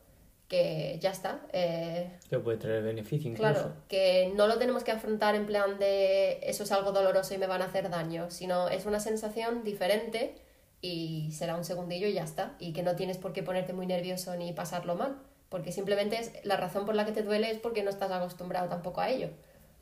que 0.47 0.97
ya 0.99 1.11
está. 1.11 1.41
Eh, 1.51 2.09
que 2.29 2.39
puede 2.39 2.57
traer 2.57 2.83
beneficio 2.83 3.31
incluso. 3.31 3.53
Claro, 3.53 3.73
que 3.87 4.31
no 4.35 4.47
lo 4.47 4.57
tenemos 4.57 4.83
que 4.83 4.91
afrontar 4.91 5.35
en 5.35 5.45
plan 5.45 5.79
de 5.79 6.39
eso 6.43 6.63
es 6.63 6.71
algo 6.71 6.91
doloroso 6.91 7.33
y 7.33 7.37
me 7.37 7.47
van 7.47 7.61
a 7.61 7.65
hacer 7.65 7.89
daño, 7.89 8.29
sino 8.29 8.67
es 8.69 8.85
una 8.85 8.99
sensación 8.99 9.63
diferente 9.63 10.35
y 10.81 11.31
será 11.31 11.55
un 11.55 11.63
segundillo 11.63 12.07
y 12.07 12.13
ya 12.13 12.23
está. 12.23 12.55
Y 12.59 12.73
que 12.73 12.83
no 12.83 12.95
tienes 12.95 13.17
por 13.17 13.33
qué 13.33 13.41
ponerte 13.41 13.73
muy 13.73 13.87
nervioso 13.87 14.35
ni 14.35 14.53
pasarlo 14.53 14.95
mal, 14.95 15.17
porque 15.49 15.71
simplemente 15.71 16.19
es 16.19 16.31
la 16.43 16.57
razón 16.57 16.85
por 16.85 16.95
la 16.95 17.05
que 17.05 17.13
te 17.13 17.23
duele 17.23 17.49
es 17.49 17.57
porque 17.57 17.83
no 17.83 17.89
estás 17.89 18.11
acostumbrado 18.11 18.69
tampoco 18.69 19.01
a 19.01 19.09
ello. 19.09 19.29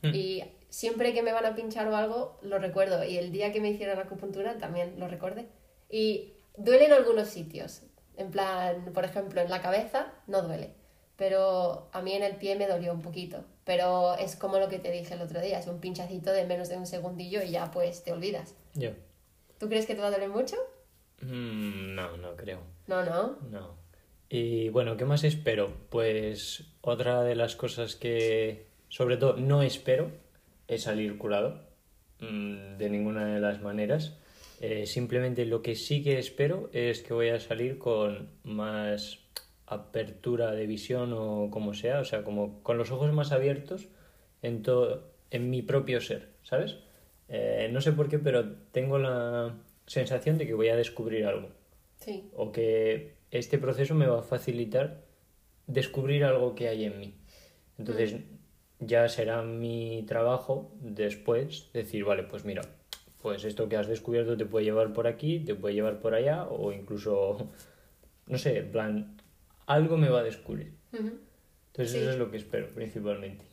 Hmm. 0.03 0.13
Y 0.13 0.43
siempre 0.69 1.13
que 1.13 1.21
me 1.21 1.33
van 1.33 1.45
a 1.45 1.55
pinchar 1.55 1.87
o 1.87 1.95
algo, 1.95 2.37
lo 2.41 2.59
recuerdo. 2.59 3.03
Y 3.03 3.17
el 3.17 3.31
día 3.31 3.51
que 3.51 3.61
me 3.61 3.69
hicieron 3.69 3.99
acupuntura 3.99 4.57
también 4.57 4.99
lo 4.99 5.07
recordé. 5.07 5.47
Y 5.89 6.33
duele 6.55 6.85
en 6.85 6.93
algunos 6.93 7.27
sitios, 7.27 7.81
en 8.21 8.31
plan, 8.31 8.91
por 8.93 9.05
ejemplo, 9.05 9.41
en 9.41 9.49
la 9.49 9.61
cabeza 9.61 10.13
no 10.27 10.41
duele, 10.41 10.71
pero 11.17 11.89
a 11.91 12.01
mí 12.01 12.13
en 12.13 12.23
el 12.23 12.35
pie 12.37 12.55
me 12.55 12.67
dolió 12.67 12.93
un 12.93 13.01
poquito. 13.01 13.43
Pero 13.63 14.15
es 14.15 14.35
como 14.35 14.57
lo 14.57 14.69
que 14.69 14.79
te 14.79 14.91
dije 14.91 15.13
el 15.13 15.21
otro 15.21 15.39
día, 15.41 15.59
es 15.59 15.67
un 15.67 15.79
pinchacito 15.79 16.31
de 16.31 16.45
menos 16.45 16.69
de 16.69 16.77
un 16.77 16.85
segundillo 16.85 17.41
y 17.43 17.51
ya 17.51 17.71
pues 17.71 18.03
te 18.03 18.11
olvidas. 18.11 18.55
Yo. 18.73 18.91
¿Tú 19.59 19.69
crees 19.69 19.85
que 19.85 19.95
te 19.95 20.01
va 20.01 20.07
a 20.07 20.11
doler 20.11 20.29
mucho? 20.29 20.55
Mm, 21.21 21.93
no, 21.93 22.17
no 22.17 22.35
creo. 22.35 22.61
No, 22.87 23.03
no. 23.05 23.37
No. 23.49 23.75
Y 24.29 24.69
bueno, 24.69 24.97
¿qué 24.97 25.05
más 25.05 25.23
espero? 25.23 25.73
Pues 25.89 26.63
otra 26.81 27.21
de 27.23 27.35
las 27.35 27.55
cosas 27.55 27.95
que 27.95 28.65
sobre 28.89 29.17
todo 29.17 29.37
no 29.37 29.61
espero 29.61 30.11
es 30.67 30.83
salir 30.83 31.17
curado 31.17 31.61
mm, 32.19 32.77
de 32.77 32.89
ninguna 32.89 33.25
de 33.25 33.39
las 33.39 33.61
maneras. 33.61 34.17
Eh, 34.63 34.85
simplemente 34.85 35.43
lo 35.47 35.63
que 35.63 35.73
sí 35.73 36.03
que 36.03 36.19
espero 36.19 36.69
es 36.71 37.01
que 37.01 37.15
voy 37.15 37.29
a 37.29 37.39
salir 37.39 37.79
con 37.79 38.29
más 38.43 39.17
apertura 39.65 40.51
de 40.51 40.67
visión 40.67 41.13
o 41.13 41.49
como 41.49 41.73
sea, 41.73 41.99
o 41.99 42.05
sea, 42.05 42.23
como 42.23 42.61
con 42.61 42.77
los 42.77 42.91
ojos 42.91 43.11
más 43.11 43.31
abiertos 43.31 43.87
en, 44.43 44.61
todo, 44.61 45.13
en 45.31 45.49
mi 45.49 45.63
propio 45.63 45.99
ser, 45.99 46.29
¿sabes? 46.43 46.77
Eh, 47.27 47.69
no 47.73 47.81
sé 47.81 47.91
por 47.91 48.07
qué, 48.07 48.19
pero 48.19 48.53
tengo 48.71 48.99
la 48.99 49.57
sensación 49.87 50.37
de 50.37 50.45
que 50.45 50.53
voy 50.53 50.69
a 50.69 50.75
descubrir 50.75 51.25
algo. 51.25 51.49
Sí. 51.95 52.29
O 52.35 52.51
que 52.51 53.15
este 53.31 53.57
proceso 53.57 53.95
me 53.95 54.05
va 54.05 54.19
a 54.19 54.23
facilitar 54.23 55.01
descubrir 55.65 56.23
algo 56.23 56.53
que 56.53 56.67
hay 56.67 56.85
en 56.85 56.99
mí. 56.99 57.15
Entonces, 57.79 58.13
mm. 58.13 58.85
ya 58.85 59.09
será 59.09 59.41
mi 59.41 60.03
trabajo 60.07 60.71
después 60.81 61.71
decir, 61.73 62.03
vale, 62.03 62.21
pues 62.21 62.45
mira, 62.45 62.61
pues 63.21 63.43
esto 63.43 63.69
que 63.69 63.77
has 63.77 63.87
descubierto 63.87 64.35
te 64.37 64.45
puede 64.45 64.65
llevar 64.65 64.93
por 64.93 65.07
aquí, 65.07 65.39
te 65.39 65.55
puede 65.55 65.75
llevar 65.75 65.99
por 65.99 66.13
allá 66.13 66.45
o 66.45 66.71
incluso, 66.71 67.49
no 68.27 68.37
sé, 68.37 68.59
en 68.59 68.71
plan, 68.71 69.17
algo 69.65 69.97
me 69.97 70.09
va 70.09 70.19
a 70.19 70.23
descubrir. 70.23 70.73
Entonces 70.91 72.01
eso 72.01 72.11
es 72.11 72.17
lo 72.17 72.31
que 72.31 72.37
espero 72.37 72.67
principalmente. 72.67 73.45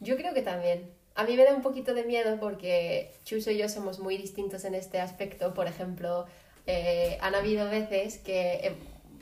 Yo 0.00 0.16
creo 0.16 0.32
que 0.32 0.42
también. 0.42 0.90
A 1.16 1.24
mí 1.24 1.36
me 1.36 1.44
da 1.44 1.54
un 1.54 1.60
poquito 1.60 1.92
de 1.92 2.04
miedo 2.04 2.38
porque 2.40 3.12
Chuso 3.24 3.50
y 3.50 3.58
yo 3.58 3.68
somos 3.68 3.98
muy 3.98 4.16
distintos 4.16 4.64
en 4.64 4.74
este 4.74 5.00
aspecto. 5.00 5.52
Por 5.52 5.66
ejemplo, 5.66 6.24
eh, 6.66 7.18
han 7.20 7.34
habido 7.34 7.68
veces 7.68 8.18
que 8.18 8.72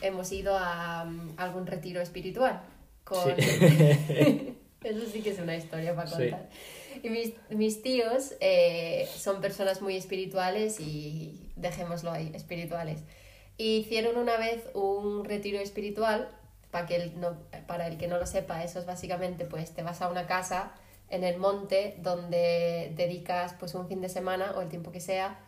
hemos 0.03 0.31
ido 0.31 0.57
a, 0.57 1.07
mm, 1.07 1.35
algún 1.39 1.67
retiro 1.67 2.01
espiritual. 2.01 2.61
Con... 3.05 3.31
Eso 4.85 5.07
sí 5.11 5.23
que 5.23 5.31
es 5.31 5.39
una 5.41 5.57
historia 5.57 5.97
para 5.97 6.11
contar. 6.11 6.49
Y 7.03 7.11
mis, 7.11 7.33
mis 7.51 7.83
tíos 7.83 8.35
eh, 8.41 9.09
son 9.17 9.41
personas 9.41 9.83
muy 9.83 9.97
espirituales 9.97 10.81
y 10.81 11.51
dejémoslo 11.57 12.11
ahí, 12.11 12.31
espirituales. 12.35 13.01
hicieron 13.57 14.17
una 14.17 14.37
vez 14.37 14.69
un 14.75 15.25
retiro 15.25 15.59
espiritual, 15.59 16.29
para, 16.71 16.87
que 16.87 16.97
el, 16.97 17.21
no, 17.21 17.37
para 17.67 17.87
el 17.87 17.97
que 17.97 18.09
no 18.09 18.19
lo 18.19 18.27
sepa, 18.27 18.63
eso 18.63 18.79
es 18.79 18.87
básicamente, 18.87 19.45
pues 19.45 19.73
te 19.73 19.83
vas 19.83 20.03
a 20.03 20.09
una 20.09 20.27
casa 20.27 20.73
en 21.11 21.25
el 21.25 21.39
monte 21.39 21.97
donde 22.03 22.93
dedicas 22.95 23.55
pues 23.59 23.75
un 23.75 23.89
fin 23.89 24.01
de 24.01 24.09
semana 24.09 24.53
o 24.57 24.61
el 24.61 24.69
tiempo 24.69 24.93
que 24.93 25.01
sea 25.01 25.41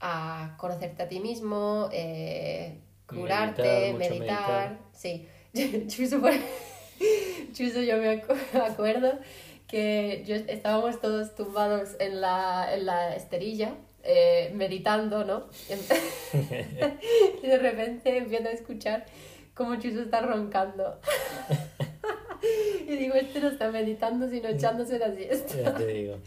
a 0.00 0.56
conocerte 0.58 1.02
a 1.02 1.08
ti 1.08 1.20
mismo, 1.20 1.88
eh, 1.92 2.80
curarte, 3.06 3.94
meditar, 3.94 4.78
Sí, 4.92 5.26
Chuso, 7.52 7.80
yo 7.80 7.96
me 7.96 8.22
acuerdo 8.52 9.18
que 9.66 10.22
yo, 10.26 10.36
estábamos 10.36 11.00
todos 11.00 11.34
tumbados 11.34 11.96
en 11.98 12.20
la, 12.20 12.72
en 12.74 12.86
la 12.86 13.14
esterilla, 13.16 13.74
eh, 14.02 14.50
meditando, 14.54 15.24
¿no? 15.24 15.48
y 17.42 17.46
de 17.46 17.58
repente 17.58 18.16
empiezo 18.16 18.48
a 18.48 18.52
escuchar 18.52 19.06
cómo 19.54 19.76
Chuso 19.76 20.02
está 20.02 20.20
roncando. 20.20 21.00
y 22.86 22.96
digo, 22.96 23.14
este 23.14 23.40
no 23.40 23.48
está 23.48 23.70
meditando, 23.70 24.28
sino 24.28 24.48
echándose 24.48 24.98
la 24.98 25.14
siesta. 25.14 25.56
Ya 25.56 25.74
te 25.74 25.86
digo. 25.86 26.18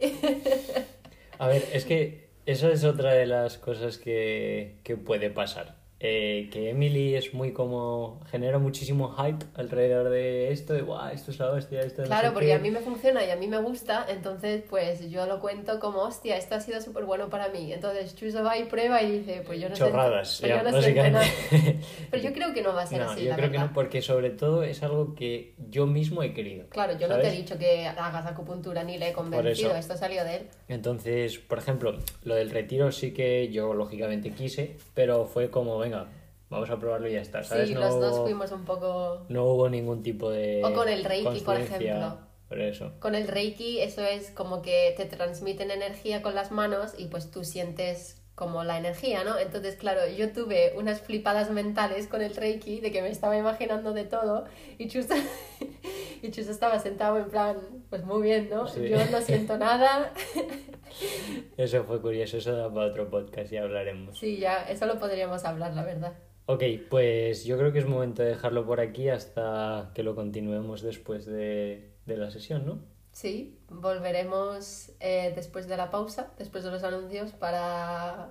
A 1.38 1.48
ver, 1.48 1.64
es 1.72 1.84
que 1.84 2.28
eso 2.46 2.70
es 2.70 2.84
otra 2.84 3.12
de 3.12 3.26
las 3.26 3.58
cosas 3.58 3.98
que, 3.98 4.78
que 4.82 4.96
puede 4.96 5.30
pasar. 5.30 5.77
Eh, 6.00 6.48
que 6.52 6.70
Emily 6.70 7.16
es 7.16 7.34
muy 7.34 7.52
como. 7.52 8.20
genera 8.30 8.58
muchísimo 8.58 9.14
hype 9.16 9.44
alrededor 9.54 10.10
de 10.10 10.52
esto, 10.52 10.72
de 10.74 10.82
guau, 10.82 11.08
esto 11.12 11.30
es 11.32 11.38
la 11.40 11.50
hostia, 11.50 11.80
esto 11.80 12.02
es 12.02 12.08
no 12.08 12.14
Claro, 12.14 12.28
sé 12.28 12.32
porque 12.34 12.46
qué". 12.48 12.54
a 12.54 12.58
mí 12.60 12.70
me 12.70 12.80
funciona 12.80 13.24
y 13.24 13.30
a 13.30 13.36
mí 13.36 13.46
me 13.48 13.58
gusta, 13.58 14.06
entonces 14.08 14.62
pues 14.70 15.10
yo 15.10 15.26
lo 15.26 15.40
cuento 15.40 15.80
como, 15.80 16.02
hostia, 16.02 16.36
esto 16.36 16.54
ha 16.54 16.60
sido 16.60 16.80
súper 16.80 17.04
bueno 17.04 17.28
para 17.30 17.48
mí. 17.48 17.72
Entonces 17.72 18.14
Chuso 18.14 18.44
va 18.44 18.56
y 18.56 18.64
prueba 18.64 19.02
y 19.02 19.18
dice, 19.18 19.42
pues 19.44 19.60
yo 19.60 19.68
no 19.68 19.74
Chorradas, 19.74 20.36
sé. 20.36 20.42
pues 20.42 20.50
ya, 20.52 20.62
yo 20.62 20.70
no 20.70 20.76
básicamente. 20.76 21.26
Pero 22.10 22.22
yo 22.22 22.32
creo 22.32 22.52
que 22.54 22.62
no 22.62 22.74
va 22.74 22.82
a 22.82 22.86
ser 22.86 23.00
no, 23.00 23.10
así, 23.10 23.24
yo 23.24 23.30
la 23.30 23.36
creo 23.36 23.48
que 23.50 23.52
verdad. 23.56 23.68
no, 23.68 23.74
porque 23.74 24.00
sobre 24.02 24.30
todo 24.30 24.62
es 24.62 24.82
algo 24.82 25.14
que 25.16 25.54
yo 25.68 25.86
mismo 25.86 26.22
he 26.22 26.32
querido. 26.32 26.66
Claro, 26.68 26.96
yo 26.98 27.08
no 27.08 27.14
te 27.16 27.22
he 27.22 27.24
¿sabes? 27.24 27.38
dicho 27.38 27.58
que 27.58 27.86
hagas 27.86 28.24
acupuntura 28.26 28.84
ni 28.84 28.98
le 28.98 29.08
he 29.08 29.12
convencido, 29.12 29.74
esto 29.74 29.96
salió 29.96 30.22
de 30.24 30.36
él. 30.36 30.42
Entonces, 30.68 31.38
por 31.38 31.58
ejemplo, 31.58 31.98
lo 32.22 32.34
del 32.34 32.50
retiro 32.50 32.92
sí 32.92 33.12
que 33.12 33.48
yo 33.50 33.74
lógicamente 33.74 34.30
quise, 34.30 34.76
pero 34.94 35.24
fue 35.26 35.50
como, 35.50 35.76
venga, 35.90 36.06
vamos 36.50 36.70
a 36.70 36.78
probarlo 36.78 37.08
y 37.08 37.12
ya 37.12 37.20
está, 37.20 37.42
¿sabes? 37.42 37.68
Sí, 37.68 37.74
no, 37.74 37.80
los 37.80 38.00
dos 38.00 38.16
hubo- 38.18 38.24
fuimos 38.24 38.52
un 38.52 38.64
poco... 38.64 39.24
no 39.28 39.44
hubo 39.44 39.68
ningún 39.68 40.02
tipo 40.02 40.30
de. 40.30 40.62
O 40.64 40.72
con 40.72 40.88
el 40.88 41.04
Reiki, 41.04 41.40
por 41.40 41.56
ejemplo. 41.56 42.18
Por 42.48 42.60
eso. 42.60 42.92
Con 42.98 43.14
el 43.14 43.28
Reiki 43.28 43.80
eso 43.80 44.02
es 44.02 44.30
como 44.30 44.62
que 44.62 44.94
te 44.96 45.04
transmiten 45.04 45.70
energía 45.70 46.22
con 46.22 46.34
las 46.34 46.50
manos 46.50 46.94
y 46.96 47.06
pues 47.06 47.30
tú 47.30 47.44
sientes 47.44 48.22
como 48.34 48.64
la 48.64 48.78
energía, 48.78 49.22
¿no? 49.24 49.36
Entonces, 49.38 49.74
claro, 49.76 50.00
yo 50.16 50.32
tuve 50.32 50.72
unas 50.76 51.00
flipadas 51.02 51.50
mentales 51.50 52.06
con 52.06 52.22
el 52.22 52.34
Reiki 52.34 52.80
de 52.80 52.90
que 52.92 53.02
me 53.02 53.10
estaba 53.10 53.36
imaginando 53.36 53.92
de 53.92 54.04
todo 54.04 54.44
y 54.78 54.86
Chus, 54.88 55.06
y 56.22 56.30
Chus 56.30 56.46
estaba 56.46 56.78
sentado 56.78 57.18
en 57.18 57.28
plan, 57.28 57.56
pues 57.90 58.04
muy 58.04 58.22
bien, 58.22 58.48
¿no? 58.48 58.66
Sí. 58.68 58.88
Yo 58.88 58.96
no 59.10 59.20
siento 59.20 59.58
nada. 59.58 60.12
Eso 61.56 61.84
fue 61.84 62.00
curioso, 62.00 62.36
eso 62.36 62.52
da 62.52 62.72
para 62.72 62.86
otro 62.86 63.10
podcast 63.10 63.52
y 63.52 63.56
hablaremos. 63.56 64.18
Sí, 64.18 64.38
ya, 64.38 64.62
eso 64.68 64.86
lo 64.86 64.98
podríamos 64.98 65.44
hablar, 65.44 65.74
la 65.74 65.84
verdad. 65.84 66.12
Ok, 66.46 66.62
pues 66.88 67.44
yo 67.44 67.58
creo 67.58 67.72
que 67.72 67.80
es 67.80 67.86
momento 67.86 68.22
de 68.22 68.30
dejarlo 68.30 68.64
por 68.64 68.80
aquí 68.80 69.08
hasta 69.08 69.90
que 69.94 70.02
lo 70.02 70.14
continuemos 70.14 70.80
después 70.82 71.26
de, 71.26 71.92
de 72.06 72.16
la 72.16 72.30
sesión, 72.30 72.64
¿no? 72.64 72.78
Sí, 73.12 73.58
volveremos 73.68 74.92
eh, 75.00 75.32
después 75.34 75.66
de 75.66 75.76
la 75.76 75.90
pausa, 75.90 76.32
después 76.38 76.64
de 76.64 76.70
los 76.70 76.84
anuncios, 76.84 77.32
para 77.32 78.30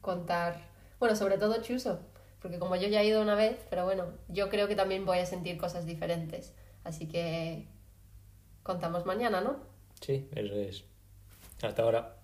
contar, 0.00 0.68
bueno, 0.98 1.16
sobre 1.16 1.36
todo 1.36 1.60
Chuso, 1.62 2.00
porque 2.40 2.58
como 2.58 2.76
yo 2.76 2.88
ya 2.88 3.02
he 3.02 3.06
ido 3.06 3.20
una 3.20 3.34
vez, 3.34 3.58
pero 3.68 3.84
bueno, 3.84 4.06
yo 4.28 4.48
creo 4.48 4.68
que 4.68 4.76
también 4.76 5.04
voy 5.04 5.18
a 5.18 5.26
sentir 5.26 5.58
cosas 5.58 5.84
diferentes, 5.84 6.54
así 6.84 7.08
que 7.08 7.66
contamos 8.62 9.04
mañana, 9.04 9.40
¿no? 9.40 9.56
Sí, 10.00 10.28
eso 10.34 10.54
es. 10.54 10.84
Hasta 11.62 11.82
ahora. 11.82 12.16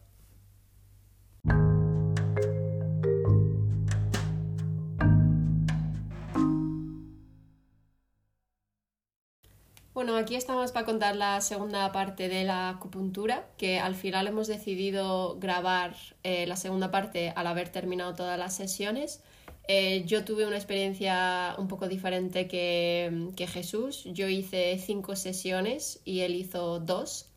Bueno, 9.93 10.16
aquí 10.16 10.37
estamos 10.37 10.72
para 10.72 10.84
contar 10.84 11.16
la 11.16 11.41
segunda 11.41 11.91
parte 11.91 12.28
de 12.28 12.45
la 12.45 12.68
acupuntura, 12.68 13.49
que 13.57 13.78
al 13.78 13.95
final 13.95 14.26
hemos 14.26 14.47
decidido 14.47 15.39
grabar 15.39 15.97
eh, 16.22 16.47
la 16.47 16.57
segunda 16.57 16.91
parte 16.91 17.32
al 17.34 17.47
haber 17.47 17.70
terminado 17.70 18.14
todas 18.14 18.39
las 18.39 18.55
sesiones. 18.55 19.22
Eh, 19.68 20.05
yo 20.05 20.22
tuve 20.24 20.47
una 20.47 20.57
experiencia 20.57 21.55
un 21.57 21.66
poco 21.66 21.89
diferente 21.89 22.47
que, 22.47 23.30
que 23.37 23.47
Jesús. 23.47 24.05
Yo 24.05 24.28
hice 24.28 24.78
cinco 24.78 25.16
sesiones 25.16 26.03
y 26.05 26.20
él 26.20 26.34
hizo 26.34 26.78
dos. 26.78 27.30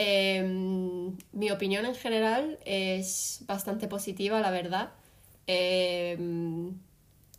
Eh, 0.00 0.42
mi 1.32 1.50
opinión 1.50 1.84
en 1.86 1.94
general 1.94 2.58
es 2.64 3.40
bastante 3.46 3.88
positiva, 3.88 4.40
la 4.40 4.50
verdad. 4.50 4.90
Eh, 5.46 6.16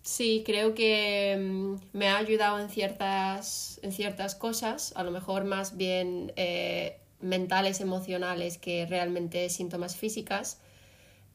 Sí, 0.02 0.44
creo 0.44 0.74
que 0.74 1.38
mm, 1.40 1.98
me 1.98 2.08
ha 2.08 2.18
ayudado 2.18 2.60
en 2.60 2.70
ciertas, 2.70 3.80
en 3.84 3.92
ciertas 3.92 4.34
cosas, 4.34 4.92
a 4.96 5.04
lo 5.04 5.12
mejor 5.12 5.44
más 5.44 5.78
bien 5.78 6.34
eh, 6.36 6.98
mentales, 7.22 7.80
emocionales 7.80 8.58
que 8.58 8.88
realmente 8.88 9.50
síntomas 9.50 9.96
físicas. 9.96 10.62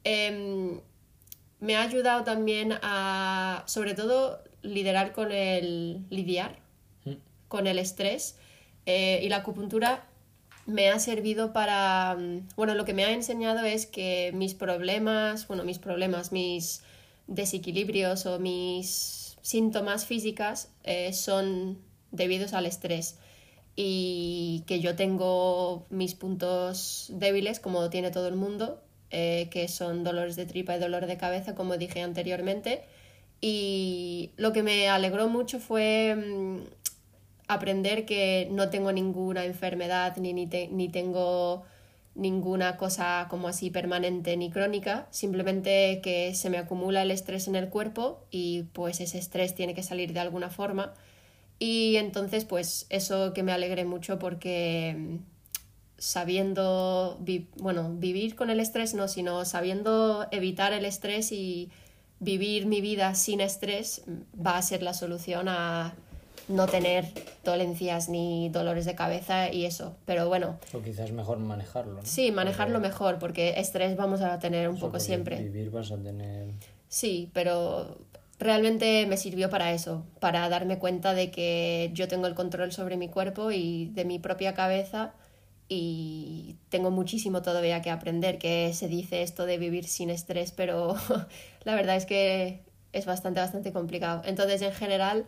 Em, 0.02 0.80
me 1.60 1.76
ha 1.76 1.82
ayudado 1.82 2.24
también 2.24 2.74
a, 2.82 3.62
sobre 3.66 3.94
todo, 3.94 4.42
liderar 4.62 5.12
con 5.12 5.30
el 5.30 6.04
lidiar 6.10 6.58
Mm. 7.04 7.12
con 7.48 7.66
el 7.66 7.78
estrés 7.78 8.38
eh, 8.86 9.20
y 9.22 9.28
la 9.28 9.36
acupuntura 9.38 10.04
me 10.66 10.90
ha 10.90 10.98
servido 10.98 11.52
para, 11.52 12.16
mm, 12.18 12.48
bueno, 12.56 12.74
lo 12.74 12.84
que 12.84 12.94
me 12.94 13.04
ha 13.04 13.12
enseñado 13.12 13.64
es 13.64 13.86
que 13.86 14.32
mis 14.34 14.54
problemas, 14.54 15.46
bueno, 15.48 15.64
mis 15.64 15.78
problemas, 15.78 16.32
mis 16.32 16.82
desequilibrios 17.26 18.26
o 18.26 18.38
mis 18.38 19.36
síntomas 19.42 20.06
físicas 20.06 20.70
eh, 20.84 21.12
son 21.12 21.78
debidos 22.12 22.54
al 22.54 22.66
estrés 22.66 23.18
y 23.76 24.62
que 24.66 24.80
yo 24.80 24.94
tengo 24.94 25.86
mis 25.90 26.14
puntos 26.14 27.08
débiles 27.10 27.60
como 27.60 27.90
tiene 27.90 28.10
todo 28.10 28.28
el 28.28 28.36
mundo, 28.36 28.80
eh, 29.10 29.48
que 29.50 29.68
son 29.68 30.04
dolores 30.04 30.36
de 30.36 30.46
tripa 30.46 30.76
y 30.76 30.80
dolor 30.80 31.06
de 31.06 31.16
cabeza, 31.16 31.54
como 31.54 31.76
dije 31.76 32.02
anteriormente. 32.02 32.82
Y 33.40 34.30
lo 34.36 34.52
que 34.52 34.62
me 34.62 34.88
alegró 34.88 35.28
mucho 35.28 35.60
fue 35.60 36.14
mm, 36.16 36.62
aprender 37.48 38.06
que 38.06 38.48
no 38.50 38.70
tengo 38.70 38.92
ninguna 38.92 39.44
enfermedad 39.44 40.16
ni, 40.16 40.32
ni, 40.32 40.46
te- 40.46 40.68
ni 40.68 40.88
tengo 40.88 41.62
ninguna 42.14 42.76
cosa 42.76 43.26
como 43.28 43.48
así 43.48 43.70
permanente 43.70 44.36
ni 44.36 44.50
crónica, 44.50 45.08
simplemente 45.10 46.00
que 46.02 46.34
se 46.34 46.48
me 46.50 46.58
acumula 46.58 47.02
el 47.02 47.10
estrés 47.10 47.48
en 47.48 47.56
el 47.56 47.68
cuerpo 47.68 48.24
y 48.30 48.64
pues 48.72 49.00
ese 49.00 49.18
estrés 49.18 49.54
tiene 49.54 49.74
que 49.74 49.82
salir 49.82 50.12
de 50.12 50.20
alguna 50.20 50.48
forma. 50.50 50.94
Y 51.58 51.96
entonces 51.96 52.44
pues 52.44 52.86
eso 52.90 53.32
que 53.34 53.42
me 53.42 53.52
alegré 53.52 53.84
mucho 53.84 54.18
porque 54.18 54.94
mm, 54.98 55.16
sabiendo, 55.98 57.18
bueno, 57.56 57.94
vivir 57.94 58.34
con 58.36 58.50
el 58.50 58.60
estrés 58.60 58.94
no, 58.94 59.08
sino 59.08 59.44
sabiendo 59.44 60.26
evitar 60.30 60.72
el 60.72 60.84
estrés 60.84 61.32
y 61.32 61.70
vivir 62.20 62.66
mi 62.66 62.80
vida 62.80 63.14
sin 63.14 63.40
estrés 63.40 64.02
mm, 64.06 64.44
va 64.46 64.56
a 64.58 64.62
ser 64.62 64.82
la 64.82 64.94
solución 64.94 65.48
a 65.48 65.94
no 66.48 66.66
tener 66.66 67.06
dolencias 67.44 68.08
ni 68.08 68.48
dolores 68.50 68.84
de 68.84 68.94
cabeza 68.94 69.50
y 69.52 69.64
eso. 69.64 69.96
Pero 70.04 70.28
bueno, 70.28 70.58
O 70.72 70.80
quizás 70.82 71.10
mejor 71.12 71.38
manejarlo, 71.38 71.94
¿no? 71.94 72.04
Sí, 72.06 72.30
manejarlo 72.30 72.74
Porque- 72.74 72.88
mejor, 72.88 73.18
porque 73.18 73.54
estrés 73.58 73.96
vamos 73.96 74.20
a 74.20 74.38
tener 74.38 74.68
un 74.68 74.74
eso, 74.76 74.80
poco 74.86 74.92
porque 74.92 75.04
siempre. 75.04 75.42
Vivir 75.42 75.70
vas 75.70 75.90
a 75.90 75.96
tener. 75.96 76.48
Sí, 76.88 77.30
pero 77.32 77.98
realmente 78.38 79.06
me 79.06 79.16
sirvió 79.16 79.48
para 79.48 79.72
eso, 79.72 80.04
para 80.20 80.48
darme 80.48 80.78
cuenta 80.78 81.14
de 81.14 81.30
que 81.30 81.90
yo 81.94 82.08
tengo 82.08 82.26
el 82.26 82.34
control 82.34 82.72
sobre 82.72 82.96
mi 82.96 83.08
cuerpo 83.08 83.50
y 83.50 83.86
de 83.94 84.04
mi 84.04 84.18
propia 84.18 84.54
cabeza 84.54 85.14
y 85.68 86.56
tengo 86.68 86.90
muchísimo 86.90 87.40
todavía 87.42 87.80
que 87.80 87.90
aprender, 87.90 88.38
que 88.38 88.72
se 88.74 88.86
dice 88.88 89.22
esto 89.22 89.46
de 89.46 89.56
vivir 89.58 89.86
sin 89.86 90.10
estrés, 90.10 90.52
pero 90.52 90.94
la 91.64 91.74
verdad 91.74 91.96
es 91.96 92.04
que 92.06 92.60
es 92.92 93.06
bastante, 93.06 93.40
bastante 93.40 93.72
complicado. 93.72 94.22
Entonces, 94.24 94.60
en 94.62 94.72
general, 94.72 95.24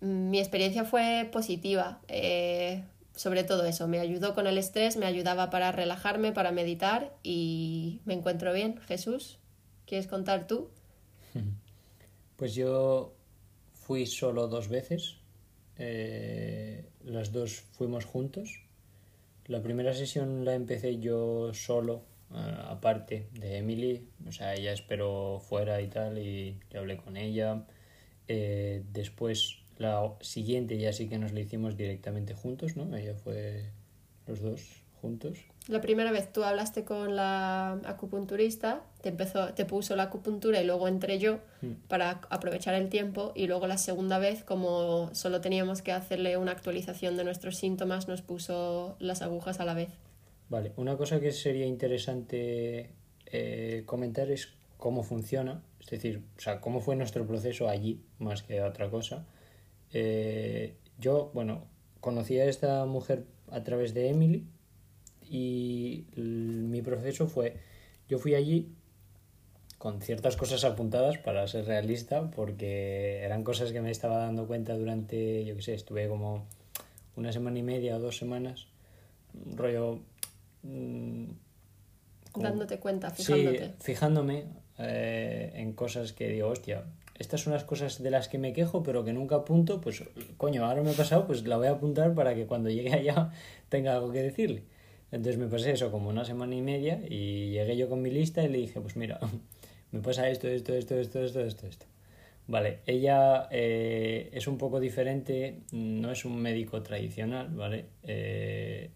mi 0.00 0.38
experiencia 0.38 0.84
fue 0.84 1.28
positiva. 1.32 2.00
eh, 2.08 2.84
sobre 3.14 3.44
todo 3.44 3.64
eso, 3.64 3.88
me 3.88 3.98
ayudó 3.98 4.34
con 4.34 4.46
el 4.46 4.58
estrés, 4.58 4.98
me 4.98 5.06
ayudaba 5.06 5.48
para 5.48 5.72
relajarme, 5.72 6.32
para 6.32 6.52
meditar 6.52 7.14
y 7.22 8.00
me 8.04 8.12
encuentro 8.12 8.52
bien. 8.52 8.78
Jesús, 8.86 9.38
¿quieres 9.86 10.06
contar 10.06 10.46
tú? 10.46 10.68
Pues 12.36 12.54
yo 12.54 13.14
fui 13.72 14.06
solo 14.06 14.48
dos 14.48 14.68
veces. 14.68 15.16
eh, 15.78 16.84
las 17.04 17.32
dos 17.32 17.54
fuimos 17.72 18.04
juntos. 18.04 18.60
La 19.46 19.62
primera 19.62 19.94
sesión 19.94 20.44
la 20.44 20.54
empecé 20.54 20.98
yo 20.98 21.52
solo, 21.54 22.02
a- 22.30 22.70
aparte 22.72 23.28
de 23.32 23.58
Emily. 23.58 24.06
O 24.28 24.32
sea, 24.32 24.54
ella 24.54 24.72
esperó 24.72 25.40
fuera 25.40 25.80
y 25.80 25.88
tal, 25.88 26.18
y 26.18 26.58
yo 26.70 26.80
hablé 26.80 26.96
con 26.98 27.16
ella. 27.16 27.64
Eh, 28.28 28.82
después, 28.92 29.58
la 29.78 30.12
siguiente 30.20 30.78
ya 30.78 30.92
sí 30.92 31.08
que 31.08 31.18
nos 31.18 31.32
la 31.32 31.40
hicimos 31.40 31.76
directamente 31.76 32.34
juntos, 32.34 32.76
¿no? 32.76 32.94
Ella 32.96 33.14
fue 33.14 33.70
los 34.26 34.40
dos 34.40 34.62
juntos. 35.00 35.38
La 35.68 35.80
primera 35.80 36.12
vez 36.12 36.32
tú 36.32 36.44
hablaste 36.44 36.84
con 36.84 37.16
la 37.16 37.72
acupunturista, 37.84 38.82
te 39.02 39.08
empezó, 39.08 39.52
te 39.54 39.64
puso 39.64 39.96
la 39.96 40.04
acupuntura 40.04 40.60
y 40.62 40.66
luego 40.66 40.86
entré 40.86 41.18
yo 41.18 41.40
para 41.88 42.20
aprovechar 42.30 42.74
el 42.74 42.88
tiempo 42.88 43.32
y 43.34 43.48
luego 43.48 43.66
la 43.66 43.76
segunda 43.76 44.18
vez, 44.18 44.44
como 44.44 45.10
solo 45.12 45.40
teníamos 45.40 45.82
que 45.82 45.92
hacerle 45.92 46.36
una 46.36 46.52
actualización 46.52 47.16
de 47.16 47.24
nuestros 47.24 47.56
síntomas, 47.56 48.06
nos 48.06 48.22
puso 48.22 48.96
las 49.00 49.22
agujas 49.22 49.58
a 49.58 49.64
la 49.64 49.74
vez. 49.74 49.90
Vale, 50.48 50.72
una 50.76 50.96
cosa 50.96 51.18
que 51.20 51.32
sería 51.32 51.66
interesante 51.66 52.90
eh, 53.26 53.82
comentar 53.86 54.30
es 54.30 54.54
cómo 54.76 55.02
funciona, 55.02 55.62
es 55.80 55.86
decir, 55.86 56.22
o 56.36 56.40
sea, 56.40 56.60
cómo 56.60 56.80
fue 56.80 56.94
nuestro 56.94 57.26
proceso 57.26 57.68
allí, 57.68 58.00
más 58.20 58.44
que 58.44 58.62
otra 58.62 58.88
cosa. 58.88 59.26
Eh, 59.92 60.74
yo, 60.98 61.30
bueno, 61.34 61.64
conocí 62.00 62.38
a 62.38 62.46
esta 62.46 62.84
mujer 62.86 63.24
a 63.50 63.62
través 63.62 63.94
de 63.94 64.10
Emily 64.10 64.46
y 65.28 66.06
mi 66.16 66.82
proceso 66.82 67.26
fue, 67.26 67.56
yo 68.08 68.18
fui 68.18 68.34
allí 68.34 68.72
con 69.78 70.00
ciertas 70.00 70.36
cosas 70.36 70.64
apuntadas 70.64 71.18
para 71.18 71.46
ser 71.46 71.66
realista, 71.66 72.30
porque 72.30 73.22
eran 73.22 73.44
cosas 73.44 73.72
que 73.72 73.80
me 73.80 73.90
estaba 73.90 74.18
dando 74.18 74.46
cuenta 74.46 74.76
durante, 74.76 75.44
yo 75.44 75.54
qué 75.56 75.62
sé, 75.62 75.74
estuve 75.74 76.08
como 76.08 76.46
una 77.16 77.32
semana 77.32 77.58
y 77.58 77.62
media 77.62 77.96
o 77.96 78.00
dos 78.00 78.16
semanas, 78.16 78.68
rollo... 79.54 80.00
Mm, 80.62 81.26
Dándote 82.34 82.78
cuenta, 82.78 83.10
fijándote. 83.10 83.66
Sí, 83.66 83.74
fijándome 83.80 84.44
eh, 84.78 85.52
en 85.54 85.72
cosas 85.72 86.12
que 86.12 86.28
digo, 86.28 86.48
hostia, 86.48 86.84
estas 87.18 87.40
son 87.40 87.52
las 87.52 87.64
cosas 87.64 88.02
de 88.02 88.10
las 88.10 88.28
que 88.28 88.38
me 88.38 88.52
quejo, 88.52 88.82
pero 88.82 89.04
que 89.04 89.12
nunca 89.12 89.36
apunto, 89.36 89.80
pues 89.80 90.04
coño, 90.36 90.64
ahora 90.66 90.82
me 90.82 90.90
ha 90.90 90.94
pasado, 90.94 91.26
pues 91.26 91.46
la 91.46 91.56
voy 91.56 91.68
a 91.68 91.72
apuntar 91.72 92.14
para 92.14 92.34
que 92.34 92.46
cuando 92.46 92.70
llegue 92.70 92.92
allá 92.92 93.30
tenga 93.68 93.94
algo 93.94 94.12
que 94.12 94.22
decirle. 94.22 94.62
Entonces 95.12 95.38
me 95.38 95.46
pasé 95.46 95.72
eso 95.72 95.90
como 95.90 96.08
una 96.08 96.24
semana 96.24 96.54
y 96.54 96.62
media 96.62 97.00
y 97.08 97.50
llegué 97.50 97.76
yo 97.76 97.88
con 97.88 98.02
mi 98.02 98.10
lista 98.10 98.42
y 98.42 98.48
le 98.48 98.58
dije, 98.58 98.80
pues 98.80 98.96
mira, 98.96 99.18
me 99.92 100.00
pasa 100.00 100.28
esto, 100.28 100.48
esto, 100.48 100.74
esto, 100.74 100.98
esto, 100.98 101.22
esto, 101.22 101.40
esto, 101.40 101.66
esto. 101.66 101.86
Vale, 102.48 102.78
ella 102.86 103.48
eh, 103.50 104.30
es 104.32 104.46
un 104.46 104.56
poco 104.56 104.78
diferente, 104.78 105.62
no 105.72 106.12
es 106.12 106.24
un 106.24 106.40
médico 106.40 106.82
tradicional, 106.82 107.48
¿vale? 107.48 107.86
Eh, 108.04 108.90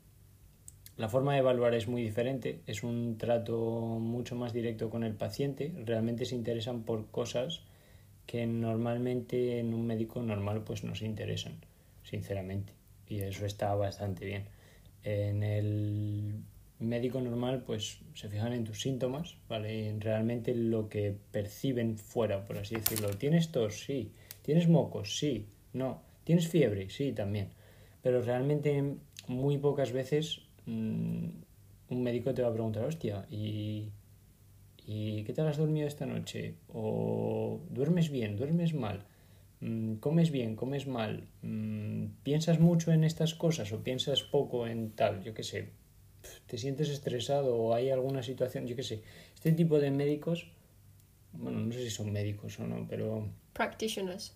la 0.97 1.09
forma 1.09 1.33
de 1.33 1.41
evaluar 1.41 1.75
es 1.75 1.89
muy 1.89 2.03
diferente, 2.03 2.61
es 2.67 2.85
un 2.85 3.17
trato 3.19 3.59
mucho 3.59 4.37
más 4.37 4.53
directo 4.53 4.91
con 4.91 5.03
el 5.03 5.15
paciente, 5.15 5.73
realmente 5.85 6.27
se 6.27 6.37
interesan 6.37 6.83
por 6.83 7.11
cosas 7.11 7.63
que 8.31 8.47
normalmente 8.47 9.59
en 9.59 9.75
un 9.75 9.89
médico 9.89 10.23
normal 10.23 10.63
pues 10.63 10.85
no 10.85 10.95
se 10.95 11.05
interesan, 11.05 11.55
sinceramente, 12.05 12.73
y 13.09 13.19
eso 13.23 13.45
está 13.45 13.75
bastante 13.75 14.25
bien. 14.25 14.45
En 15.03 15.43
el 15.43 16.37
médico 16.79 17.21
normal 17.21 17.65
pues 17.67 17.99
se 18.15 18.29
fijan 18.29 18.53
en 18.53 18.63
tus 18.63 18.83
síntomas, 18.83 19.35
¿vale? 19.49 19.89
En 19.89 20.01
realmente 20.01 20.55
lo 20.55 20.89
que 20.89 21.13
perciben 21.33 21.99
fuera, 21.99 22.47
por 22.47 22.59
así 22.59 22.77
decirlo. 22.77 23.11
¿Tienes 23.19 23.51
tos? 23.51 23.81
Sí. 23.81 24.13
¿Tienes 24.43 24.69
mocos? 24.69 25.19
Sí. 25.19 25.47
No. 25.73 26.01
¿Tienes 26.23 26.47
fiebre? 26.47 26.89
Sí, 26.89 27.11
también. 27.11 27.49
Pero 28.01 28.23
realmente 28.23 28.95
muy 29.27 29.59
pocas 29.59 29.91
veces 29.91 30.43
mm, 30.67 31.27
un 31.89 32.03
médico 32.05 32.33
te 32.33 32.43
va 32.43 32.49
a 32.51 32.53
preguntar, 32.53 32.85
hostia, 32.85 33.27
¿y 33.29 33.89
¿Y 34.93 35.23
qué 35.23 35.33
tal 35.33 35.47
has 35.47 35.57
dormido 35.57 35.87
esta 35.87 36.05
noche? 36.05 36.57
¿O 36.75 37.61
duermes 37.71 38.11
bien, 38.11 38.37
duermes 38.37 38.75
mal? 38.75 39.05
Mm, 39.61 39.95
¿Comes 40.07 40.33
bien, 40.33 40.57
comes 40.57 40.89
mal? 40.89 41.29
Mm, 41.43 42.07
¿Piensas 42.25 42.59
mucho 42.59 42.91
en 42.91 43.05
estas 43.05 43.35
cosas 43.35 43.71
o 43.71 43.85
piensas 43.85 44.25
poco 44.25 44.67
en 44.67 44.91
tal? 44.91 45.23
Yo 45.23 45.33
qué 45.33 45.45
sé. 45.45 45.69
¿Te 46.49 46.59
sientes 46.59 46.89
estresado 46.89 47.55
o 47.55 47.73
hay 47.73 47.91
alguna 47.91 48.25
situación? 48.25 48.67
Yo 48.67 48.75
qué 48.75 48.83
sé. 48.83 49.05
Este 49.33 49.53
tipo 49.53 49.79
de 49.79 49.93
médicos, 49.93 50.51
bueno, 51.35 51.61
no 51.61 51.73
sé 51.73 51.85
si 51.85 51.91
son 51.91 52.11
médicos 52.11 52.59
o 52.59 52.67
no, 52.67 52.85
pero... 52.91 53.29
Practitioners. 53.53 54.35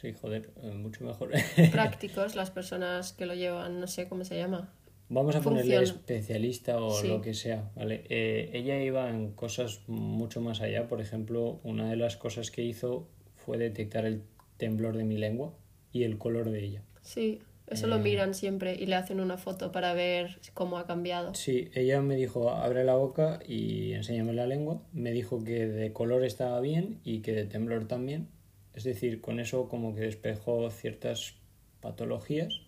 Sí, 0.00 0.12
joder, 0.12 0.50
eh, 0.64 0.72
mucho 0.72 1.04
mejor. 1.04 1.30
Prácticos, 1.70 2.34
las 2.34 2.50
personas 2.50 3.12
que 3.12 3.26
lo 3.26 3.34
llevan, 3.34 3.78
no 3.78 3.86
sé 3.86 4.08
cómo 4.08 4.24
se 4.24 4.38
llama. 4.38 4.72
Vamos 5.08 5.36
a 5.36 5.40
ponerle 5.40 5.82
especialista 5.82 6.80
o 6.80 7.02
lo 7.04 7.20
que 7.20 7.32
sea, 7.32 7.70
¿vale? 7.76 8.04
Eh, 8.08 8.50
ella 8.54 8.82
iba 8.82 9.08
en 9.08 9.32
cosas 9.32 9.82
mucho 9.86 10.40
más 10.40 10.60
allá. 10.60 10.88
Por 10.88 11.00
ejemplo, 11.00 11.60
una 11.62 11.88
de 11.88 11.96
las 11.96 12.16
cosas 12.16 12.50
que 12.50 12.62
hizo 12.62 13.08
fue 13.36 13.56
detectar 13.56 14.04
el 14.04 14.22
temblor 14.56 14.96
de 14.96 15.04
mi 15.04 15.16
lengua 15.16 15.54
y 15.92 16.02
el 16.02 16.18
color 16.18 16.50
de 16.50 16.64
ella. 16.64 16.82
Sí, 17.02 17.40
eso 17.68 17.86
lo 17.86 17.96
eh, 17.96 18.00
miran 18.00 18.34
siempre 18.34 18.74
y 18.74 18.86
le 18.86 18.96
hacen 18.96 19.20
una 19.20 19.38
foto 19.38 19.70
para 19.70 19.94
ver 19.94 20.40
cómo 20.54 20.76
ha 20.78 20.86
cambiado. 20.86 21.34
Sí, 21.34 21.70
ella 21.74 22.02
me 22.02 22.16
dijo, 22.16 22.50
abre 22.50 22.82
la 22.82 22.96
boca 22.96 23.38
y 23.46 23.92
enséñame 23.92 24.32
la 24.32 24.46
lengua. 24.46 24.82
Me 24.92 25.12
dijo 25.12 25.44
que 25.44 25.66
de 25.66 25.92
color 25.92 26.24
estaba 26.24 26.60
bien 26.60 27.00
y 27.04 27.20
que 27.20 27.32
de 27.32 27.44
temblor 27.44 27.86
también. 27.86 28.28
Es 28.74 28.82
decir, 28.82 29.20
con 29.20 29.38
eso 29.38 29.68
como 29.68 29.94
que 29.94 30.02
despejó 30.02 30.68
ciertas 30.70 31.34
patologías. 31.80 32.62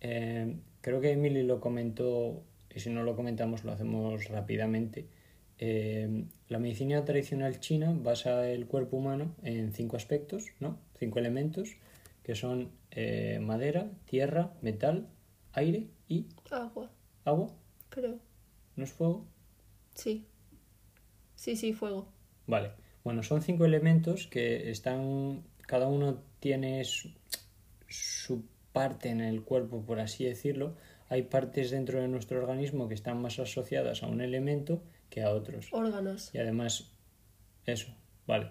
Eh, 0.00 0.56
Creo 0.84 1.00
que 1.00 1.12
Emily 1.12 1.44
lo 1.44 1.60
comentó, 1.60 2.42
y 2.68 2.78
si 2.78 2.90
no 2.90 3.04
lo 3.04 3.16
comentamos 3.16 3.64
lo 3.64 3.72
hacemos 3.72 4.28
rápidamente. 4.28 5.06
Eh, 5.56 6.26
la 6.48 6.58
medicina 6.58 7.02
tradicional 7.06 7.58
china 7.58 7.96
basa 7.96 8.50
el 8.50 8.66
cuerpo 8.66 8.98
humano 8.98 9.34
en 9.42 9.72
cinco 9.72 9.96
aspectos, 9.96 10.44
¿no? 10.60 10.78
Cinco 10.98 11.20
elementos, 11.20 11.78
que 12.22 12.34
son 12.34 12.70
eh, 12.90 13.38
madera, 13.40 13.90
tierra, 14.04 14.52
metal, 14.60 15.08
aire 15.54 15.86
y... 16.06 16.26
Agua. 16.50 16.90
¿Agua? 17.24 17.56
Creo. 17.88 18.18
¿No 18.76 18.84
es 18.84 18.92
fuego? 18.92 19.24
Sí. 19.94 20.26
Sí, 21.34 21.56
sí, 21.56 21.72
fuego. 21.72 22.12
Vale. 22.46 22.72
Bueno, 23.04 23.22
son 23.22 23.40
cinco 23.40 23.64
elementos 23.64 24.26
que 24.26 24.70
están... 24.70 25.44
Cada 25.66 25.88
uno 25.88 26.18
tiene 26.40 26.84
su 26.84 28.44
parte 28.74 29.08
en 29.08 29.20
el 29.20 29.42
cuerpo, 29.42 29.86
por 29.86 30.00
así 30.00 30.24
decirlo, 30.24 30.74
hay 31.08 31.22
partes 31.22 31.70
dentro 31.70 32.00
de 32.02 32.08
nuestro 32.08 32.40
organismo 32.40 32.88
que 32.88 32.94
están 32.94 33.22
más 33.22 33.38
asociadas 33.38 34.02
a 34.02 34.08
un 34.08 34.20
elemento 34.20 34.82
que 35.08 35.22
a 35.22 35.30
otros. 35.30 35.68
Órganos. 35.72 36.34
Y 36.34 36.38
además, 36.38 36.90
eso, 37.66 37.94
vale. 38.26 38.48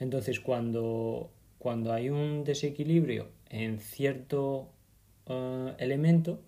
Entonces, 0.00 0.40
cuando, 0.40 1.30
cuando 1.58 1.92
hay 1.92 2.08
un 2.08 2.42
desequilibrio 2.42 3.28
en 3.50 3.78
cierto 3.78 4.72
eh, 5.26 5.74
elemento, 5.78 6.40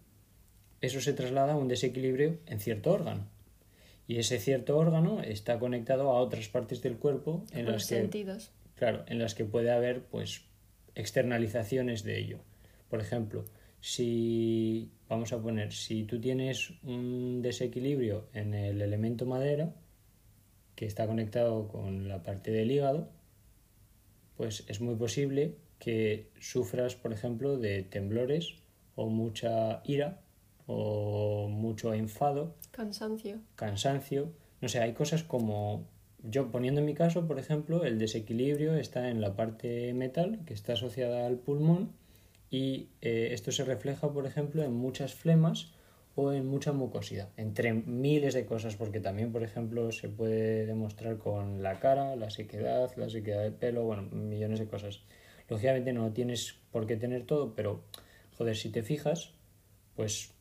eso 0.81 1.01
se 1.03 1.12
traslada 1.12 1.53
a 1.53 1.57
un 1.57 1.68
desequilibrio 1.68 2.39
en 2.47 2.61
cierto 2.61 2.93
órgano. 2.93 3.29
Y 4.07 4.16
ese 4.16 4.39
cierto 4.39 4.79
órgano 4.79 5.20
está 5.20 5.59
conectado 5.59 6.12
a 6.12 6.20
otras 6.20 6.49
partes 6.49 6.81
del 6.81 6.97
cuerpo 6.97 7.45
en 7.53 7.66
las 7.66 7.87
que 7.87 7.97
sentidos. 7.97 8.53
claro, 8.74 9.05
en 9.07 9.18
las 9.18 9.35
que 9.35 9.45
puede 9.45 9.70
haber 9.70 10.07
pues 10.07 10.47
externalizaciones 10.95 12.05
de 12.05 12.18
ello. 12.18 12.39
Por 12.89 13.01
ejemplo, 13.01 13.45
si 13.80 14.91
vamos 15.09 15.32
a 15.32 15.41
poner, 15.41 15.72
si 15.72 16.05
tú 16.05 16.20
tienes 16.20 16.72
un 16.82 17.43
desequilibrio 17.43 18.28
en 18.32 18.55
el 18.55 18.82
elemento 18.82 19.26
madera, 19.26 19.74
que 20.74 20.86
está 20.86 21.07
conectado 21.07 21.68
con 21.68 22.09
la 22.09 22.22
parte 22.22 22.51
del 22.51 22.70
hígado, 22.70 23.11
pues 24.36 24.64
es 24.68 24.80
muy 24.80 24.95
posible 24.95 25.57
que 25.78 26.30
sufras, 26.41 26.95
por 26.95 27.12
ejemplo, 27.12 27.57
de 27.59 27.82
temblores 27.82 28.55
o 28.95 29.09
mucha 29.09 29.82
ira 29.84 30.20
o 30.66 31.49
mucho 31.49 31.95
enfado. 31.95 32.55
Cansancio. 32.70 33.41
Cansancio. 33.57 34.32
No 34.61 34.68
sé, 34.68 34.80
hay 34.80 34.93
cosas 34.93 35.24
como 35.24 35.89
yo 36.22 36.51
poniendo 36.51 36.80
en 36.80 36.86
mi 36.86 36.95
caso, 36.95 37.26
por 37.26 37.39
ejemplo, 37.39 37.84
el 37.84 37.99
desequilibrio 37.99 38.74
está 38.74 39.09
en 39.09 39.20
la 39.20 39.34
parte 39.36 39.93
metal 39.95 40.41
que 40.47 40.55
está 40.55 40.74
asociada 40.74 41.26
al 41.26 41.39
pulmón 41.39 41.93
y 42.51 42.88
eh, 43.01 43.28
esto 43.32 43.53
se 43.53 43.64
refleja, 43.64 44.12
por 44.12 44.26
ejemplo, 44.26 44.62
en 44.62 44.72
muchas 44.72 45.14
flemas 45.14 45.72
o 46.14 46.32
en 46.32 46.46
mucha 46.46 46.72
mucosidad, 46.72 47.28
entre 47.36 47.72
miles 47.72 48.34
de 48.34 48.44
cosas, 48.44 48.74
porque 48.74 48.99
también, 48.99 49.30
por 49.30 49.44
ejemplo, 49.44 49.92
se 49.92 50.09
puede 50.09 50.66
demostrar 50.66 51.18
con 51.18 51.62
la 51.62 51.78
cara, 51.78 52.16
la 52.16 52.30
sequedad, 52.30 52.90
la 52.96 53.09
sequedad 53.09 53.42
del 53.42 53.53
pelo, 53.53 53.84
bueno, 53.84 54.03
millones 54.03 54.59
de 54.59 54.66
cosas. 54.66 55.03
Lógicamente 55.49 55.92
no 55.92 56.12
tienes 56.12 56.57
por 56.72 56.86
qué 56.86 56.96
tener 56.96 57.24
todo, 57.24 57.55
pero, 57.55 57.84
joder, 58.36 58.57
si 58.57 58.70
te 58.70 58.82
fijas, 58.82 59.34
pues 59.94 60.32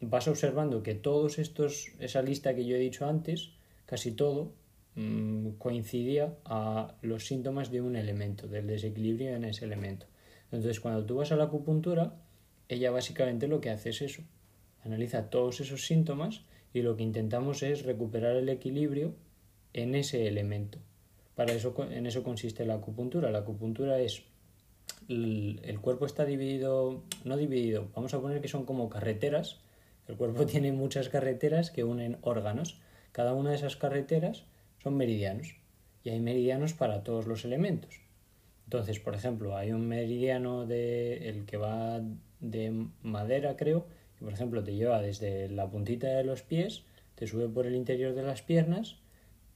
vas 0.00 0.28
observando 0.28 0.82
que 0.82 0.94
todos 0.94 1.38
estos, 1.38 1.92
esa 2.00 2.20
lista 2.20 2.54
que 2.54 2.66
yo 2.66 2.76
he 2.76 2.80
dicho 2.80 3.06
antes, 3.06 3.52
casi 3.86 4.12
todo, 4.12 4.52
mm, 4.94 5.52
coincidía 5.58 6.36
a 6.44 6.94
los 7.00 7.26
síntomas 7.26 7.70
de 7.70 7.80
un 7.80 7.96
elemento, 7.96 8.46
del 8.46 8.66
desequilibrio 8.66 9.34
en 9.34 9.44
ese 9.44 9.64
elemento. 9.64 10.06
Entonces, 10.50 10.80
cuando 10.80 11.04
tú 11.04 11.16
vas 11.16 11.32
a 11.32 11.36
la 11.36 11.44
acupuntura, 11.44 12.14
ella 12.68 12.90
básicamente 12.90 13.48
lo 13.48 13.60
que 13.60 13.70
hace 13.70 13.90
es 13.90 14.02
eso. 14.02 14.22
Analiza 14.84 15.30
todos 15.30 15.60
esos 15.60 15.86
síntomas 15.86 16.42
y 16.72 16.82
lo 16.82 16.96
que 16.96 17.02
intentamos 17.02 17.62
es 17.62 17.84
recuperar 17.84 18.36
el 18.36 18.48
equilibrio 18.48 19.14
en 19.72 19.94
ese 19.94 20.26
elemento. 20.26 20.78
Para 21.34 21.52
eso, 21.52 21.74
en 21.90 22.06
eso 22.06 22.22
consiste 22.22 22.66
la 22.66 22.74
acupuntura. 22.74 23.30
La 23.30 23.38
acupuntura 23.38 24.00
es 24.00 24.22
el, 25.08 25.78
cuerpo 25.80 26.06
está 26.06 26.24
dividido, 26.24 27.02
no 27.24 27.36
dividido, 27.36 27.88
vamos 27.94 28.12
a 28.14 28.20
poner 28.20 28.40
que 28.40 28.48
son 28.48 28.64
como 28.64 28.88
carreteras. 28.88 29.60
El 30.06 30.16
cuerpo 30.16 30.46
tiene 30.46 30.72
muchas 30.72 31.08
carreteras 31.08 31.70
que 31.70 31.84
unen 31.84 32.18
órganos. 32.22 32.80
Cada 33.12 33.34
una 33.34 33.50
de 33.50 33.56
esas 33.56 33.76
carreteras 33.76 34.44
son 34.82 34.96
meridianos 34.96 35.56
y 36.04 36.10
hay 36.10 36.20
meridianos 36.20 36.74
para 36.74 37.02
todos 37.02 37.26
los 37.26 37.44
elementos. 37.44 38.00
Entonces, 38.68 39.00
por 39.00 39.14
ejemplo, 39.14 39.56
hay 39.56 39.72
un 39.72 39.88
meridiano 39.88 40.66
de 40.66 41.30
el 41.30 41.46
que 41.46 41.56
va 41.56 42.02
de 42.40 42.86
madera, 43.02 43.56
creo, 43.56 43.86
que 44.18 44.26
por 44.26 44.34
ejemplo 44.34 44.62
te 44.62 44.74
lleva 44.74 45.00
desde 45.00 45.48
la 45.48 45.70
puntita 45.70 46.08
de 46.08 46.22
los 46.22 46.42
pies, 46.42 46.84
te 47.14 47.26
sube 47.26 47.48
por 47.48 47.66
el 47.66 47.74
interior 47.74 48.14
de 48.14 48.24
las 48.24 48.42
piernas, 48.42 48.96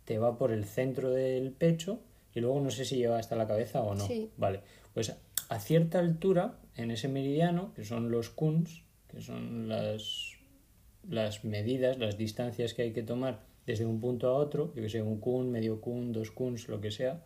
te 0.06 0.18
va 0.18 0.38
por 0.38 0.50
el 0.50 0.64
centro 0.64 1.10
del 1.10 1.52
pecho 1.52 2.00
y 2.34 2.40
luego 2.40 2.58
no 2.62 2.70
sé 2.70 2.86
si 2.86 2.96
lleva 2.96 3.18
hasta 3.18 3.36
la 3.36 3.46
cabeza 3.46 3.82
o 3.82 3.94
no. 3.94 4.08
Vale, 4.38 4.60
pues 4.94 5.14
a 5.50 5.58
cierta 5.58 5.98
altura 5.98 6.58
en 6.74 6.90
ese 6.90 7.08
meridiano, 7.08 7.74
que 7.74 7.84
son 7.84 8.10
los 8.10 8.30
kuns, 8.30 8.82
que 9.08 9.20
son 9.20 9.68
las, 9.68 10.38
las 11.06 11.44
medidas, 11.44 11.98
las 11.98 12.16
distancias 12.16 12.72
que 12.72 12.80
hay 12.80 12.92
que 12.94 13.02
tomar 13.02 13.40
desde 13.66 13.84
un 13.84 14.00
punto 14.00 14.28
a 14.28 14.32
otro, 14.32 14.72
yo 14.74 14.80
que 14.80 14.88
sé, 14.88 15.02
un 15.02 15.20
kun, 15.20 15.50
medio 15.50 15.82
kun, 15.82 16.12
dos 16.12 16.30
kuns, 16.30 16.66
lo 16.68 16.80
que 16.80 16.90
sea, 16.90 17.22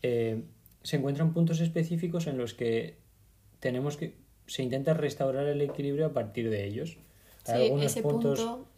eh, 0.00 0.42
se 0.86 0.98
encuentran 0.98 1.32
puntos 1.32 1.60
específicos 1.60 2.28
en 2.28 2.38
los 2.38 2.54
que 2.54 2.94
tenemos 3.58 3.96
que 3.96 4.14
se 4.46 4.62
intenta 4.62 4.94
restaurar 4.94 5.48
el 5.48 5.60
equilibrio 5.60 6.06
a 6.06 6.12
partir 6.12 6.48
de 6.48 6.64
ellos. 6.64 6.96
Sí, 7.44 7.72
ese 7.82 8.02
punto 8.02 8.68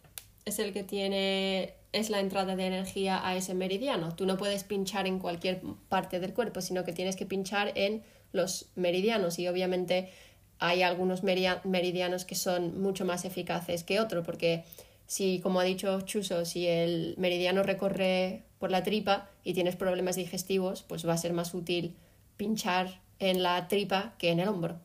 es 0.43 0.57
el 0.57 0.73
que 0.73 0.83
tiene 0.83 1.75
es 1.91 2.09
la 2.09 2.19
entrada 2.19 2.55
de 2.55 2.65
energía 2.65 3.27
a 3.27 3.35
ese 3.35 3.53
meridiano. 3.53 4.15
Tú 4.15 4.25
no 4.25 4.37
puedes 4.37 4.63
pinchar 4.63 5.05
en 5.05 5.19
cualquier 5.19 5.61
parte 5.87 6.19
del 6.19 6.33
cuerpo, 6.33 6.61
sino 6.61 6.83
que 6.83 6.93
tienes 6.93 7.15
que 7.15 7.27
pinchar 7.27 7.73
en 7.75 8.01
los 8.31 8.71
meridianos 8.75 9.37
y 9.37 9.47
obviamente 9.47 10.09
hay 10.57 10.81
algunos 10.81 11.21
meridianos 11.21 12.25
que 12.25 12.33
son 12.33 12.81
mucho 12.81 13.05
más 13.05 13.23
eficaces 13.23 13.83
que 13.83 13.99
otros, 13.99 14.25
porque 14.25 14.63
si, 15.05 15.41
como 15.41 15.59
ha 15.59 15.63
dicho 15.63 16.01
Chuso, 16.01 16.43
si 16.43 16.65
el 16.65 17.13
meridiano 17.19 17.61
recorre 17.61 18.48
por 18.59 18.69
la 18.71 18.83
tripa 18.83 19.29
y 19.43 19.53
tienes 19.53 19.75
problemas 19.75 20.17
digestivos, 20.17 20.83
pues 20.83 21.07
va 21.07 21.13
a 21.13 21.17
ser 21.17 21.33
más 21.33 21.53
útil 21.53 21.95
pinchar 22.37 23.01
en 23.17 23.41
la 23.41 23.67
tripa 23.67 24.13
que 24.17 24.29
en 24.29 24.39
el 24.39 24.49
hombro. 24.49 24.79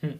Hmm. 0.00 0.18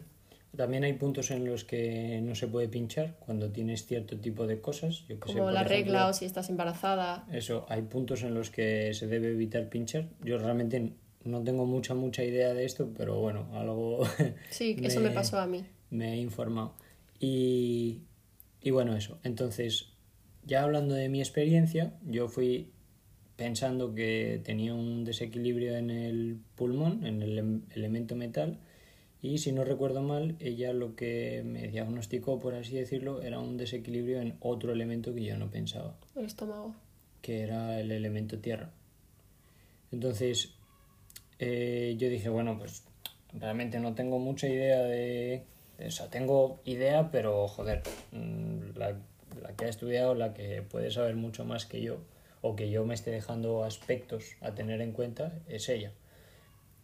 También 0.55 0.83
hay 0.83 0.93
puntos 0.93 1.31
en 1.31 1.45
los 1.45 1.65
que 1.65 2.21
no 2.23 2.33
se 2.33 2.47
puede 2.47 2.67
pinchar 2.67 3.15
cuando 3.19 3.49
tienes 3.51 3.85
cierto 3.85 4.17
tipo 4.17 4.47
de 4.47 4.61
cosas. 4.61 5.03
Yo 5.07 5.19
Como 5.19 5.51
la 5.51 5.63
regla 5.63 6.07
o 6.07 6.13
si 6.13 6.25
estás 6.25 6.49
embarazada. 6.49 7.25
Eso, 7.31 7.65
hay 7.69 7.81
puntos 7.83 8.23
en 8.23 8.33
los 8.33 8.49
que 8.49 8.93
se 8.93 9.07
debe 9.07 9.31
evitar 9.31 9.69
pinchar. 9.69 10.07
Yo 10.23 10.37
realmente 10.37 10.93
no 11.25 11.43
tengo 11.43 11.65
mucha, 11.65 11.93
mucha 11.93 12.23
idea 12.23 12.53
de 12.53 12.65
esto, 12.65 12.89
pero 12.97 13.19
bueno, 13.19 13.49
algo... 13.53 14.05
Sí, 14.49 14.77
eso 14.81 15.01
me 15.01 15.09
pasó 15.09 15.39
a 15.39 15.47
mí. 15.47 15.65
Me 15.89 16.13
he 16.13 16.17
informado. 16.17 16.73
Y, 17.19 18.01
y 18.61 18.71
bueno, 18.71 18.95
eso. 18.95 19.19
Entonces, 19.23 19.89
ya 20.45 20.63
hablando 20.63 20.95
de 20.95 21.09
mi 21.09 21.19
experiencia, 21.19 21.93
yo 22.05 22.27
fui 22.27 22.71
pensando 23.35 23.93
que 23.93 24.41
tenía 24.43 24.73
un 24.73 25.03
desequilibrio 25.03 25.75
en 25.75 25.89
el 25.89 26.37
pulmón, 26.55 27.05
en 27.05 27.21
el 27.21 27.37
em, 27.37 27.61
elemento 27.71 28.15
metal, 28.15 28.59
y 29.21 29.39
si 29.39 29.51
no 29.51 29.63
recuerdo 29.63 30.01
mal, 30.01 30.35
ella 30.39 30.71
lo 30.71 30.95
que 30.95 31.41
me 31.43 31.67
diagnosticó, 31.67 32.39
por 32.39 32.53
así 32.53 32.75
decirlo, 32.75 33.21
era 33.21 33.39
un 33.39 33.57
desequilibrio 33.57 34.21
en 34.21 34.35
otro 34.39 34.71
elemento 34.71 35.15
que 35.15 35.23
yo 35.23 35.37
no 35.37 35.49
pensaba. 35.49 35.97
El 36.15 36.25
estómago. 36.25 36.75
Que 37.21 37.41
era 37.41 37.79
el 37.79 37.91
elemento 37.91 38.37
tierra. 38.37 38.69
Entonces, 39.91 40.53
eh, 41.39 41.95
yo 41.97 42.07
dije, 42.09 42.29
bueno, 42.29 42.57
pues 42.59 42.83
realmente 43.33 43.79
no 43.79 43.95
tengo 43.95 44.19
mucha 44.19 44.47
idea 44.47 44.83
de... 44.83 45.43
O 45.85 45.91
sea, 45.91 46.09
tengo 46.09 46.61
idea, 46.63 47.09
pero 47.09 47.47
joder, 47.47 47.81
mm, 48.11 48.77
la, 48.77 48.95
la 49.41 49.55
que 49.57 49.65
ha 49.65 49.69
estudiado, 49.69 50.13
la 50.13 50.33
que 50.33 50.61
puede 50.61 50.91
saber 50.91 51.15
mucho 51.15 51.45
más 51.45 51.65
que 51.65 51.81
yo, 51.81 51.97
o 52.45 52.55
que 52.55 52.69
yo 52.69 52.85
me 52.85 52.93
esté 52.93 53.11
dejando 53.11 53.63
aspectos 53.63 54.23
a 54.41 54.53
tener 54.53 54.79
en 54.81 54.91
cuenta, 54.91 55.33
es 55.47 55.69
ella 55.69 55.91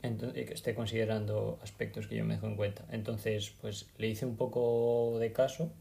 entonces, 0.03 0.47
que 0.47 0.53
esté 0.53 0.74
considerando 0.74 1.59
aspectos 1.62 2.07
que 2.07 2.16
yo 2.16 2.26
me 2.26 2.36
dejo 2.36 2.47
en 2.47 2.55
cuenta. 2.55 2.86
Entonces, 2.91 3.53
pues 3.62 3.88
le 3.97 4.07
hice 4.07 4.26
un 4.26 4.36
poco 4.36 5.18
de 5.20 5.32
caso, 5.32 5.72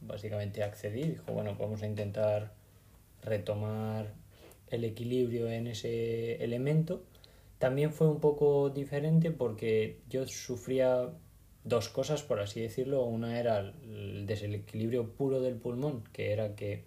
básicamente 0.00 0.62
accedí, 0.62 1.02
dijo, 1.02 1.32
bueno, 1.32 1.56
vamos 1.58 1.82
a 1.82 1.86
intentar 1.86 2.52
retomar 3.22 4.14
el 4.70 4.84
equilibrio 4.84 5.50
en 5.50 5.66
ese 5.66 6.42
elemento. 6.42 7.02
También 7.58 7.92
fue 7.92 8.08
un 8.08 8.20
poco 8.20 8.70
diferente 8.70 9.30
porque 9.30 10.00
yo 10.08 10.26
sufría 10.26 11.10
dos 11.64 11.88
cosas, 11.88 12.22
por 12.22 12.40
así 12.40 12.60
decirlo. 12.60 13.04
Una 13.04 13.38
era 13.38 13.58
el 13.58 14.24
desequilibrio 14.26 15.12
puro 15.12 15.40
del 15.40 15.56
pulmón, 15.56 16.04
que 16.12 16.32
era 16.32 16.54
que 16.54 16.84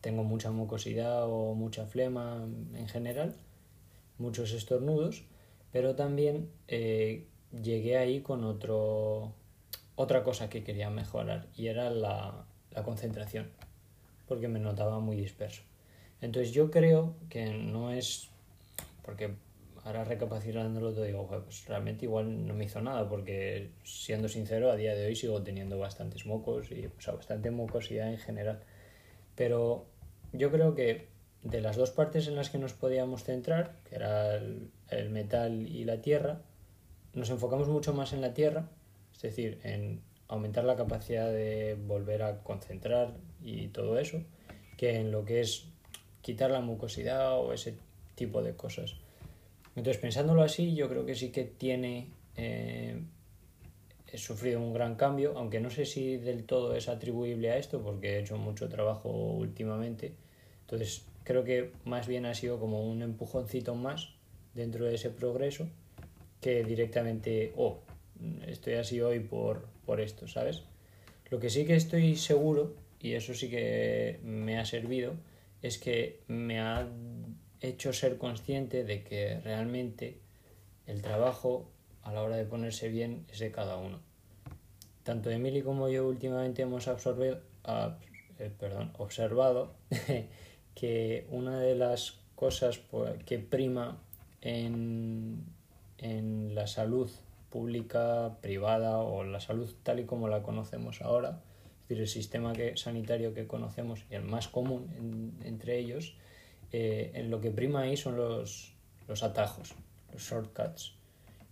tengo 0.00 0.24
mucha 0.24 0.50
mucosidad 0.50 1.24
o 1.24 1.54
mucha 1.54 1.86
flema 1.86 2.46
en 2.74 2.88
general, 2.88 3.36
muchos 4.18 4.52
estornudos 4.52 5.24
pero 5.72 5.94
también 5.94 6.50
eh, 6.68 7.26
llegué 7.62 7.96
ahí 7.96 8.20
con 8.20 8.44
otro, 8.44 9.32
otra 9.94 10.22
cosa 10.22 10.48
que 10.50 10.64
quería 10.64 10.90
mejorar 10.90 11.46
y 11.56 11.68
era 11.68 11.90
la, 11.90 12.44
la 12.72 12.82
concentración, 12.82 13.50
porque 14.26 14.48
me 14.48 14.58
notaba 14.58 14.98
muy 15.00 15.16
disperso. 15.16 15.62
Entonces 16.20 16.52
yo 16.52 16.70
creo 16.70 17.14
que 17.28 17.46
no 17.54 17.92
es, 17.92 18.30
porque 19.04 19.34
ahora 19.84 20.04
recapacitándolo 20.04 20.92
te 20.92 21.04
digo, 21.04 21.26
pues 21.26 21.66
realmente 21.66 22.04
igual 22.04 22.46
no 22.46 22.54
me 22.54 22.64
hizo 22.64 22.80
nada, 22.82 23.08
porque 23.08 23.70
siendo 23.84 24.28
sincero, 24.28 24.70
a 24.70 24.76
día 24.76 24.94
de 24.94 25.06
hoy 25.06 25.14
sigo 25.14 25.42
teniendo 25.42 25.78
bastantes 25.78 26.26
mocos 26.26 26.70
y 26.72 26.86
o 26.86 27.00
sea, 27.00 27.14
bastante 27.14 27.50
mucosidad 27.50 28.10
en 28.10 28.18
general. 28.18 28.60
Pero 29.36 29.86
yo 30.32 30.50
creo 30.50 30.74
que 30.74 31.08
de 31.42 31.60
las 31.60 31.76
dos 31.76 31.90
partes 31.90 32.28
en 32.28 32.36
las 32.36 32.50
que 32.50 32.58
nos 32.58 32.72
podíamos 32.72 33.24
centrar, 33.24 33.76
que 33.88 33.96
era 33.96 34.36
el, 34.36 35.10
metal 35.10 35.66
y 35.66 35.84
la 35.84 36.02
tierra, 36.02 36.42
nos 37.14 37.30
enfocamos 37.30 37.68
mucho 37.68 37.92
más 37.92 38.12
en 38.12 38.20
la 38.20 38.34
tierra, 38.34 38.68
es 39.14 39.22
decir, 39.22 39.60
en 39.64 40.02
aumentar 40.28 40.64
la 40.64 40.76
capacidad 40.76 41.30
de 41.30 41.76
volver 41.86 42.22
a 42.22 42.42
concentrar 42.42 43.14
y 43.42 43.68
todo 43.68 43.98
eso, 43.98 44.22
que 44.76 44.96
en 44.96 45.10
lo 45.10 45.24
que 45.24 45.40
es 45.40 45.66
quitar 46.20 46.50
la 46.50 46.60
mucosidad 46.60 47.38
o 47.38 47.52
ese 47.52 47.76
tipo 48.14 48.42
de 48.42 48.54
cosas. 48.54 48.94
Entonces, 49.74 50.00
pensándolo 50.00 50.42
así, 50.42 50.74
yo 50.74 50.88
creo 50.88 51.06
que 51.06 51.14
sí 51.14 51.30
que 51.30 51.44
tiene... 51.44 52.08
Eh, 52.36 53.02
he 54.12 54.18
sufrido 54.18 54.60
un 54.60 54.72
gran 54.72 54.96
cambio, 54.96 55.34
aunque 55.36 55.60
no 55.60 55.70
sé 55.70 55.84
si 55.84 56.16
del 56.16 56.44
todo 56.44 56.74
es 56.74 56.88
atribuible 56.88 57.50
a 57.50 57.56
esto, 57.56 57.80
porque 57.80 58.16
he 58.16 58.20
hecho 58.20 58.36
mucho 58.36 58.68
trabajo 58.68 59.08
últimamente. 59.08 60.12
Entonces, 60.62 61.04
creo 61.24 61.44
que 61.44 61.72
más 61.84 62.06
bien 62.06 62.26
ha 62.26 62.34
sido 62.34 62.58
como 62.58 62.88
un 62.88 63.02
empujoncito 63.02 63.74
más 63.74 64.14
dentro 64.54 64.84
de 64.84 64.94
ese 64.94 65.10
progreso 65.10 65.68
que 66.40 66.64
directamente, 66.64 67.52
oh, 67.56 67.78
estoy 68.46 68.74
así 68.74 69.00
hoy 69.00 69.20
por, 69.20 69.66
por 69.86 70.00
esto, 70.00 70.26
¿sabes? 70.26 70.62
Lo 71.30 71.38
que 71.38 71.50
sí 71.50 71.64
que 71.64 71.76
estoy 71.76 72.16
seguro, 72.16 72.74
y 73.00 73.12
eso 73.12 73.34
sí 73.34 73.48
que 73.48 74.18
me 74.24 74.58
ha 74.58 74.64
servido, 74.64 75.14
es 75.62 75.78
que 75.78 76.20
me 76.26 76.60
ha 76.60 76.88
hecho 77.60 77.92
ser 77.92 78.16
consciente 78.16 78.84
de 78.84 79.04
que 79.04 79.38
realmente 79.40 80.18
el 80.86 81.02
trabajo 81.02 81.70
a 82.02 82.12
la 82.12 82.22
hora 82.22 82.36
de 82.36 82.44
ponerse 82.44 82.88
bien 82.88 83.26
es 83.30 83.38
de 83.38 83.50
cada 83.50 83.76
uno. 83.76 84.00
Tanto 85.02 85.30
Emily 85.30 85.62
como 85.62 85.88
yo 85.88 86.06
últimamente 86.06 86.62
hemos 86.62 86.88
absorbido, 86.88 87.40
eh, 88.38 88.50
perdón, 88.58 88.92
observado 88.98 89.74
que 90.74 91.26
una 91.30 91.60
de 91.60 91.74
las 91.74 92.18
cosas 92.34 92.80
que 93.26 93.38
prima 93.38 93.98
en, 94.40 95.44
en 95.98 96.54
la 96.54 96.66
salud 96.66 97.10
pública, 97.50 98.36
privada 98.40 98.98
o 98.98 99.24
la 99.24 99.40
salud 99.40 99.68
tal 99.82 100.00
y 100.00 100.04
como 100.04 100.28
la 100.28 100.42
conocemos 100.42 101.02
ahora, 101.02 101.40
es 101.82 101.88
decir, 101.88 102.00
el 102.00 102.08
sistema 102.08 102.52
sanitario 102.76 103.34
que 103.34 103.46
conocemos 103.46 104.04
y 104.10 104.14
el 104.14 104.22
más 104.22 104.48
común 104.48 105.36
entre 105.44 105.78
ellos, 105.78 106.14
eh, 106.72 107.10
en 107.14 107.30
lo 107.30 107.40
que 107.40 107.50
prima 107.50 107.82
ahí 107.82 107.96
son 107.96 108.16
los, 108.16 108.72
los 109.08 109.22
atajos, 109.24 109.74
los 110.12 110.22
shortcuts. 110.22 110.94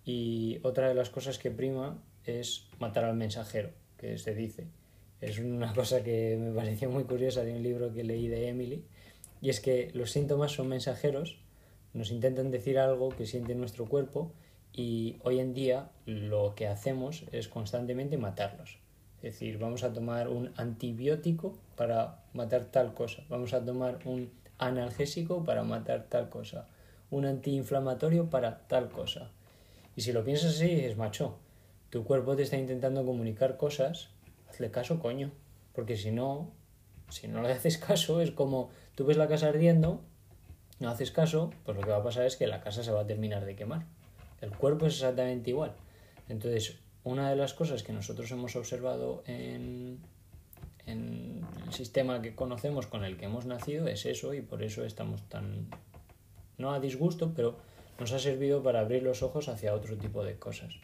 Y 0.09 0.59
otra 0.62 0.88
de 0.88 0.94
las 0.94 1.11
cosas 1.11 1.38
que 1.38 1.50
prima 1.50 2.02
es 2.24 2.66
matar 2.78 3.04
al 3.04 3.14
mensajero, 3.14 3.70
que 3.98 4.16
se 4.16 4.34
dice. 4.34 4.66
Es 5.20 5.38
una 5.38 5.74
cosa 5.80 6.02
que 6.02 6.38
me 6.40 6.50
pareció 6.52 6.88
muy 6.88 7.04
curiosa 7.04 7.44
de 7.44 7.54
un 7.54 7.62
libro 7.62 7.92
que 7.92 8.04
leí 8.04 8.26
de 8.28 8.48
Emily, 8.48 8.84
y 9.42 9.50
es 9.50 9.61
que 9.61 9.90
los 9.92 10.11
síntomas 10.11 10.52
son 10.52 10.68
mensajeros 10.68 11.38
nos 11.94 12.11
intentan 12.11 12.50
decir 12.50 12.78
algo 12.78 13.09
que 13.09 13.26
siente 13.26 13.54
nuestro 13.54 13.86
cuerpo 13.86 14.32
y 14.72 15.16
hoy 15.24 15.40
en 15.40 15.54
día 15.54 15.90
lo 16.06 16.54
que 16.54 16.66
hacemos 16.66 17.24
es 17.32 17.48
constantemente 17.48 18.18
matarlos. 18.18 18.78
Es 19.16 19.32
decir, 19.32 19.59
vamos 19.59 19.82
a 19.82 19.92
tomar 19.92 20.28
un 20.28 20.52
antibiótico 20.56 21.59
para 21.76 22.22
matar 22.34 22.66
tal 22.66 22.94
cosa, 22.94 23.24
vamos 23.28 23.52
a 23.52 23.64
tomar 23.64 23.98
un 24.04 24.30
analgésico 24.59 25.44
para 25.44 25.64
matar 25.64 26.06
tal 26.09 26.28
cosa, 26.28 26.68
un 27.11 27.24
antiinflamatorio 27.24 28.30
para 28.30 28.68
tal 28.68 28.90
cosa. 28.90 29.30
Y 29.99 30.03
si 30.03 30.12
lo 30.12 30.22
piensas 30.22 30.55
así, 30.55 30.70
es 30.70 30.96
macho, 30.96 31.40
tu 31.90 32.05
cuerpo 32.05 32.36
te 32.36 32.44
está 32.44 32.57
intentando 32.57 33.05
comunicar 33.05 33.57
cosas, 33.57 34.11
hazle 34.49 34.70
caso, 34.70 35.01
coño, 35.01 35.32
porque 35.72 35.96
si 35.96 36.12
no, 36.12 36.53
si 37.09 37.26
no 37.26 37.42
le 37.42 37.51
haces 37.53 37.78
caso, 37.78 38.20
es 38.20 38.30
como 38.30 38.70
tú 38.94 39.07
ves 39.07 39.16
la 39.16 39.26
casa 39.26 39.49
ardiendo 39.49 40.01
no 40.78 40.88
haces 40.88 41.11
caso, 41.11 41.51
pues 41.64 41.76
lo 41.76 41.82
que 41.82 41.90
va 41.90 41.96
a 41.96 42.05
pasar 42.05 42.26
es 42.26 42.36
que 42.36 42.46
la 42.46 42.61
casa 42.61 42.84
se 42.84 42.92
va 42.92 43.01
a 43.01 43.07
terminar 43.09 43.44
de 43.44 43.57
quemar. 43.57 43.86
El 44.40 44.53
cuerpo 44.53 44.86
es 44.86 44.94
exactamente 44.94 45.51
igual. 45.51 45.72
Entonces, 46.28 46.78
una 47.03 47.28
de 47.28 47.34
las 47.34 47.53
cosas 47.53 47.82
que 47.82 47.92
nosotros 47.92 48.30
hemos 48.30 48.55
observado 48.55 49.24
en, 49.26 49.99
el 50.86 51.42
sistema 51.72 52.22
que 52.22 52.36
conocemos 52.36 52.86
con 52.86 53.03
el 53.03 53.16
que 53.16 53.24
hemos 53.24 53.46
nacido 53.46 53.88
es 53.88 54.07
eso 54.07 54.32
y 54.32 54.42
por 54.42 54.62
eso 54.62 54.84
estamos 54.84 55.28
tan, 55.28 55.66
no 56.57 56.72
a 56.72 56.78
disgusto, 56.78 57.32
pero 57.34 57.59
nos 57.99 58.12
ha 58.12 58.18
servido 58.18 58.62
para 58.62 58.80
abrir 58.80 59.03
los 59.03 59.22
ojos 59.22 59.49
hacia 59.49 59.74
otro 59.74 59.96
tipo 59.96 60.24
de 60.24 60.38
cosas. 60.38 60.74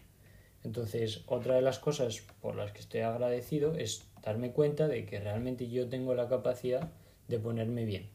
Entonces, 0.63 1.23
otra 1.27 1.57
de 1.57 1.63
las 1.63 1.79
cosas 1.79 2.23
por 2.41 2.57
las 2.57 2.73
que 2.73 2.81
estoy 2.81 3.01
agradecido 3.01 3.75
es 3.75 4.07
darme 4.23 4.53
cuenta 4.53 4.89
de 4.89 5.05
que 5.05 5.21
realmente 5.21 5.69
yo 5.69 5.89
tengo 5.89 6.15
la 6.15 6.29
capacidad 6.29 6.91
de 7.29 7.39
ponerme 7.39 7.85
bien 7.85 8.09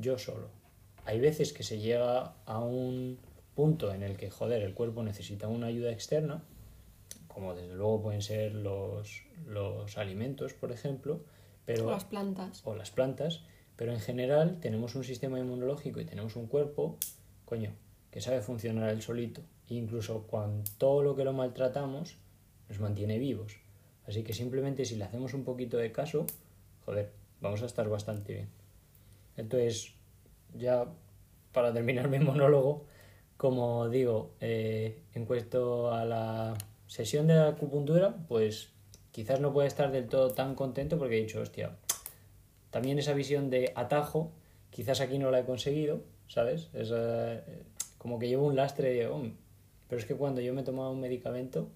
yo 0.00 0.18
solo. 0.18 0.48
Hay 1.04 1.20
veces 1.20 1.52
que 1.52 1.62
se 1.62 1.78
llega 1.78 2.34
a 2.46 2.58
un 2.60 3.18
punto 3.54 3.92
en 3.92 4.02
el 4.02 4.16
que, 4.16 4.30
joder, 4.30 4.62
el 4.62 4.74
cuerpo 4.74 5.02
necesita 5.02 5.48
una 5.48 5.66
ayuda 5.66 5.92
externa, 5.92 6.42
como 7.28 7.54
desde 7.54 7.74
luego 7.74 8.02
pueden 8.02 8.22
ser 8.22 8.54
los, 8.54 9.24
los 9.46 9.98
alimentos, 9.98 10.54
por 10.54 10.72
ejemplo, 10.72 11.20
pero, 11.64 11.88
O 11.88 11.90
las 11.90 12.04
plantas. 12.04 12.62
o 12.64 12.74
las 12.74 12.90
plantas, 12.90 13.42
pero 13.76 13.92
en 13.92 14.00
general 14.00 14.58
tenemos 14.60 14.94
un 14.94 15.04
sistema 15.04 15.38
inmunológico 15.38 16.00
y 16.00 16.04
tenemos 16.04 16.36
un 16.36 16.46
cuerpo, 16.46 16.96
coño, 17.44 17.72
que 18.10 18.20
sabe 18.20 18.40
funcionar 18.40 18.90
él 18.90 19.02
solito. 19.02 19.42
E 19.68 19.74
incluso 19.74 20.26
con 20.26 20.64
todo 20.78 21.02
lo 21.02 21.14
que 21.14 21.24
lo 21.24 21.32
maltratamos, 21.32 22.16
nos 22.68 22.80
mantiene 22.80 23.18
vivos. 23.18 23.56
Así 24.06 24.22
que 24.22 24.32
simplemente 24.32 24.84
si 24.84 24.96
le 24.96 25.04
hacemos 25.04 25.34
un 25.34 25.44
poquito 25.44 25.76
de 25.76 25.92
caso, 25.92 26.26
joder, 26.84 27.12
vamos 27.40 27.62
a 27.62 27.66
estar 27.66 27.88
bastante 27.88 28.34
bien. 28.34 28.48
Entonces, 29.36 29.94
ya 30.54 30.86
para 31.52 31.72
terminar 31.72 32.08
mi 32.08 32.18
monólogo, 32.30 32.86
como 33.36 33.88
digo, 33.88 34.34
eh, 34.40 35.02
en 35.14 35.24
cuanto 35.24 35.92
a 35.92 36.04
la 36.04 36.54
sesión 36.86 37.26
de 37.26 37.38
acupuntura, 37.38 38.16
pues 38.28 38.70
quizás 39.12 39.40
no 39.40 39.52
pueda 39.52 39.68
estar 39.68 39.90
del 39.92 40.08
todo 40.08 40.32
tan 40.32 40.54
contento 40.54 40.98
porque 40.98 41.16
he 41.16 41.22
dicho, 41.22 41.40
hostia, 41.40 41.76
también 42.70 42.98
esa 42.98 43.14
visión 43.14 43.50
de 43.50 43.72
atajo, 43.74 44.32
quizás 44.70 45.00
aquí 45.00 45.18
no 45.18 45.30
la 45.30 45.40
he 45.40 45.44
conseguido, 45.44 46.02
¿sabes? 46.28 46.68
Es 46.74 46.90
eh, 46.94 47.42
como 48.00 48.18
que 48.18 48.28
llevo 48.28 48.46
un 48.46 48.56
lastre 48.56 48.94
de, 48.94 49.08
"Oh, 49.08 49.22
pero 49.86 50.00
es 50.00 50.06
que 50.06 50.14
cuando 50.14 50.40
yo 50.40 50.54
me 50.54 50.62
tomaba 50.62 50.88
un 50.88 51.00
medicamento 51.00 51.68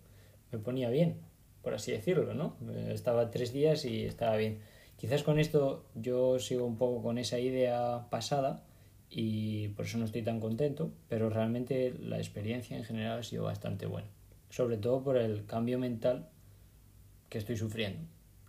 me 0.51 0.59
ponía 0.59 0.89
bien, 0.89 1.19
por 1.63 1.75
así 1.75 1.93
decirlo, 1.93 2.33
¿no? 2.33 2.57
Estaba 2.89 3.31
tres 3.31 3.53
días 3.53 3.85
y 3.85 4.05
estaba 4.05 4.37
bien. 4.37 4.61
Quizás 4.97 5.23
con 5.23 5.39
esto 5.39 5.85
yo 5.95 6.39
sigo 6.39 6.65
un 6.65 6.79
poco 6.79 7.03
con 7.03 7.19
esa 7.19 7.39
idea 7.39 8.07
pasada 8.09 8.63
y 9.11 9.69
por 9.77 9.85
eso 9.85 9.99
no 9.99 10.07
estoy 10.07 10.23
tan 10.23 10.41
contento, 10.41 10.93
pero 11.11 11.29
realmente 11.29 11.95
la 12.01 12.17
experiencia 12.17 12.75
en 12.75 12.85
general 12.85 13.19
ha 13.19 13.23
sido 13.23 13.45
bastante 13.45 13.85
buena. 13.85 14.09
Sobre 14.49 14.79
todo 14.79 15.03
por 15.03 15.19
el 15.19 15.45
cambio 15.45 15.79
mental 15.79 16.31
que 17.29 17.37
estoy 17.37 17.59
sufriendo 17.59 18.01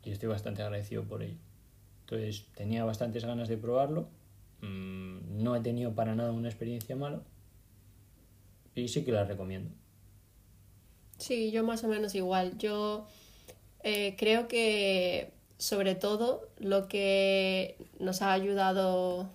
y 0.01 0.11
estoy 0.11 0.30
bastante 0.30 0.61
agradecido 0.61 1.03
por 1.03 1.23
ello. 1.23 1.39
Entonces 2.01 2.45
tenía 2.55 2.86
bastantes 2.86 3.26
ganas 3.26 3.49
de 3.49 3.57
probarlo, 3.57 4.07
mm, 4.61 5.43
no 5.43 5.57
he 5.57 5.59
tenido 5.59 5.93
para 5.93 6.15
nada 6.15 6.32
una 6.32 6.47
experiencia 6.47 6.95
mala 6.95 7.21
y 8.76 8.88
sí 8.88 9.03
que 9.03 9.11
la 9.11 9.23
recomiendo. 9.23 9.71
Sí, 11.17 11.51
yo 11.51 11.63
más 11.63 11.84
o 11.84 11.88
menos 11.88 12.13
igual. 12.13 12.57
Yo 12.57 13.07
eh, 13.84 14.15
creo 14.17 14.47
que 14.47 15.32
sobre 15.57 15.95
todo 15.95 16.49
lo 16.57 16.88
que 16.88 17.78
nos 17.99 18.21
ha 18.21 18.34
ayudado, 18.34 19.30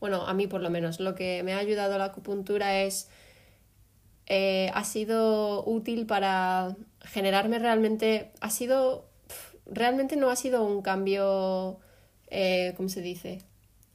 bueno, 0.00 0.26
a 0.26 0.34
mí 0.34 0.46
por 0.46 0.60
lo 0.60 0.70
menos, 0.70 1.00
lo 1.00 1.14
que 1.14 1.42
me 1.42 1.54
ha 1.54 1.58
ayudado 1.58 1.96
la 1.96 2.06
acupuntura 2.06 2.82
es, 2.82 3.08
eh, 4.26 4.70
ha 4.74 4.84
sido 4.84 5.64
útil 5.64 6.06
para 6.06 6.76
generarme 7.00 7.58
realmente, 7.58 8.30
ha 8.40 8.50
sido, 8.50 9.06
realmente 9.66 10.16
no 10.16 10.30
ha 10.30 10.36
sido 10.36 10.64
un 10.64 10.82
cambio, 10.82 11.80
eh, 12.28 12.74
¿cómo 12.76 12.90
se 12.90 13.00
dice? 13.00 13.40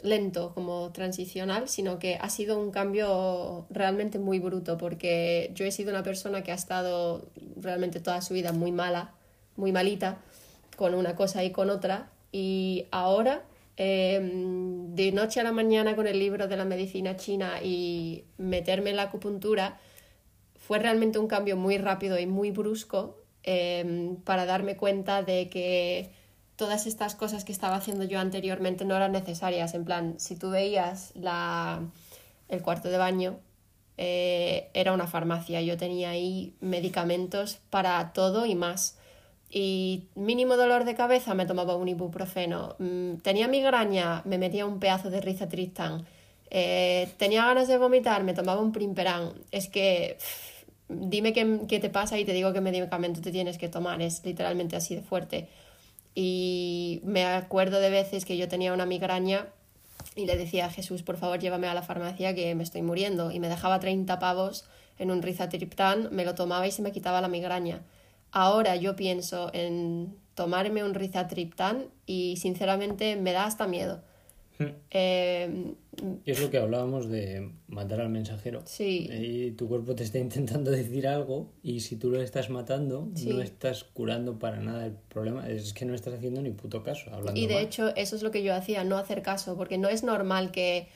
Lento 0.02 0.54
como 0.54 0.92
transicional, 0.92 1.68
sino 1.68 2.00
que 2.00 2.16
ha 2.16 2.30
sido 2.30 2.60
un 2.60 2.72
cambio 2.72 3.66
realmente 3.70 4.20
muy 4.20 4.40
bruto, 4.40 4.78
porque 4.78 5.52
yo 5.56 5.66
he 5.66 5.72
sido 5.72 5.92
una 5.92 6.04
persona 6.04 6.44
que 6.44 6.52
ha 6.52 6.56
estado 6.56 7.30
realmente 7.56 8.00
toda 8.00 8.22
su 8.22 8.34
vida 8.34 8.52
muy 8.52 8.72
mala, 8.72 9.14
muy 9.56 9.72
malita, 9.72 10.20
con 10.76 10.94
una 10.94 11.16
cosa 11.16 11.44
y 11.44 11.52
con 11.52 11.70
otra, 11.70 12.12
y 12.32 12.86
ahora, 12.92 13.44
eh, 13.78 14.20
de 14.22 15.12
noche 15.12 15.40
a 15.40 15.44
la 15.44 15.52
mañana 15.52 15.96
con 15.96 16.08
el 16.08 16.20
libro 16.20 16.48
de 16.48 16.58
la 16.58 16.66
medicina 16.66 17.16
china 17.16 17.62
y 17.64 18.26
meterme 18.38 18.92
en 18.92 18.98
la 18.98 19.04
acupuntura, 19.04 19.80
fue 20.56 20.80
realmente 20.80 21.18
un 21.18 21.28
cambio 21.28 21.56
muy 21.58 21.78
rápido 21.78 22.20
y 22.20 22.28
muy 22.28 22.52
brusco 22.52 23.18
eh, 23.44 24.16
para 24.26 24.46
darme 24.46 24.76
cuenta 24.76 25.24
de 25.24 25.50
que 25.50 26.12
todas 26.58 26.88
estas 26.88 27.16
cosas 27.16 27.46
que 27.46 27.54
estaba 27.54 27.76
haciendo 27.78 28.04
yo 28.04 28.20
anteriormente 28.20 28.84
no 28.84 28.96
eran 28.96 29.14
necesarias. 29.14 29.74
En 29.76 29.86
plan, 29.86 30.20
si 30.20 30.36
tú 30.36 30.50
veías 30.50 31.14
la, 31.16 31.82
el 32.50 32.62
cuarto 32.62 32.90
de 32.90 32.98
baño, 32.98 33.40
eh, 33.98 34.70
era 34.74 34.92
una 34.94 35.08
farmacia. 35.08 35.62
Yo 35.62 35.78
tenía 35.78 36.10
ahí 36.10 36.56
medicamentos 36.60 37.60
para 37.70 38.12
todo 38.14 38.46
y 38.46 38.56
más. 38.56 38.98
Y 39.50 40.08
mínimo 40.16 40.58
dolor 40.58 40.84
de 40.84 40.96
cabeza 40.96 41.36
me 41.36 41.46
tomaba 41.46 41.76
un 41.76 41.88
ibuprofeno. 41.88 42.76
Mm, 42.80 43.18
Tenía 43.18 43.48
migraña, 43.48 44.24
me 44.26 44.38
metía 44.38 44.66
un 44.66 44.80
pedazo 44.80 45.10
de 45.10 45.22
rizatriptán. 45.22 46.06
Eh, 46.50 47.10
tenía 47.18 47.46
ganas 47.46 47.68
de 47.68 47.78
vomitar, 47.78 48.24
me 48.24 48.34
tomaba 48.34 48.62
un 48.62 48.72
primperán. 48.72 49.34
Es 49.52 49.70
que 49.70 50.18
dime 50.90 51.34
qué, 51.34 51.62
qué 51.68 51.80
te 51.80 51.90
pasa 51.90 52.18
y 52.18 52.26
te 52.26 52.34
digo 52.34 52.52
qué 52.54 52.62
medicamento 52.62 53.22
te 53.22 53.32
tienes 53.32 53.58
que 53.58 53.70
tomar. 53.70 54.02
Es 54.02 54.26
literalmente 54.26 54.76
así 54.76 54.96
de 54.96 55.02
fuerte. 55.02 55.48
Y 56.20 57.00
me 57.04 57.28
acuerdo 57.28 57.80
de 57.80 57.92
veces 57.92 58.26
que 58.26 58.38
yo 58.38 58.48
tenía 58.48 58.74
una 58.74 58.88
migraña 58.88 59.50
y 60.16 60.26
le 60.26 60.36
decía 60.36 60.66
a 60.66 60.72
Jesús, 60.72 61.04
por 61.04 61.16
favor, 61.16 61.38
llévame 61.38 61.68
a 61.68 61.76
la 61.76 61.84
farmacia 61.84 62.34
que 62.34 62.56
me 62.56 62.64
estoy 62.64 62.82
muriendo. 62.82 63.30
Y 63.30 63.40
me 63.40 63.50
dejaba 63.50 63.80
30 63.80 64.18
pavos 64.18 64.66
en 64.98 65.12
un 65.12 65.22
rizatriptán, 65.22 66.10
me 66.12 66.26
lo 66.26 66.34
tomaba 66.34 66.66
y 66.66 66.72
se 66.72 66.82
me 66.82 66.92
quitaba 66.92 67.22
la 67.22 67.28
migraña. 67.28 67.84
Ahora 68.32 68.76
yo 68.76 68.96
pienso 68.96 69.52
en 69.54 70.18
tomarme 70.34 70.84
un 70.84 70.96
rizatriptán 70.96 71.86
y 72.08 72.38
sinceramente 72.38 73.16
me 73.16 73.32
da 73.32 73.46
hasta 73.46 73.68
miedo. 73.68 74.02
Eh, 74.92 75.74
Y 76.26 76.32
es 76.32 76.40
lo 76.42 76.50
que 76.50 76.58
hablábamos 76.58 77.10
de 77.10 77.52
matar 77.68 78.02
al 78.02 78.10
mensajero. 78.10 78.62
sí, 78.66 79.08
Y 79.12 79.52
tu 79.52 79.68
cuerpo 79.68 79.96
te 79.96 80.04
está 80.04 80.20
intentando 80.20 80.72
decir 80.72 81.08
algo 81.08 81.52
y 81.64 81.80
si 81.82 81.96
tú 81.96 82.10
lo 82.12 82.22
estás 82.22 82.50
matando, 82.50 83.10
Sí. 83.16 83.30
no 83.30 83.42
estás 83.42 83.84
curando 83.84 84.40
para 84.40 84.60
nada 84.60 84.86
el 84.86 84.94
problema. 85.10 85.48
Es 85.50 85.74
que 85.74 85.86
no 85.86 85.94
estás 85.94 86.14
haciendo 86.16 86.42
ni 86.42 86.52
puto 86.52 86.84
caso. 86.84 87.10
Hablando 87.14 87.40
Y 87.40 87.48
de 87.48 87.56
mal. 87.56 87.64
hecho, 87.64 87.96
eso 87.96 88.16
es 88.16 88.24
lo 88.24 88.32
que 88.32 88.44
yo 88.44 88.54
hacía, 88.56 88.84
no 88.84 88.98
hacer 88.98 89.22
caso, 89.22 89.56
porque 89.58 89.78
no 89.78 89.90
es 89.90 90.04
normal 90.04 90.52
que 90.52 90.88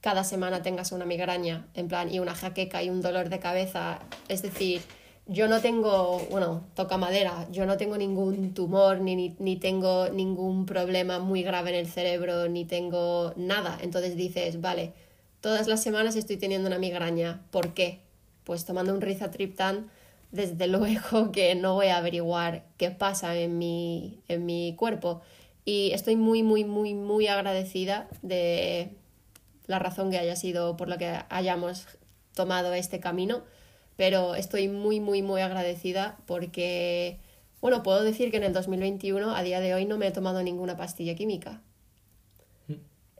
cada 0.00 0.22
semana 0.22 0.62
tengas 0.62 0.92
una 0.92 1.04
migraña, 1.04 1.66
en 1.74 1.88
plan, 1.88 2.12
y 2.12 2.20
una 2.20 2.34
jaqueca 2.34 2.82
y 2.84 2.88
un 2.90 3.00
dolor 3.00 3.30
de 3.30 3.40
cabeza. 3.40 3.98
Es 4.28 4.42
decir, 4.42 4.80
yo 5.28 5.46
no 5.46 5.60
tengo, 5.60 6.18
bueno, 6.30 6.64
toca 6.74 6.96
madera, 6.96 7.46
yo 7.52 7.66
no 7.66 7.76
tengo 7.76 7.98
ningún 7.98 8.54
tumor, 8.54 9.00
ni, 9.00 9.14
ni, 9.14 9.36
ni 9.38 9.56
tengo 9.56 10.08
ningún 10.08 10.64
problema 10.64 11.18
muy 11.18 11.42
grave 11.42 11.70
en 11.70 11.76
el 11.76 11.86
cerebro, 11.86 12.48
ni 12.48 12.64
tengo 12.64 13.34
nada. 13.36 13.78
Entonces 13.82 14.16
dices, 14.16 14.62
vale, 14.62 14.94
todas 15.42 15.68
las 15.68 15.82
semanas 15.82 16.16
estoy 16.16 16.38
teniendo 16.38 16.66
una 16.66 16.78
migraña. 16.78 17.42
¿Por 17.50 17.74
qué? 17.74 18.00
Pues 18.44 18.64
tomando 18.64 18.94
un 18.94 19.02
rizatriptán, 19.02 19.90
desde 20.32 20.66
luego 20.68 21.30
que 21.30 21.54
no 21.54 21.74
voy 21.74 21.88
a 21.88 21.98
averiguar 21.98 22.64
qué 22.78 22.90
pasa 22.90 23.36
en 23.36 23.58
mi, 23.58 24.20
en 24.28 24.46
mi 24.46 24.74
cuerpo. 24.76 25.20
Y 25.66 25.90
estoy 25.92 26.16
muy, 26.16 26.42
muy, 26.42 26.64
muy, 26.64 26.94
muy 26.94 27.26
agradecida 27.26 28.08
de 28.22 28.96
la 29.66 29.78
razón 29.78 30.10
que 30.10 30.18
haya 30.18 30.36
sido 30.36 30.78
por 30.78 30.88
la 30.88 30.96
que 30.96 31.20
hayamos 31.28 31.86
tomado 32.34 32.72
este 32.72 33.00
camino, 33.00 33.42
pero 33.98 34.36
estoy 34.36 34.68
muy, 34.68 35.00
muy, 35.00 35.22
muy 35.22 35.40
agradecida 35.40 36.18
porque, 36.24 37.18
bueno, 37.60 37.82
puedo 37.82 38.04
decir 38.04 38.30
que 38.30 38.36
en 38.36 38.44
el 38.44 38.52
2021, 38.52 39.34
a 39.34 39.42
día 39.42 39.58
de 39.58 39.74
hoy, 39.74 39.86
no 39.86 39.98
me 39.98 40.06
he 40.06 40.12
tomado 40.12 40.40
ninguna 40.44 40.76
pastilla 40.76 41.16
química. 41.16 41.62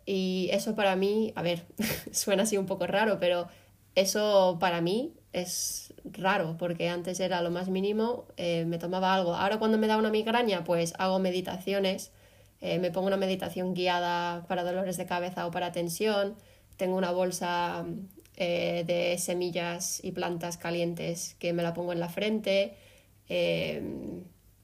Y 0.06 0.48
eso 0.52 0.76
para 0.76 0.94
mí, 0.94 1.32
a 1.34 1.42
ver, 1.42 1.66
suena 2.12 2.44
así 2.44 2.56
un 2.56 2.66
poco 2.66 2.86
raro, 2.86 3.18
pero 3.18 3.48
eso 3.96 4.58
para 4.60 4.80
mí 4.80 5.14
es 5.32 5.94
raro, 6.04 6.56
porque 6.56 6.88
antes 6.88 7.18
era 7.18 7.42
lo 7.42 7.50
más 7.50 7.68
mínimo, 7.68 8.26
eh, 8.36 8.64
me 8.64 8.78
tomaba 8.78 9.14
algo. 9.14 9.34
Ahora 9.34 9.58
cuando 9.58 9.78
me 9.78 9.88
da 9.88 9.96
una 9.96 10.10
migraña, 10.10 10.62
pues 10.62 10.94
hago 11.00 11.18
meditaciones, 11.18 12.12
eh, 12.60 12.78
me 12.78 12.92
pongo 12.92 13.08
una 13.08 13.16
meditación 13.16 13.74
guiada 13.74 14.46
para 14.46 14.62
dolores 14.62 14.96
de 14.96 15.06
cabeza 15.06 15.44
o 15.44 15.50
para 15.50 15.72
tensión, 15.72 16.36
tengo 16.76 16.96
una 16.96 17.10
bolsa 17.10 17.84
eh, 18.40 18.84
de 18.86 19.18
semillas 19.18 20.00
y 20.02 20.12
plantas 20.12 20.56
calientes 20.56 21.36
que 21.38 21.52
me 21.52 21.62
la 21.62 21.74
pongo 21.74 21.92
en 21.92 22.00
la 22.00 22.08
frente, 22.08 22.74
eh, 23.28 23.82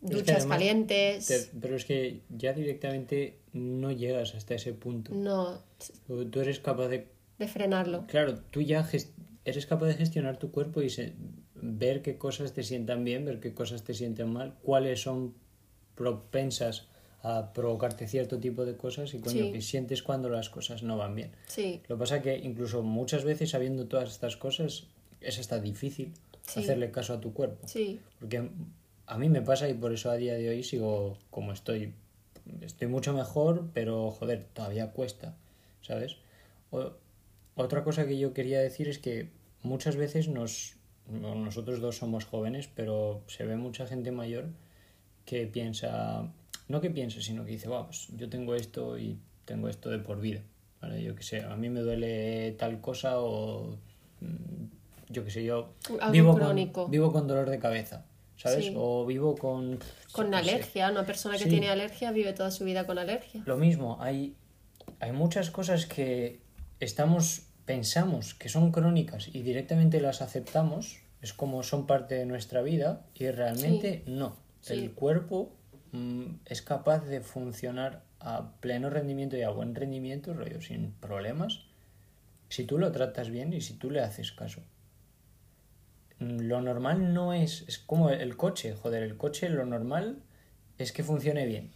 Es 0.03 0.11
que 0.11 0.15
duchas 0.17 0.47
calientes. 0.47 1.27
te- 1.27 1.59
pero 1.61 1.77
es 1.77 1.85
que 1.85 2.21
ya 2.31 2.53
directamente 2.53 3.39
no 3.53 3.91
llegas 3.91 4.35
hasta 4.35 4.55
ese 4.55 4.73
punto. 4.73 5.13
No, 5.15 5.63
Tú 6.07 6.25
tú 6.31 6.41
eres 6.41 6.61
capaz 6.61 6.89
de... 6.89 7.09
de 7.39 7.49
frenarlo. 7.49 8.07
Claro, 8.07 8.39
tú 8.51 8.63
ya 8.63 8.89
eres 9.45 9.67
capaz 9.67 9.87
de 9.87 9.95
gestionar 9.95 10.39
tu 10.39 10.51
cuerpo 10.51 10.81
y 10.83 10.89
se- 10.89 11.13
ver 11.55 12.03
qué 12.03 12.17
cosas 12.17 12.53
te 12.53 12.63
sientan 12.63 13.05
bien, 13.05 13.25
ver 13.25 13.41
qué 13.41 13.55
cosas 13.55 13.83
te 13.85 13.93
sienten 13.95 14.33
mal, 14.33 14.55
cuáles 14.63 15.03
son 15.03 15.35
propensas 15.95 16.89
a 17.27 17.53
provocarte 17.55 18.07
cierto 18.07 18.39
tipo 18.39 18.65
de 18.67 18.77
cosas 18.77 19.15
y 19.15 19.19
coño, 19.19 19.45
Sí. 19.47 19.53
que 19.53 19.63
sientes 19.63 20.03
cuando 20.03 20.29
las 20.29 20.51
cosas 20.51 20.83
no 20.83 20.99
van 20.99 21.15
bien. 21.15 21.31
Sí, 21.49 21.81
Lo 21.89 21.97
que 21.97 22.01
pasa 22.01 22.21
que 22.23 22.37
incluso 22.37 22.83
muchas 22.83 23.25
veces 23.25 23.49
sabiendo 23.51 23.87
todas 23.87 24.11
estas 24.11 24.37
cosas 24.37 24.85
es 25.23 25.39
hasta 25.39 25.59
difícil 25.59 26.13
Sí. 26.47 26.61
hacerle 26.61 26.91
caso 26.91 27.15
a 27.15 27.21
tu 27.23 27.33
cuerpo. 27.33 27.67
sí, 27.67 27.99
Porque 28.21 28.51
a 29.07 29.17
mí 29.19 29.29
me 29.31 29.41
pasa 29.41 29.69
y 29.71 29.75
por 29.75 29.93
eso 29.95 30.11
a 30.11 30.17
día 30.17 30.35
de 30.35 30.51
hoy 30.51 30.63
sigo 30.63 31.17
como 31.31 31.53
estoy. 31.53 31.95
Estoy 32.61 32.89
mucho 32.89 33.15
mejor, 33.15 33.71
pero 33.73 34.11
joder, 34.11 34.45
todavía 34.53 34.91
cuesta, 34.93 35.35
¿sabes? 35.81 36.17
otra 37.57 37.85
cosa 37.85 38.07
que 38.07 38.19
yo 38.19 38.35
quería 38.35 38.61
decir 38.61 38.89
es 38.89 38.99
que 38.99 39.29
muchas 39.63 39.97
veces 39.97 40.29
nos, 40.29 40.75
nosotros 41.09 41.81
dos 41.81 41.97
somos 41.97 42.25
jóvenes, 42.25 42.69
pero 42.75 43.23
se 43.29 43.45
ve 43.47 43.57
mucha 43.57 43.87
gente 43.87 44.11
mayor 44.11 44.47
que 45.25 45.47
piensa, 45.47 46.29
no 46.69 46.81
que 46.81 46.91
piensa, 46.91 47.21
sino 47.21 47.45
que 47.45 47.53
dice, 47.53 47.69
vamos, 47.69 48.09
yo 48.17 48.29
tengo 48.29 48.55
esto 48.55 48.99
y 48.99 49.19
tengo 49.45 49.69
esto 49.69 49.91
de 49.91 49.99
por 49.99 50.21
vida. 50.21 50.43
¿vale? 50.81 51.03
Yo 51.03 51.15
que 51.15 51.23
sé, 51.23 51.43
a 51.43 51.57
mí 51.57 51.69
me 51.69 51.81
duele 51.81 52.53
tal 52.53 52.81
cosa 52.81 53.21
o 53.21 53.77
mm, 54.21 54.65
yo 55.11 55.25
que 55.25 55.31
sé, 55.31 55.45
yo 55.45 55.75
vivo 56.11 56.39
con, 56.39 56.91
vivo 56.91 57.13
con 57.13 57.29
dolor 57.29 57.51
de 57.51 57.59
cabeza. 57.59 58.07
¿Sabes? 58.37 58.73
O 58.75 59.07
vivo 59.07 59.37
con... 59.37 59.79
Con 60.11 60.35
alergia, 60.35 60.91
una 60.91 61.07
persona 61.07 61.39
que 61.39 61.47
tiene 61.47 61.71
alergia 61.71 62.11
vive 62.11 62.33
toda 62.33 62.51
su 62.51 62.65
vida 62.65 62.85
con 62.85 62.99
alergia. 62.99 63.43
Lo 63.47 63.57
mismo, 63.57 63.97
hay, 64.01 64.35
hay 64.99 65.13
muchas 65.13 65.51
cosas 65.51 65.87
que 65.87 66.41
estamos, 66.81 67.47
pensamos 67.65 68.35
que 68.35 68.49
son 68.49 68.73
crónicas 68.73 69.29
y 69.33 69.43
directamente 69.43 70.01
las 70.01 70.21
aceptamos, 70.21 70.99
es 71.23 71.33
como 71.33 71.63
son 71.63 71.87
parte 71.87 72.17
de 72.17 72.27
nuestra 72.27 72.61
vida 72.61 73.07
y 73.15 73.31
realmente 73.31 74.03
no. 74.07 74.37
El 74.67 74.93
cuerpo 74.93 75.53
es 76.47 76.63
capaz 76.63 77.05
de 77.07 77.21
funcionar 77.21 78.03
a 78.21 78.53
pleno 78.61 78.91
rendimiento 78.91 79.37
y 79.37 79.43
a 79.43 79.51
buen 79.51 79.75
rendimiento, 79.75 80.35
rollo, 80.35 80.61
sin 80.61 80.93
problemas, 80.93 81.61
si 82.49 82.65
tú 82.65 82.79
lo 82.79 82.91
tratas 82.93 83.31
bien 83.31 83.53
y 83.53 83.61
si 83.61 83.75
tú 83.75 83.91
le 83.91 84.01
haces 84.01 84.33
caso. 84.33 84.63
Mm, 86.19 86.41
lo 86.41 86.61
normal 86.61 87.13
no 87.13 87.33
es, 87.33 87.65
es 87.69 87.79
como 87.79 88.11
el 88.11 88.37
coche, 88.37 88.75
joder, 88.75 89.03
el 89.03 89.17
coche 89.17 89.49
lo 89.49 89.67
normal 89.67 90.19
es 90.79 90.93
que 90.93 91.05
funcione 91.05 91.47
bien. 91.47 91.71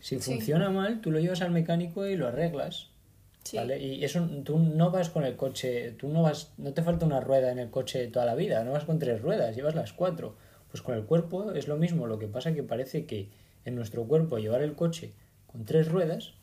Si 0.00 0.18
funciona 0.18 0.70
mal, 0.70 1.00
tú 1.00 1.10
lo 1.10 1.18
llevas 1.18 1.42
al 1.42 1.50
mecánico 1.50 2.06
y 2.06 2.16
lo 2.16 2.28
arreglas. 2.28 2.88
¿vale? 3.54 3.78
Y 3.80 4.04
eso, 4.04 4.26
tú 4.44 4.58
no 4.58 4.90
vas 4.90 5.10
con 5.10 5.24
el 5.24 5.36
coche, 5.36 5.92
tú 5.92 6.08
no 6.08 6.22
vas, 6.22 6.52
no 6.58 6.72
te 6.72 6.82
falta 6.82 7.06
una 7.06 7.20
rueda 7.20 7.50
en 7.50 7.58
el 7.58 7.70
coche 7.70 8.06
toda 8.08 8.26
la 8.26 8.34
vida, 8.34 8.62
no 8.64 8.72
vas 8.72 8.84
con 8.84 8.98
tres 8.98 9.22
ruedas, 9.22 9.56
llevas 9.56 9.74
las 9.74 9.92
cuatro. 9.92 10.36
Pues 10.70 10.82
con 10.82 10.94
el 10.94 11.04
cuerpo 11.04 11.52
es 11.52 11.68
lo 11.68 11.76
mismo, 11.76 12.06
lo 12.06 12.18
que 12.18 12.26
pasa 12.26 12.54
que 12.54 12.62
parece 12.62 13.06
que 13.06 13.28
en 13.64 13.74
nuestro 13.74 14.04
cuerpo 14.04 14.38
llevar 14.38 14.62
el 14.62 14.74
coche 14.74 15.12
con 15.46 15.64
tres 15.64 15.88
ruedas 15.88 16.34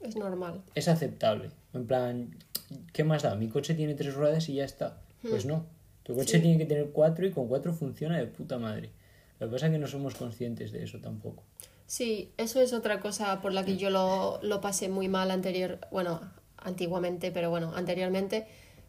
es 0.00 0.16
normal. 0.16 0.62
Es 0.74 0.88
aceptable. 0.88 1.50
En 1.74 1.86
plan, 1.86 2.36
¿qué 2.92 3.04
más 3.04 3.22
da? 3.22 3.34
Mi 3.34 3.48
coche 3.48 3.74
tiene 3.74 3.94
tres 3.94 4.14
ruedas 4.14 4.48
y 4.48 4.54
ya 4.54 4.64
está. 4.64 4.98
Pues 5.22 5.44
hmm. 5.44 5.48
no. 5.48 5.66
Tu 6.02 6.14
coche 6.14 6.38
tiene 6.38 6.58
que 6.58 6.66
tener 6.66 6.90
cuatro 6.90 7.26
y 7.26 7.32
con 7.32 7.48
cuatro 7.48 7.72
funciona 7.72 8.18
de 8.18 8.26
puta 8.26 8.58
madre. 8.58 8.90
Lo 9.40 9.48
que 9.48 9.52
pasa 9.52 9.66
es 9.66 9.72
que 9.72 9.78
no 9.78 9.88
somos 9.88 10.14
conscientes 10.14 10.70
de 10.70 10.84
eso 10.84 11.00
tampoco. 11.00 11.42
Sí, 11.86 12.32
eso 12.36 12.60
es 12.60 12.72
otra 12.72 13.00
cosa 13.00 13.40
por 13.40 13.52
la 13.52 13.64
que 13.64 13.76
yo 13.76 13.90
lo, 13.90 14.38
lo 14.42 14.60
pasé 14.60 14.88
muy 14.88 15.08
mal 15.08 15.30
anterior, 15.30 15.78
bueno, 15.90 16.20
antiguamente, 16.58 17.30
pero 17.32 17.50
bueno, 17.50 17.72
anteriormente, 17.74 18.46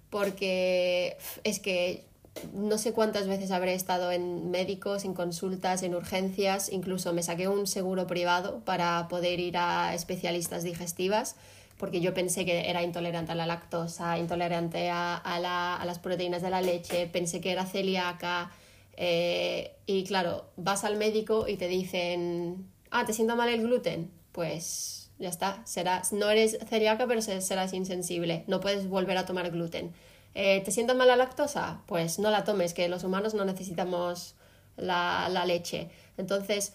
porque 0.10 1.18
es 1.44 1.60
que 1.60 2.06
no 2.54 2.78
sé 2.78 2.94
cuántas 2.94 3.28
veces 3.28 3.52
habré 3.52 3.74
estado 3.74 4.12
en 4.12 4.52
médicos, 4.52 5.06
en 5.06 5.14
consultas, 5.14 5.84
en 5.84 5.96
urgencias, 5.96 6.72
incluso 6.72 7.14
me 7.14 7.24
saqué 7.24 7.48
un 7.48 7.68
seguro 7.68 8.08
privado 8.08 8.62
para 8.66 9.08
poder 9.08 9.40
ir 9.40 9.58
a 9.58 9.94
especialistas 9.94 10.64
digestivas, 10.64 11.36
porque 11.78 12.02
yo 12.02 12.14
pensé 12.14 12.46
que 12.46 12.70
era 12.70 12.84
intolerante 12.84 13.32
a 13.32 13.36
la 13.36 13.46
lactosa, 13.46 14.18
intolerante 14.18 14.90
a, 14.90 15.16
a, 15.16 15.86
las 15.86 16.00
proteínas 16.00 16.42
de 16.42 16.50
la 16.50 16.62
leche, 16.62 17.08
pensé 17.08 17.40
que 17.42 17.52
era 17.52 17.66
celíaca. 17.66 18.52
Eh, 18.96 19.76
y 19.86 20.04
claro, 20.06 20.46
vas 20.56 20.84
al 20.84 20.98
médico 20.98 21.48
y 21.48 21.58
te 21.58 21.68
dicen, 21.68 22.66
ah, 22.90 23.06
¿te 23.06 23.14
sienta 23.14 23.36
mal 23.36 23.50
el 23.50 23.62
gluten? 23.62 24.10
Pues 24.32 25.12
ya 25.20 25.30
está, 25.30 25.62
serás, 25.66 26.14
no 26.14 26.30
eres 26.30 26.58
celíaca, 26.68 27.06
pero 27.08 27.22
serás 27.22 27.74
insensible, 27.74 28.44
no 28.48 28.60
puedes 28.60 28.88
volver 28.88 29.18
a 29.18 29.26
tomar 29.26 29.52
gluten 29.52 29.94
eh, 30.40 30.62
¿Te 30.64 30.72
sientas 30.72 30.96
mal 30.96 31.08
la 31.08 31.16
lactosa? 31.16 31.82
Pues 31.88 32.20
no 32.20 32.30
la 32.30 32.44
tomes, 32.44 32.76
que 32.76 32.88
los 32.90 33.04
humanos 33.04 33.34
no 33.34 33.44
necesitamos 33.44 34.36
la, 34.76 35.28
leche. 35.48 35.90
Entonces, 36.16 36.74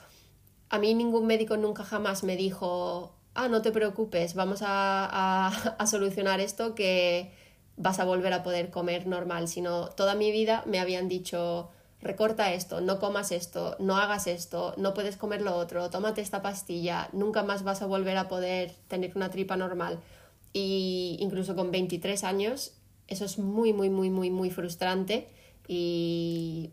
a 0.69 0.81
mí 0.81 0.95
ningún 0.95 1.29
médico 1.29 1.57
nunca 1.57 1.85
jamás 1.85 2.25
me 2.25 2.35
dijo, 2.37 3.15
ah, 3.35 3.47
no 3.47 3.63
te 3.63 3.71
preocupes, 3.71 4.35
vamos 4.35 4.63
a, 4.63 5.47
a, 5.79 5.87
solucionar 5.87 6.41
esto 6.41 6.75
que 6.75 7.33
vas 7.77 8.01
a 8.01 8.05
volver 8.05 8.33
a 8.33 8.43
poder 8.43 8.71
comer 8.71 9.07
normal, 9.07 9.47
sino 9.47 9.91
toda 9.91 10.17
mi 10.17 10.33
vida 10.33 10.65
me 10.67 10.81
habían 10.81 11.09
dicho, 11.09 11.71
recorta 12.01 12.53
esto, 12.55 12.81
no 12.81 12.99
comas 12.99 13.31
esto, 13.31 13.77
no 13.79 13.97
hagas 13.97 14.27
esto, 14.27 14.75
no 14.77 14.93
puedes 14.93 15.17
comer 15.17 15.41
lo 15.41 15.55
otro, 15.55 15.89
tómate 15.89 16.21
esta 16.21 16.43
pastilla, 16.43 17.09
nunca 17.13 17.45
más 17.45 17.63
vas 17.63 17.81
a 17.81 17.87
volver 17.87 18.17
a 18.17 18.27
poder 18.27 18.75
tener 18.89 19.13
una 19.15 19.31
tripa 19.31 19.57
normal. 19.57 20.01
Y 20.53 21.17
incluso 21.21 21.55
con 21.55 21.71
23 21.71 22.25
años 22.25 22.73
eso 23.13 23.25
es 23.25 23.39
muy, 23.39 23.73
muy, 23.73 23.91
muy, 23.91 24.11
muy, 24.11 24.31
muy 24.31 24.51
frustrante 24.51 25.29
y 25.69 26.71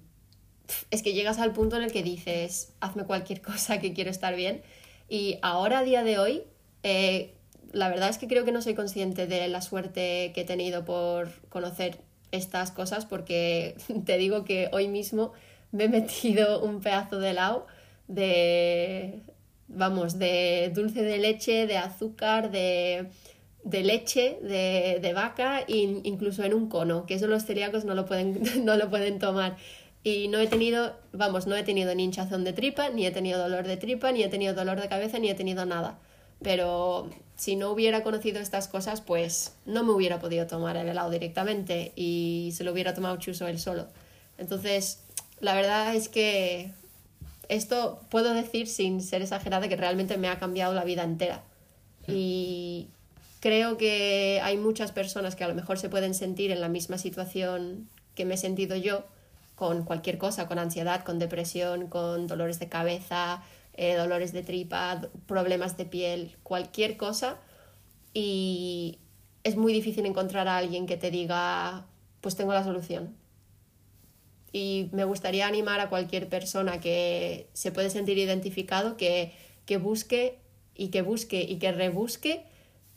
es 0.91 1.03
que 1.03 1.13
llegas 1.13 1.39
al 1.39 1.53
punto 1.53 1.77
en 1.77 1.83
el 1.83 1.91
que 1.91 2.03
dices, 2.03 2.73
hazme 2.79 3.03
cualquier 3.03 3.41
cosa 3.49 3.79
que 3.79 3.93
quiero 3.93 4.09
estar 4.09 4.35
bien. 4.35 4.61
Y 5.07 5.39
ahora, 5.41 5.79
a 5.79 5.83
día 5.83 6.03
de 6.03 6.19
hoy, 6.19 6.43
eh, 6.83 7.33
la 7.71 7.89
verdad 7.89 8.09
es 8.09 8.17
que 8.17 8.27
creo 8.27 8.45
que 8.45 8.51
no 8.51 8.61
soy 8.61 8.73
consciente 8.73 9.27
de 9.27 9.47
la 9.47 9.61
suerte 9.61 10.31
que 10.33 10.41
he 10.41 10.45
tenido 10.45 10.85
por 10.85 11.29
conocer 11.49 11.99
estas 12.31 12.71
cosas 12.71 13.05
porque 13.05 13.75
te 14.05 14.17
digo 14.17 14.45
que 14.45 14.69
hoy 14.71 14.87
mismo 14.87 15.33
me 15.71 15.85
he 15.85 15.89
metido 15.89 16.61
un 16.63 16.81
pedazo 16.81 17.19
de 17.19 17.31
helado 17.31 17.67
de, 18.07 19.21
vamos, 19.67 20.17
de 20.17 20.71
dulce 20.73 21.03
de 21.03 21.17
leche, 21.19 21.67
de 21.67 21.77
azúcar, 21.77 22.51
de 22.51 23.09
de 23.63 23.83
leche 23.83 24.39
de, 24.41 24.99
de 25.01 25.13
vaca 25.13 25.63
incluso 25.67 26.43
en 26.43 26.53
un 26.53 26.69
cono, 26.69 27.05
que 27.05 27.15
eso 27.15 27.27
los 27.27 27.45
celíacos 27.45 27.85
no 27.85 27.93
lo 27.93 28.05
pueden, 28.05 28.41
no 28.65 28.77
lo 28.77 28.89
pueden 28.89 29.19
tomar. 29.19 29.57
Y 30.03 30.29
no 30.29 30.39
he 30.39 30.47
tenido, 30.47 30.95
vamos, 31.11 31.45
no 31.45 31.57
he 31.57 31.63
tenido 31.63 31.93
ni 31.93 32.05
hinchazón 32.05 32.45
de 32.45 32.53
tripa, 32.53 32.89
ni 32.89 33.05
he 33.05 33.11
tenido 33.11 33.37
dolor 33.39 33.67
de 33.67 33.75
tripa, 33.75 34.11
ni 34.11 34.23
he 34.23 34.29
tenido 34.29 34.53
dolor 34.53 34.79
de 34.79 34.87
cabeza, 34.87 35.19
ni 35.19 35.29
he 35.29 35.35
tenido 35.35 35.65
nada. 35.65 35.99
Pero 36.41 37.09
si 37.35 37.57
no 37.57 37.71
hubiera 37.71 38.01
conocido 38.01 38.39
estas 38.39 38.69
cosas, 38.69 39.01
pues 39.01 39.55
no 39.65 39.83
me 39.83 39.91
hubiera 39.91 40.19
podido 40.19 40.47
tomar 40.47 40.77
el 40.77 40.87
helado 40.87 41.09
directamente 41.09 41.91
y 41.97 42.51
se 42.55 42.63
lo 42.63 42.71
hubiera 42.71 42.93
tomado 42.93 43.17
Chuso 43.17 43.47
él 43.47 43.59
solo. 43.59 43.87
Entonces, 44.37 45.03
la 45.41 45.53
verdad 45.53 45.93
es 45.95 46.07
que 46.07 46.71
esto 47.49 47.99
puedo 48.09 48.33
decir 48.33 48.67
sin 48.67 49.01
ser 49.01 49.21
exagerada 49.21 49.67
que 49.67 49.75
realmente 49.75 50.17
me 50.17 50.29
ha 50.29 50.39
cambiado 50.39 50.73
la 50.73 50.85
vida 50.85 51.03
entera. 51.03 51.43
Y 52.07 52.87
Creo 53.39 53.77
que 53.77 54.41
hay 54.43 54.57
muchas 54.57 54.91
personas 54.91 55.35
que 55.35 55.43
a 55.43 55.47
lo 55.47 55.55
mejor 55.55 55.79
se 55.79 55.89
pueden 55.89 56.13
sentir 56.13 56.51
en 56.51 56.59
la 56.59 56.67
misma 56.67 56.97
situación 56.97 57.89
que 58.13 58.25
me 58.25 58.33
he 58.33 58.37
sentido 58.37 58.75
yo 58.75 59.05
con 59.55 59.83
cualquier 59.83 60.17
cosa, 60.17 60.47
con 60.47 60.59
ansiedad, 60.59 61.03
con 61.03 61.19
depresión, 61.19 61.87
con 61.87 62.27
dolores 62.27 62.59
de 62.59 62.67
cabeza, 62.67 63.43
eh, 63.73 63.95
dolores 63.95 64.33
de 64.33 64.43
tripa, 64.43 65.01
problemas 65.25 65.77
de 65.77 65.85
piel, 65.85 66.35
cualquier 66.43 66.97
cosa. 66.97 67.37
Y 68.13 68.99
es 69.43 69.55
muy 69.55 69.71
difícil 69.71 70.05
encontrar 70.05 70.47
a 70.49 70.57
alguien 70.57 70.85
que 70.85 70.97
te 70.97 71.11
diga, 71.11 71.85
pues 72.19 72.35
tengo 72.35 72.53
la 72.53 72.63
solución. 72.63 73.15
Y 74.51 74.89
me 74.91 75.05
gustaría 75.05 75.47
animar 75.47 75.79
a 75.79 75.89
cualquier 75.89 76.27
persona 76.27 76.81
que 76.81 77.49
se 77.53 77.71
puede 77.71 77.89
sentir 77.89 78.17
identificado 78.17 78.97
que, 78.97 79.31
que 79.65 79.77
busque 79.77 80.39
y 80.75 80.89
que 80.89 81.01
busque 81.01 81.41
y 81.41 81.57
que 81.59 81.71
rebusque 81.71 82.48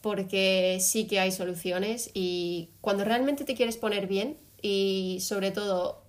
porque 0.03 0.79
sí 0.81 1.07
que 1.07 1.21
hay 1.21 1.33
soluciones 1.33 2.11
y 2.13 2.71
cuando 2.81 3.05
realmente 3.05 3.45
te 3.45 3.55
quieres 3.55 3.77
poner 3.77 4.07
bien 4.07 4.37
y 4.61 5.19
sobre 5.21 5.53
todo 5.53 6.03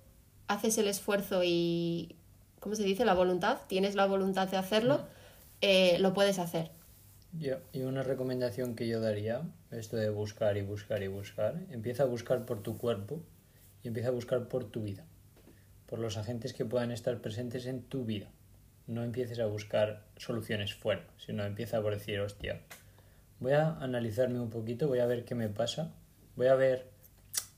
haces 0.48 0.76
el 0.78 0.88
esfuerzo 0.88 1.42
y, 1.44 2.16
¿cómo 2.60 2.74
se 2.74 2.82
dice? 2.82 3.04
La 3.04 3.14
voluntad, 3.14 3.58
tienes 3.68 3.94
la 3.94 4.06
voluntad 4.06 4.48
de 4.48 4.56
hacerlo, 4.56 5.06
eh, 5.60 5.98
lo 6.00 6.12
puedes 6.12 6.38
hacer. 6.38 6.70
y 7.72 7.80
una 7.80 8.02
recomendación 8.02 8.74
que 8.74 8.86
yo 8.88 9.00
daría, 9.00 9.42
esto 9.70 9.96
de 9.96 10.10
buscar 10.10 10.56
y 10.56 10.62
buscar 10.62 11.02
y 11.02 11.08
buscar, 11.08 11.62
empieza 11.70 12.02
a 12.02 12.06
buscar 12.06 12.44
por 12.44 12.62
tu 12.62 12.76
cuerpo 12.76 13.20
y 13.82 13.88
empieza 13.88 14.08
a 14.08 14.12
buscar 14.12 14.48
por 14.48 14.64
tu 14.64 14.82
vida, 14.82 15.04
por 15.86 16.00
los 16.00 16.16
agentes 16.16 16.52
que 16.52 16.64
puedan 16.64 16.90
estar 16.90 17.20
presentes 17.20 17.66
en 17.66 17.82
tu 17.82 18.04
vida. 18.04 18.28
No 18.86 19.02
empieces 19.02 19.38
a 19.38 19.46
buscar 19.46 20.04
soluciones 20.16 20.74
fuera, 20.74 21.06
sino 21.16 21.44
empieza 21.44 21.80
por 21.80 21.94
decir, 21.94 22.20
hostia, 22.20 22.60
voy 23.44 23.52
a 23.52 23.76
analizarme 23.78 24.40
un 24.40 24.48
poquito, 24.48 24.88
voy 24.88 25.00
a 25.00 25.06
ver 25.06 25.26
qué 25.26 25.34
me 25.34 25.50
pasa, 25.50 25.92
voy 26.34 26.46
a 26.46 26.54
ver 26.54 26.88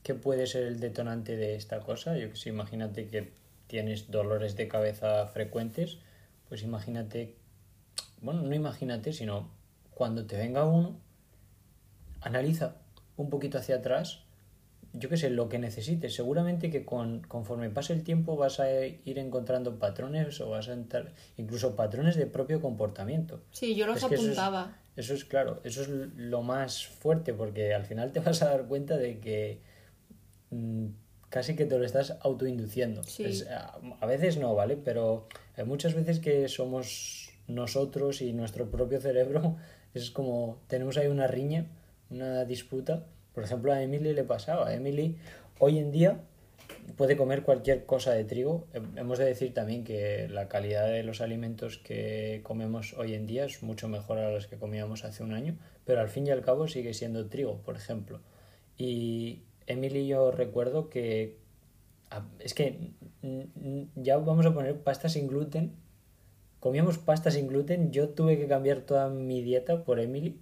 qué 0.03 0.15
puede 0.15 0.45
ser 0.45 0.63
el 0.63 0.81
detonante 0.81 1.37
de 1.37 1.55
esta 1.55 1.79
cosa. 1.79 2.17
Yo 2.17 2.29
que 2.29 2.35
sé, 2.35 2.49
imagínate 2.49 3.07
que 3.07 3.31
tienes 3.67 4.11
dolores 4.11 4.57
de 4.57 4.67
cabeza 4.67 5.25
frecuentes, 5.27 5.97
pues 6.49 6.61
imagínate, 6.61 7.35
bueno, 8.21 8.41
no 8.41 8.53
imagínate, 8.53 9.13
sino 9.13 9.49
cuando 9.93 10.25
te 10.25 10.35
venga 10.35 10.65
uno, 10.65 10.99
analiza 12.19 12.75
un 13.15 13.29
poquito 13.29 13.57
hacia 13.57 13.77
atrás. 13.77 14.25
yo 14.91 15.07
qué 15.07 15.15
sé, 15.15 15.29
lo 15.29 15.47
que 15.47 15.57
necesites. 15.57 16.13
Seguramente 16.15 16.69
que 16.69 16.83
con, 16.83 17.21
conforme 17.21 17.69
pase 17.69 17.93
el 17.93 18.03
tiempo 18.03 18.35
vas 18.35 18.59
a 18.59 18.69
ir 18.85 19.19
encontrando 19.19 19.79
patrones 19.79 20.41
o 20.41 20.49
vas 20.49 20.67
a 20.67 20.73
entrar, 20.73 21.13
incluso 21.37 21.77
patrones 21.77 22.17
de 22.17 22.25
propio 22.25 22.59
comportamiento. 22.59 23.41
Sí, 23.51 23.73
yo 23.73 23.87
los 23.87 24.03
apuntaba. 24.03 24.75
Eso 24.97 25.13
es, 25.13 25.23
claro, 25.23 25.61
eso 25.63 25.83
es 25.83 25.87
lo 25.87 26.41
más 26.41 26.85
fuerte 26.85 27.33
porque 27.33 27.73
al 27.73 27.85
final 27.85 28.11
te 28.11 28.19
vas 28.27 28.41
a 28.41 28.49
dar 28.49 28.65
cuenta 28.65 28.97
de 28.97 29.19
que 29.19 29.61
mm, 30.49 30.87
casi 31.29 31.55
que 31.55 31.65
te 31.65 31.77
lo 31.77 31.85
estás 31.85 32.17
autoinduciendo. 32.19 33.01
a, 34.01 34.05
veces 34.05 34.37
no, 34.37 34.53
¿vale? 34.55 34.75
Pero 34.75 35.27
hay 35.55 35.63
muchas 35.63 35.93
veces 35.93 36.19
que 36.19 36.49
somos 36.49 37.29
nosotros 37.47 38.21
y 38.21 38.33
nuestro 38.33 38.69
propio 38.69 38.99
cerebro 38.99 39.55
es 39.93 40.11
como 40.11 40.59
tenemos 40.67 40.97
ahí 40.97 41.07
una 41.07 41.27
riña, 41.27 41.67
una 42.09 42.43
disputa 42.43 43.05
por 43.37 43.43
ejemplo, 43.43 43.71
a 43.71 43.83
Emily 43.83 44.15
le 44.15 44.23
pasaba. 44.23 44.73
Emily 44.73 45.15
hoy 45.59 45.77
en 45.77 45.91
día 45.91 46.21
puede 46.95 47.17
comer 47.17 47.43
cualquier 47.43 47.85
cosa 47.85 48.13
de 48.13 48.23
trigo. 48.23 48.67
Hemos 48.95 49.17
de 49.17 49.25
decir 49.25 49.53
también 49.53 49.83
que 49.83 50.27
la 50.29 50.47
calidad 50.47 50.87
de 50.87 51.03
los 51.03 51.21
alimentos 51.21 51.77
que 51.77 52.41
comemos 52.43 52.93
hoy 52.93 53.13
en 53.13 53.27
día 53.27 53.45
es 53.45 53.61
mucho 53.63 53.87
mejor 53.89 54.19
a 54.19 54.31
los 54.31 54.47
que 54.47 54.57
comíamos 54.57 55.03
hace 55.03 55.23
un 55.23 55.33
año, 55.33 55.57
pero 55.85 56.01
al 56.01 56.09
fin 56.09 56.27
y 56.27 56.31
al 56.31 56.41
cabo 56.41 56.67
sigue 56.67 56.93
siendo 56.93 57.27
trigo, 57.27 57.57
por 57.61 57.75
ejemplo. 57.75 58.21
Y 58.77 59.43
Emily 59.65 60.07
yo 60.07 60.31
recuerdo 60.31 60.89
que 60.89 61.37
es 62.39 62.53
que 62.53 62.91
ya 63.95 64.17
vamos 64.17 64.45
a 64.45 64.53
poner 64.53 64.81
pasta 64.81 65.09
sin 65.09 65.27
gluten. 65.27 65.73
Comíamos 66.59 66.97
pasta 66.97 67.29
sin 67.29 67.47
gluten, 67.47 67.91
yo 67.91 68.09
tuve 68.09 68.37
que 68.37 68.47
cambiar 68.47 68.81
toda 68.81 69.09
mi 69.09 69.41
dieta 69.41 69.83
por 69.83 69.99
Emily 69.99 70.39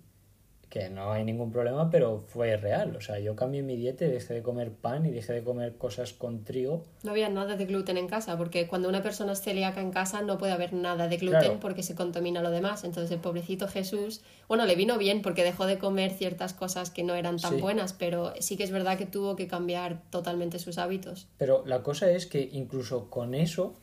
que 0.75 0.89
no 0.89 1.13
hay 1.13 1.23
ningún 1.23 1.53
problema, 1.53 1.89
pero 1.89 2.19
fue 2.27 2.57
real. 2.57 2.97
O 2.97 2.99
sea, 2.99 3.17
yo 3.17 3.33
cambié 3.33 3.63
mi 3.63 3.77
dieta 3.77 4.03
y 4.03 4.09
dejé 4.09 4.33
de 4.33 4.43
comer 4.43 4.73
pan 4.73 5.05
y 5.05 5.11
dejé 5.11 5.31
de 5.31 5.41
comer 5.41 5.77
cosas 5.77 6.11
con 6.11 6.43
trigo. 6.43 6.83
No 7.03 7.11
había 7.11 7.29
nada 7.29 7.55
de 7.55 7.65
gluten 7.65 7.97
en 7.97 8.09
casa, 8.09 8.37
porque 8.37 8.67
cuando 8.67 8.89
una 8.89 9.01
persona 9.01 9.31
es 9.31 9.41
celíaca 9.41 9.79
en 9.79 9.91
casa 9.91 10.21
no 10.21 10.37
puede 10.37 10.51
haber 10.51 10.73
nada 10.73 11.07
de 11.07 11.15
gluten 11.15 11.61
porque 11.61 11.81
se 11.81 11.95
contamina 11.95 12.41
lo 12.41 12.51
demás. 12.51 12.83
Entonces 12.83 13.09
el 13.11 13.19
pobrecito 13.19 13.69
Jesús, 13.69 14.21
bueno, 14.49 14.65
le 14.65 14.75
vino 14.75 14.97
bien 14.97 15.21
porque 15.21 15.45
dejó 15.45 15.65
de 15.65 15.77
comer 15.77 16.11
ciertas 16.11 16.53
cosas 16.53 16.89
que 16.89 17.03
no 17.03 17.15
eran 17.15 17.37
tan 17.37 17.61
buenas, 17.61 17.93
pero 17.93 18.33
sí 18.41 18.57
que 18.57 18.65
es 18.65 18.71
verdad 18.71 18.97
que 18.97 19.05
tuvo 19.05 19.37
que 19.37 19.47
cambiar 19.47 20.01
totalmente 20.09 20.59
sus 20.59 20.77
hábitos. 20.77 21.29
Pero 21.37 21.63
la 21.65 21.83
cosa 21.83 22.11
es 22.11 22.25
que 22.25 22.49
incluso 22.51 23.09
con 23.09 23.33
eso 23.33 23.75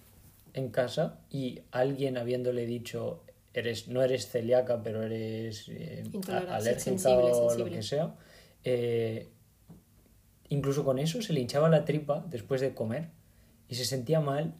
en 0.52 0.68
casa 0.68 1.20
y 1.30 1.60
alguien 1.70 2.18
habiéndole 2.18 2.66
dicho 2.66 3.22
eres, 3.54 3.88
no 3.88 4.02
eres 4.02 4.28
celíaca, 4.28 4.82
pero 4.82 5.02
eres 5.02 5.68
eh, 5.68 6.04
alérgica 6.48 7.10
o 7.10 7.56
lo 7.56 7.64
que 7.66 7.82
sea, 7.82 8.14
eh, 8.64 9.28
incluso 10.48 10.84
con 10.84 10.98
eso 10.98 11.20
se 11.22 11.32
le 11.32 11.40
hinchaba 11.40 11.68
la 11.68 11.84
tripa 11.84 12.24
después 12.28 12.60
de 12.60 12.74
comer 12.74 13.10
y 13.68 13.74
se 13.74 13.84
sentía 13.84 14.20
mal. 14.20 14.54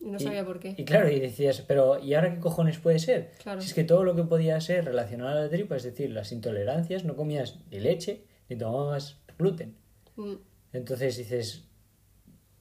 Y 0.00 0.10
no 0.10 0.18
sabía 0.18 0.44
por 0.44 0.58
qué. 0.58 0.74
Y 0.76 0.84
claro, 0.84 1.08
y 1.08 1.20
decías, 1.20 1.62
pero 1.62 1.98
¿y 1.98 2.14
ahora 2.14 2.34
qué 2.34 2.40
cojones 2.40 2.78
puede 2.78 2.98
ser? 2.98 3.32
Si 3.60 3.66
es 3.66 3.74
que 3.74 3.84
todo 3.84 4.04
lo 4.04 4.16
que 4.16 4.24
podía 4.24 4.60
ser 4.60 4.84
relacionado 4.84 5.38
a 5.38 5.42
la 5.42 5.48
tripa, 5.48 5.76
es 5.76 5.84
decir, 5.84 6.10
las 6.10 6.32
intolerancias, 6.32 7.04
no 7.04 7.14
comías 7.14 7.60
ni 7.70 7.78
leche 7.78 8.24
ni 8.48 8.56
tomabas 8.56 9.20
gluten. 9.38 9.76
Mm. 10.16 10.34
Entonces 10.72 11.16
dices, 11.16 11.64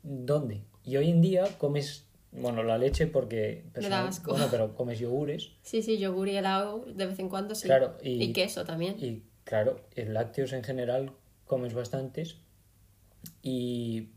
¿dónde? 0.04 0.64
Y 0.84 0.98
hoy 0.98 1.10
en 1.10 1.22
día 1.22 1.46
comes 1.58 2.11
bueno, 2.32 2.64
la 2.64 2.78
leche 2.78 3.08
porque... 3.08 3.66
Bueno, 4.26 4.48
pero 4.50 4.74
comes 4.74 5.00
yogures. 5.00 5.52
Sí, 5.64 5.82
sí, 5.82 5.98
yogur 5.98 6.30
y 6.30 6.38
helado 6.38 6.86
de 6.86 7.06
vez 7.06 7.20
en 7.20 7.30
cuando 7.30 7.56
sí. 7.56 7.68
Claro, 7.68 7.98
y, 8.02 8.32
queso 8.32 8.64
también. 8.64 8.96
Y 9.00 9.24
claro, 9.44 9.82
el 9.96 10.14
lácteos 10.14 10.54
en 10.54 10.64
general 10.64 11.12
comes 11.46 11.74
bastantes. 11.74 12.38
Y, 13.42 14.10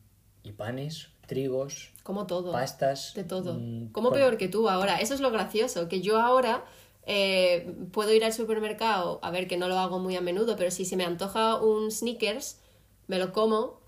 y 0.45 0.53
panes, 0.53 1.09
trigos. 1.27 1.93
Como 2.05 2.27
todo. 2.27 2.53
Pastas. 2.53 3.15
De 3.15 3.25
todo. 3.25 3.55
Mm, 3.55 3.91
como 3.91 4.12
peor 4.12 4.37
que 4.37 4.49
tú 4.49 4.69
ahora. 4.69 5.01
Eso 5.01 5.15
es 5.15 5.21
lo 5.21 5.31
gracioso, 5.31 5.89
que 5.89 6.01
yo 6.01 6.21
ahora... 6.21 6.65
Eh, 7.07 7.77
puedo 7.93 8.15
ir 8.15 8.25
al 8.25 8.33
supermercado, 8.33 9.21
a 9.23 9.31
ver 9.31 9.47
que 9.47 9.59
no 9.59 9.69
lo 9.69 9.79
hago 9.79 9.99
muy 9.99 10.17
a 10.17 10.23
menudo, 10.23 10.57
pero 10.57 10.71
si 10.71 10.87
se 10.87 10.97
me 10.97 11.05
antoja 11.05 11.61
un 11.61 11.91
sneakers, 11.91 12.62
me 13.09 13.19
lo 13.19 13.31
como 13.31 13.79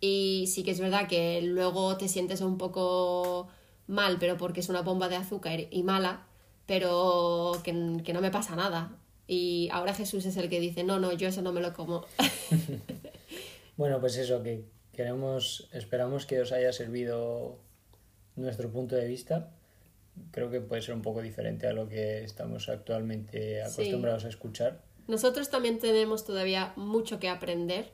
y 0.00 0.46
sí 0.48 0.62
que 0.62 0.70
es 0.70 0.80
verdad 0.80 1.08
que 1.08 1.40
luego 1.42 1.96
te 1.96 2.08
sientes 2.08 2.40
un 2.40 2.58
poco 2.58 3.48
mal, 3.88 4.18
pero 4.20 4.36
porque 4.36 4.60
es 4.60 4.68
una 4.68 4.82
bomba 4.82 5.08
de 5.08 5.16
azúcar 5.16 5.60
y 5.70 5.82
mala, 5.82 6.26
pero 6.66 7.52
que, 7.64 7.72
no 7.72 8.20
me 8.20 8.30
pasa 8.30 8.54
nada. 8.54 8.96
Y 9.26 9.68
ahora 9.72 9.94
Jesús 9.94 10.24
es 10.26 10.36
el 10.36 10.48
que 10.48 10.60
dice, 10.60 10.84
no, 10.84 11.00
no, 11.00 11.12
yo 11.12 11.28
eso 11.28 11.42
no 11.42 11.52
me 11.52 11.60
lo 11.60 11.72
como. 11.72 12.04
bueno, 13.76 13.98
pues 14.00 14.16
eso, 14.16 14.42
que 14.42 14.64
queremos, 14.92 15.68
esperamos 15.72 16.26
que 16.26 16.40
os 16.40 16.52
haya 16.52 16.72
servido 16.72 17.58
nuestro 18.36 18.70
punto 18.70 18.94
de 18.94 19.06
vista. 19.08 19.50
Creo 20.30 20.50
que 20.50 20.60
puede 20.60 20.82
ser 20.82 20.94
un 20.94 21.02
poco 21.02 21.22
diferente 21.22 21.66
a 21.66 21.72
lo 21.72 21.88
que 21.88 22.24
estamos 22.24 22.68
actualmente 22.68 23.62
acostumbrados 23.62 24.24
a 24.24 24.28
escuchar. 24.28 24.82
Nosotros 25.06 25.48
también 25.48 25.78
tenemos 25.78 26.24
todavía 26.24 26.72
mucho 26.76 27.18
que 27.18 27.28
aprender 27.28 27.90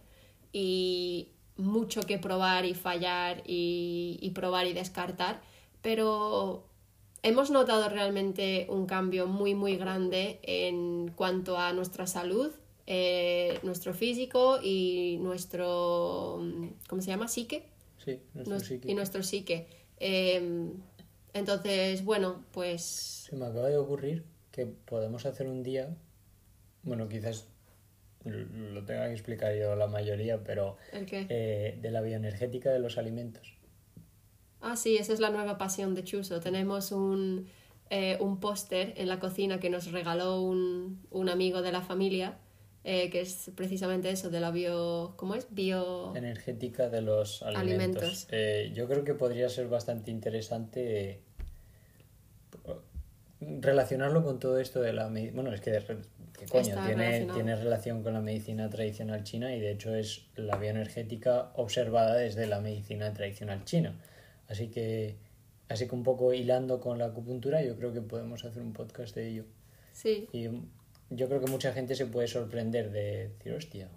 y 0.53 1.29
mucho 1.57 2.03
que 2.03 2.19
probar 2.19 2.65
y 2.65 2.75
fallar 2.75 3.43
y, 3.47 4.19
y 4.21 4.31
probar 4.31 4.67
y 4.67 4.73
descartar 4.73 5.41
pero 5.85 6.65
hemos 7.23 7.51
notado 7.51 7.91
realmente 7.91 8.67
un 8.71 8.87
cambio 8.87 9.27
muy, 9.27 9.55
muy 9.55 9.77
grande 9.77 10.41
en 10.43 11.09
cuanto 11.15 11.59
a 11.59 11.75
nuestra 11.75 12.07
salud, 12.07 12.51
eh, 12.87 13.59
nuestro 13.63 13.93
físico 13.93 14.59
y 14.63 15.19
nuestro, 15.21 16.41
¿cómo 16.89 17.03
se 17.03 17.09
llama? 17.09 17.29
Psique. 17.29 17.67
Sí, 18.03 18.19
nuestro 18.33 18.61
psique. 18.61 18.91
Y 18.91 18.95
nuestro 18.95 19.23
psique. 19.23 19.69
Em, 20.01 20.73
entonces, 21.35 22.03
bueno, 22.03 22.47
pues... 22.51 22.83
Se 23.29 23.37
me 23.37 23.45
acaba 23.45 23.69
de 23.69 23.77
ocurrir 23.77 24.25
que 24.53 24.65
podemos 24.65 25.27
hacer 25.27 25.47
un 25.49 25.63
día, 25.63 25.95
bueno, 26.83 27.09
quizás 27.11 27.47
lo 28.25 28.85
tenga 28.87 29.09
que 29.09 29.13
explicar 29.13 29.55
yo 29.55 29.77
la 29.77 29.87
mayoría, 29.87 30.43
pero 30.43 30.79
¿El 30.93 31.05
qué? 31.05 31.27
Eh, 31.29 31.79
de 31.79 31.91
la 31.91 32.01
bioenergética 32.01 32.71
de 32.71 32.79
los 32.79 32.97
alimentos. 32.97 33.55
Ah, 34.67 34.77
sí, 34.77 34.97
esa 34.97 35.13
es 35.13 35.21
la 35.21 35.29
nueva 35.29 35.59
pasión 35.59 35.95
de 35.95 36.05
Chuso. 36.05 36.41
Tenemos 36.41 36.91
un, 36.91 37.47
eh, 37.91 38.17
un 38.19 38.41
póster 38.41 38.95
en 38.97 39.09
la 39.09 39.21
cocina 39.21 39.61
que 39.61 39.69
nos 39.69 39.93
regaló 39.93 40.41
un, 40.41 41.07
un 41.11 41.29
amigo 41.29 41.61
de 41.61 41.71
la 41.71 41.83
familia, 41.83 42.39
eh, 42.83 43.11
que 43.11 43.21
es 43.21 43.51
precisamente 43.55 44.09
eso, 44.09 44.31
de 44.31 44.41
la 44.41 44.51
bio... 44.51 45.13
¿Cómo 45.17 45.35
es? 45.35 45.49
Bio... 45.51 46.17
Energética 46.17 46.89
de 46.89 47.03
los 47.03 47.43
alimentos. 47.43 48.27
Eh, 48.31 48.73
yo 48.75 48.89
creo 48.89 49.05
que 49.05 49.13
podría 49.13 49.51
ser 49.51 49.69
bastante 49.69 50.11
interesante 50.11 51.21
relacionarlo 53.41 54.25
con 54.25 54.39
todo 54.39 54.59
esto 54.59 54.81
de 54.81 54.95
la 54.95 55.11
medicina. 55.11 55.43
Bueno, 55.43 55.55
es 55.55 55.61
que, 55.61 55.79
coño, 56.51 56.87
tiene, 56.87 57.27
tiene, 57.35 57.55
relación 57.57 58.03
con 58.03 58.15
la 58.15 58.23
medicina 58.23 58.71
tradicional 58.71 59.25
china 59.25 59.55
y 59.55 59.61
de 59.61 59.73
hecho 59.73 59.95
es 59.95 60.25
la 60.37 60.57
bioenergética 60.57 61.53
observada 61.57 62.15
desde 62.15 62.47
la 62.47 62.61
medicina 62.61 63.13
tradicional 63.13 63.63
china. 63.67 64.01
Así 64.49 64.69
que, 64.69 65.17
así 65.69 65.89
que 65.89 65.95
un 65.95 66.03
poco 66.03 66.33
hilando 66.33 66.81
con 66.81 66.99
la 66.99 67.07
acupuntura, 67.07 67.63
yo 67.63 67.77
creo 67.77 67.93
que 67.93 68.03
podemos 68.03 68.45
hacer 68.45 68.63
un 68.63 68.73
podcast 68.73 69.15
de 69.15 69.29
ello. 69.29 69.45
Sí. 69.93 70.29
Y 70.33 70.49
yo 71.11 71.29
creo 71.29 71.41
que 71.41 71.51
mucha 71.51 71.73
gente 71.73 71.95
se 71.95 72.07
puede 72.07 72.29
sorprender 72.29 72.91
de 72.91 73.29
decir, 73.29 73.55
hostia, 73.55 73.89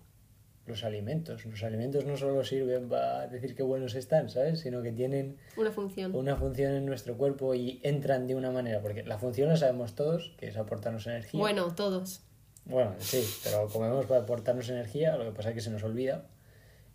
los 0.65 0.83
alimentos. 0.83 1.45
Los 1.45 1.63
alimentos 1.63 2.05
no 2.05 2.17
solo 2.17 2.43
sirven 2.43 2.89
para 2.89 3.27
decir 3.27 3.55
qué 3.55 3.63
buenos 3.63 3.95
están, 3.95 4.29
¿sabes? 4.29 4.59
Sino 4.59 4.81
que 4.83 4.91
tienen 4.91 5.37
una 5.55 5.71
función. 5.71 6.13
Una 6.15 6.35
función 6.35 6.73
en 6.73 6.85
nuestro 6.85 7.17
cuerpo 7.17 7.55
y 7.55 7.79
entran 7.83 8.27
de 8.27 8.35
una 8.35 8.51
manera, 8.51 8.81
porque 8.81 9.03
la 9.03 9.17
función 9.17 9.49
la 9.49 9.57
sabemos 9.57 9.95
todos, 9.95 10.33
que 10.37 10.47
es 10.47 10.57
aportarnos 10.57 11.07
energía. 11.07 11.39
Bueno, 11.39 11.73
todos. 11.73 12.21
Bueno, 12.65 12.95
sí, 12.99 13.25
pero 13.43 13.67
comemos 13.69 14.05
para 14.07 14.21
aportarnos 14.21 14.69
energía, 14.69 15.15
lo 15.15 15.23
que 15.23 15.31
pasa 15.31 15.49
es 15.49 15.55
que 15.55 15.61
se 15.61 15.69
nos 15.69 15.83
olvida. 15.83 16.27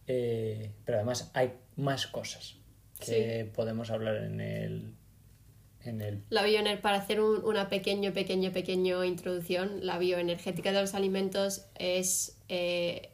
Eh, 0.07 0.73
pero 0.85 0.99
además 0.99 1.31
hay 1.33 1.53
más 1.77 2.07
cosas 2.07 2.57
que 3.05 3.51
podemos 3.55 3.91
hablar 3.91 4.17
en 4.17 4.41
el, 4.41 4.95
en 5.85 6.01
el... 6.01 6.23
La 6.31 6.43
bioener 6.43 6.81
para 6.81 6.97
hacer 6.97 7.21
un, 7.21 7.45
una 7.45 7.69
pequeño, 7.69 8.13
pequeño, 8.13 8.53
pequeño 8.53 9.05
introducción, 9.05 9.85
la 9.85 9.99
bioenergética 9.99 10.73
de 10.73 10.81
los 10.81 10.95
alimentos 10.95 11.67
es 11.79 12.39
eh, 12.49 13.11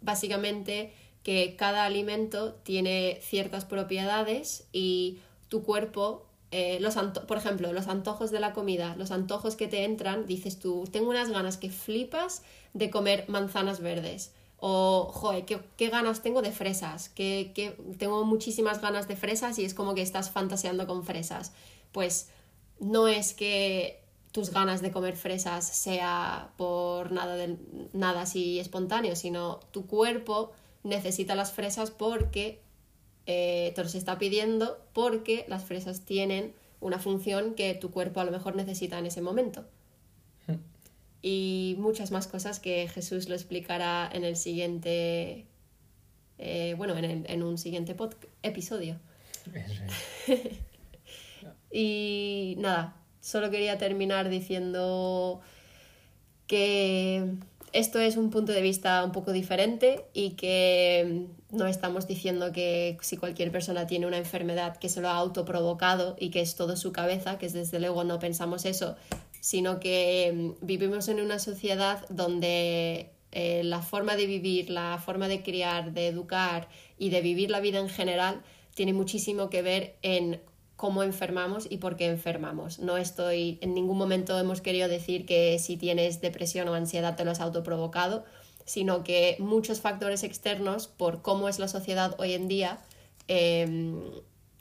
básicamente 0.00 0.92
que 1.22 1.56
cada 1.56 1.84
alimento 1.84 2.54
tiene 2.54 3.18
ciertas 3.20 3.64
propiedades 3.64 4.68
y 4.72 5.18
tu 5.48 5.62
cuerpo, 5.64 6.26
eh, 6.52 6.78
los 6.80 6.94
por 6.94 7.36
ejemplo, 7.36 7.72
los 7.72 7.88
antojos 7.88 8.30
de 8.30 8.40
la 8.40 8.52
comida, 8.52 8.94
los 8.96 9.10
antojos 9.10 9.56
que 9.56 9.66
te 9.66 9.84
entran, 9.84 10.26
dices 10.26 10.58
tú, 10.58 10.88
tengo 10.90 11.10
unas 11.10 11.30
ganas 11.30 11.56
que 11.56 11.70
flipas 11.70 12.42
de 12.74 12.90
comer 12.90 13.24
manzanas 13.28 13.80
verdes 13.80 14.32
o, 14.58 15.10
joder, 15.12 15.44
qué, 15.44 15.88
ganas 15.88 16.22
tengo 16.22 16.42
de 16.42 16.52
fresas, 16.52 17.12
tengo 17.14 18.24
muchísimas 18.24 18.80
ganas 18.80 19.06
de 19.06 19.16
fresas 19.16 19.58
y 19.58 19.64
es 19.64 19.74
como 19.74 19.94
que 19.94 20.02
estás 20.02 20.30
fantaseando 20.30 20.86
con 20.86 21.04
fresas. 21.04 21.52
Pues 21.92 22.30
no 22.80 23.08
es 23.08 23.34
que 23.34 24.02
tus 24.32 24.50
ganas 24.50 24.82
de 24.82 24.90
comer 24.90 25.16
fresas 25.16 25.66
sea 25.66 26.52
por 26.56 27.12
nada, 27.12 27.36
de, 27.36 27.56
nada 27.92 28.22
así 28.22 28.58
espontáneo, 28.58 29.16
sino 29.16 29.60
tu 29.70 29.86
cuerpo 29.86 30.52
necesita 30.82 31.34
las 31.34 31.52
fresas 31.52 31.90
porque 31.90 32.60
eh, 33.26 33.72
te 33.74 33.82
los 33.82 33.94
está 33.94 34.18
pidiendo 34.18 34.78
porque 34.92 35.44
las 35.48 35.64
fresas 35.64 36.02
tienen 36.02 36.54
una 36.80 36.98
función 36.98 37.54
que 37.54 37.74
tu 37.74 37.90
cuerpo 37.90 38.20
a 38.20 38.24
lo 38.24 38.30
mejor 38.30 38.56
necesita 38.56 38.98
en 38.98 39.06
ese 39.06 39.20
momento. 39.20 39.64
Y 41.28 41.74
muchas 41.78 42.12
más 42.12 42.28
cosas 42.28 42.60
que 42.60 42.86
Jesús 42.86 43.28
lo 43.28 43.34
explicará 43.34 44.08
en 44.12 44.22
el 44.22 44.36
siguiente, 44.36 45.44
eh, 46.38 46.74
bueno, 46.78 46.94
en, 46.96 47.42
un 47.42 47.58
siguiente 47.58 47.96
episodio. 48.44 49.00
y 51.72 52.54
nada, 52.58 52.94
solo 53.20 53.50
quería 53.50 53.76
terminar 53.76 54.28
diciendo 54.28 55.40
que 56.46 57.34
esto 57.72 57.98
es 57.98 58.16
un 58.16 58.30
punto 58.30 58.52
de 58.52 58.62
vista 58.62 59.02
un 59.02 59.10
poco 59.10 59.32
diferente 59.32 60.04
y 60.14 60.36
que 60.36 61.26
no 61.50 61.66
estamos 61.66 62.06
diciendo 62.06 62.52
que 62.52 62.98
si 63.00 63.16
cualquier 63.16 63.50
persona 63.50 63.88
tiene 63.88 64.06
una 64.06 64.18
enfermedad 64.18 64.76
que 64.76 64.88
se 64.88 65.00
lo 65.00 65.08
ha 65.08 65.16
autoprovocado 65.16 66.14
y 66.20 66.30
que 66.30 66.40
es 66.40 66.54
todo 66.54 66.76
su 66.76 66.92
cabeza, 66.92 67.36
que 67.36 67.46
es 67.46 67.52
desde 67.52 67.80
luego 67.80 68.04
no 68.04 68.20
pensamos 68.20 68.64
eso, 68.64 68.94
sino 69.46 69.78
que 69.78 70.32
mm, 70.34 70.66
vivimos 70.66 71.06
en 71.06 71.20
una 71.20 71.38
sociedad 71.38 72.04
donde 72.08 73.12
eh, 73.30 73.62
la 73.62 73.80
forma 73.80 74.16
de 74.16 74.26
vivir, 74.26 74.70
la 74.70 74.98
forma 74.98 75.28
de 75.28 75.44
criar, 75.44 75.92
de 75.92 76.08
educar 76.08 76.68
y 76.98 77.10
de 77.10 77.20
vivir 77.20 77.52
la 77.52 77.60
vida 77.60 77.78
en 77.78 77.88
general 77.88 78.42
tiene 78.74 78.92
muchísimo 78.92 79.48
que 79.48 79.62
ver 79.62 79.98
en 80.02 80.40
cómo 80.74 81.04
enfermamos 81.04 81.68
y 81.70 81.76
por 81.76 81.94
qué 81.94 82.06
enfermamos. 82.06 82.80
No 82.80 82.96
estoy, 82.96 83.60
en 83.60 83.72
ningún 83.72 83.96
momento 83.98 84.36
hemos 84.36 84.60
querido 84.60 84.88
decir 84.88 85.26
que 85.26 85.60
si 85.60 85.76
tienes 85.76 86.20
depresión 86.20 86.66
o 86.66 86.74
ansiedad 86.74 87.14
te 87.14 87.24
lo 87.24 87.30
has 87.30 87.40
autoprovocado, 87.40 88.24
sino 88.64 89.04
que 89.04 89.36
muchos 89.38 89.80
factores 89.80 90.24
externos 90.24 90.88
por 90.88 91.22
cómo 91.22 91.48
es 91.48 91.60
la 91.60 91.68
sociedad 91.68 92.16
hoy 92.18 92.32
en 92.32 92.48
día 92.48 92.80
em, 93.28 94.00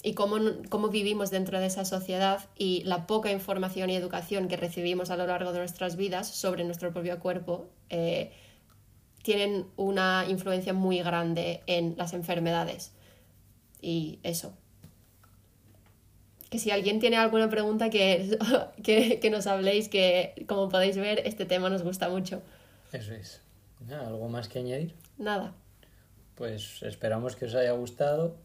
y 0.05 0.13
cómo, 0.13 0.37
cómo, 0.69 0.89
vivimos 0.89 1.31
dentro 1.31 1.59
de 1.59 1.65
esa 1.65 1.83
sociedad 1.83 2.47
y 2.55 2.83
la 2.83 3.07
poca 3.07 3.31
información 3.31 3.89
y 3.89 3.95
educación 3.95 4.47
que 4.47 4.55
recibimos 4.55 5.09
a 5.09 5.17
lo 5.17 5.25
largo 5.25 5.51
de 5.51 5.57
nuestras 5.57 5.95
vidas 5.95 6.27
sobre 6.27 6.63
nuestro 6.63 6.93
propio 6.93 7.19
cuerpo 7.19 7.67
eh, 7.89 8.31
tienen 9.23 9.65
una 9.77 10.25
influencia 10.29 10.73
muy 10.73 10.99
grande 10.99 11.63
en 11.65 11.95
las 11.97 12.13
enfermedades. 12.13 12.91
Y 13.81 14.19
eso, 14.21 14.53
que 16.51 16.59
si 16.59 16.69
alguien 16.69 16.99
tiene 16.99 17.17
alguna 17.17 17.49
pregunta 17.49 17.89
que, 17.89 18.37
que, 19.19 19.29
nos 19.31 19.47
habléis, 19.47 19.89
que 19.89 20.45
como 20.47 20.69
podéis 20.69 20.97
ver, 20.97 21.23
este 21.25 21.47
tema 21.47 21.71
nos 21.71 21.81
gusta 21.81 22.09
mucho. 22.09 22.43
Eso 22.91 23.11
es. 23.15 23.41
¿Algo 23.89 24.29
más 24.29 24.49
que 24.49 24.59
añadir? 24.59 24.93
Nada. 25.17 25.55
Pues 26.35 26.83
esperamos 26.83 27.35
que 27.35 27.45
os 27.45 27.55
haya 27.55 27.71
gustado. 27.71 28.44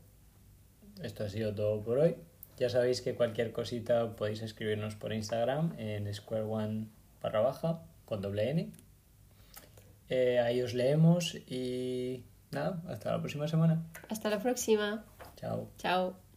Esto 1.03 1.25
ha 1.25 1.29
sido 1.29 1.55
todo 1.55 1.83
por 1.83 1.99
hoy. 1.99 2.17
Ya 2.59 2.69
sabéis 2.69 3.01
que 3.01 3.15
cualquier 3.15 3.53
cosita 3.53 4.17
podéis 4.17 4.43
escribirnos 4.43 4.95
por 4.95 5.13
Instagram 5.13 5.75
en 5.79 6.13
square 6.13 6.45
one 6.45 6.89
barra 7.23 7.41
baja 7.41 7.81
con 8.05 8.21
doble 8.21 8.51
n. 8.51 8.73
Eh, 10.11 10.41
ahí 10.41 10.61
os 10.61 10.75
leemos 10.75 11.35
y 11.35 12.25
nada, 12.51 12.83
hasta 12.89 13.13
la 13.13 13.19
próxima 13.19 13.49
semana. 13.49 13.83
Hasta 14.09 14.29
la 14.29 14.41
próxima. 14.41 15.05
Chao. 15.37 15.71
Chao. 15.79 16.30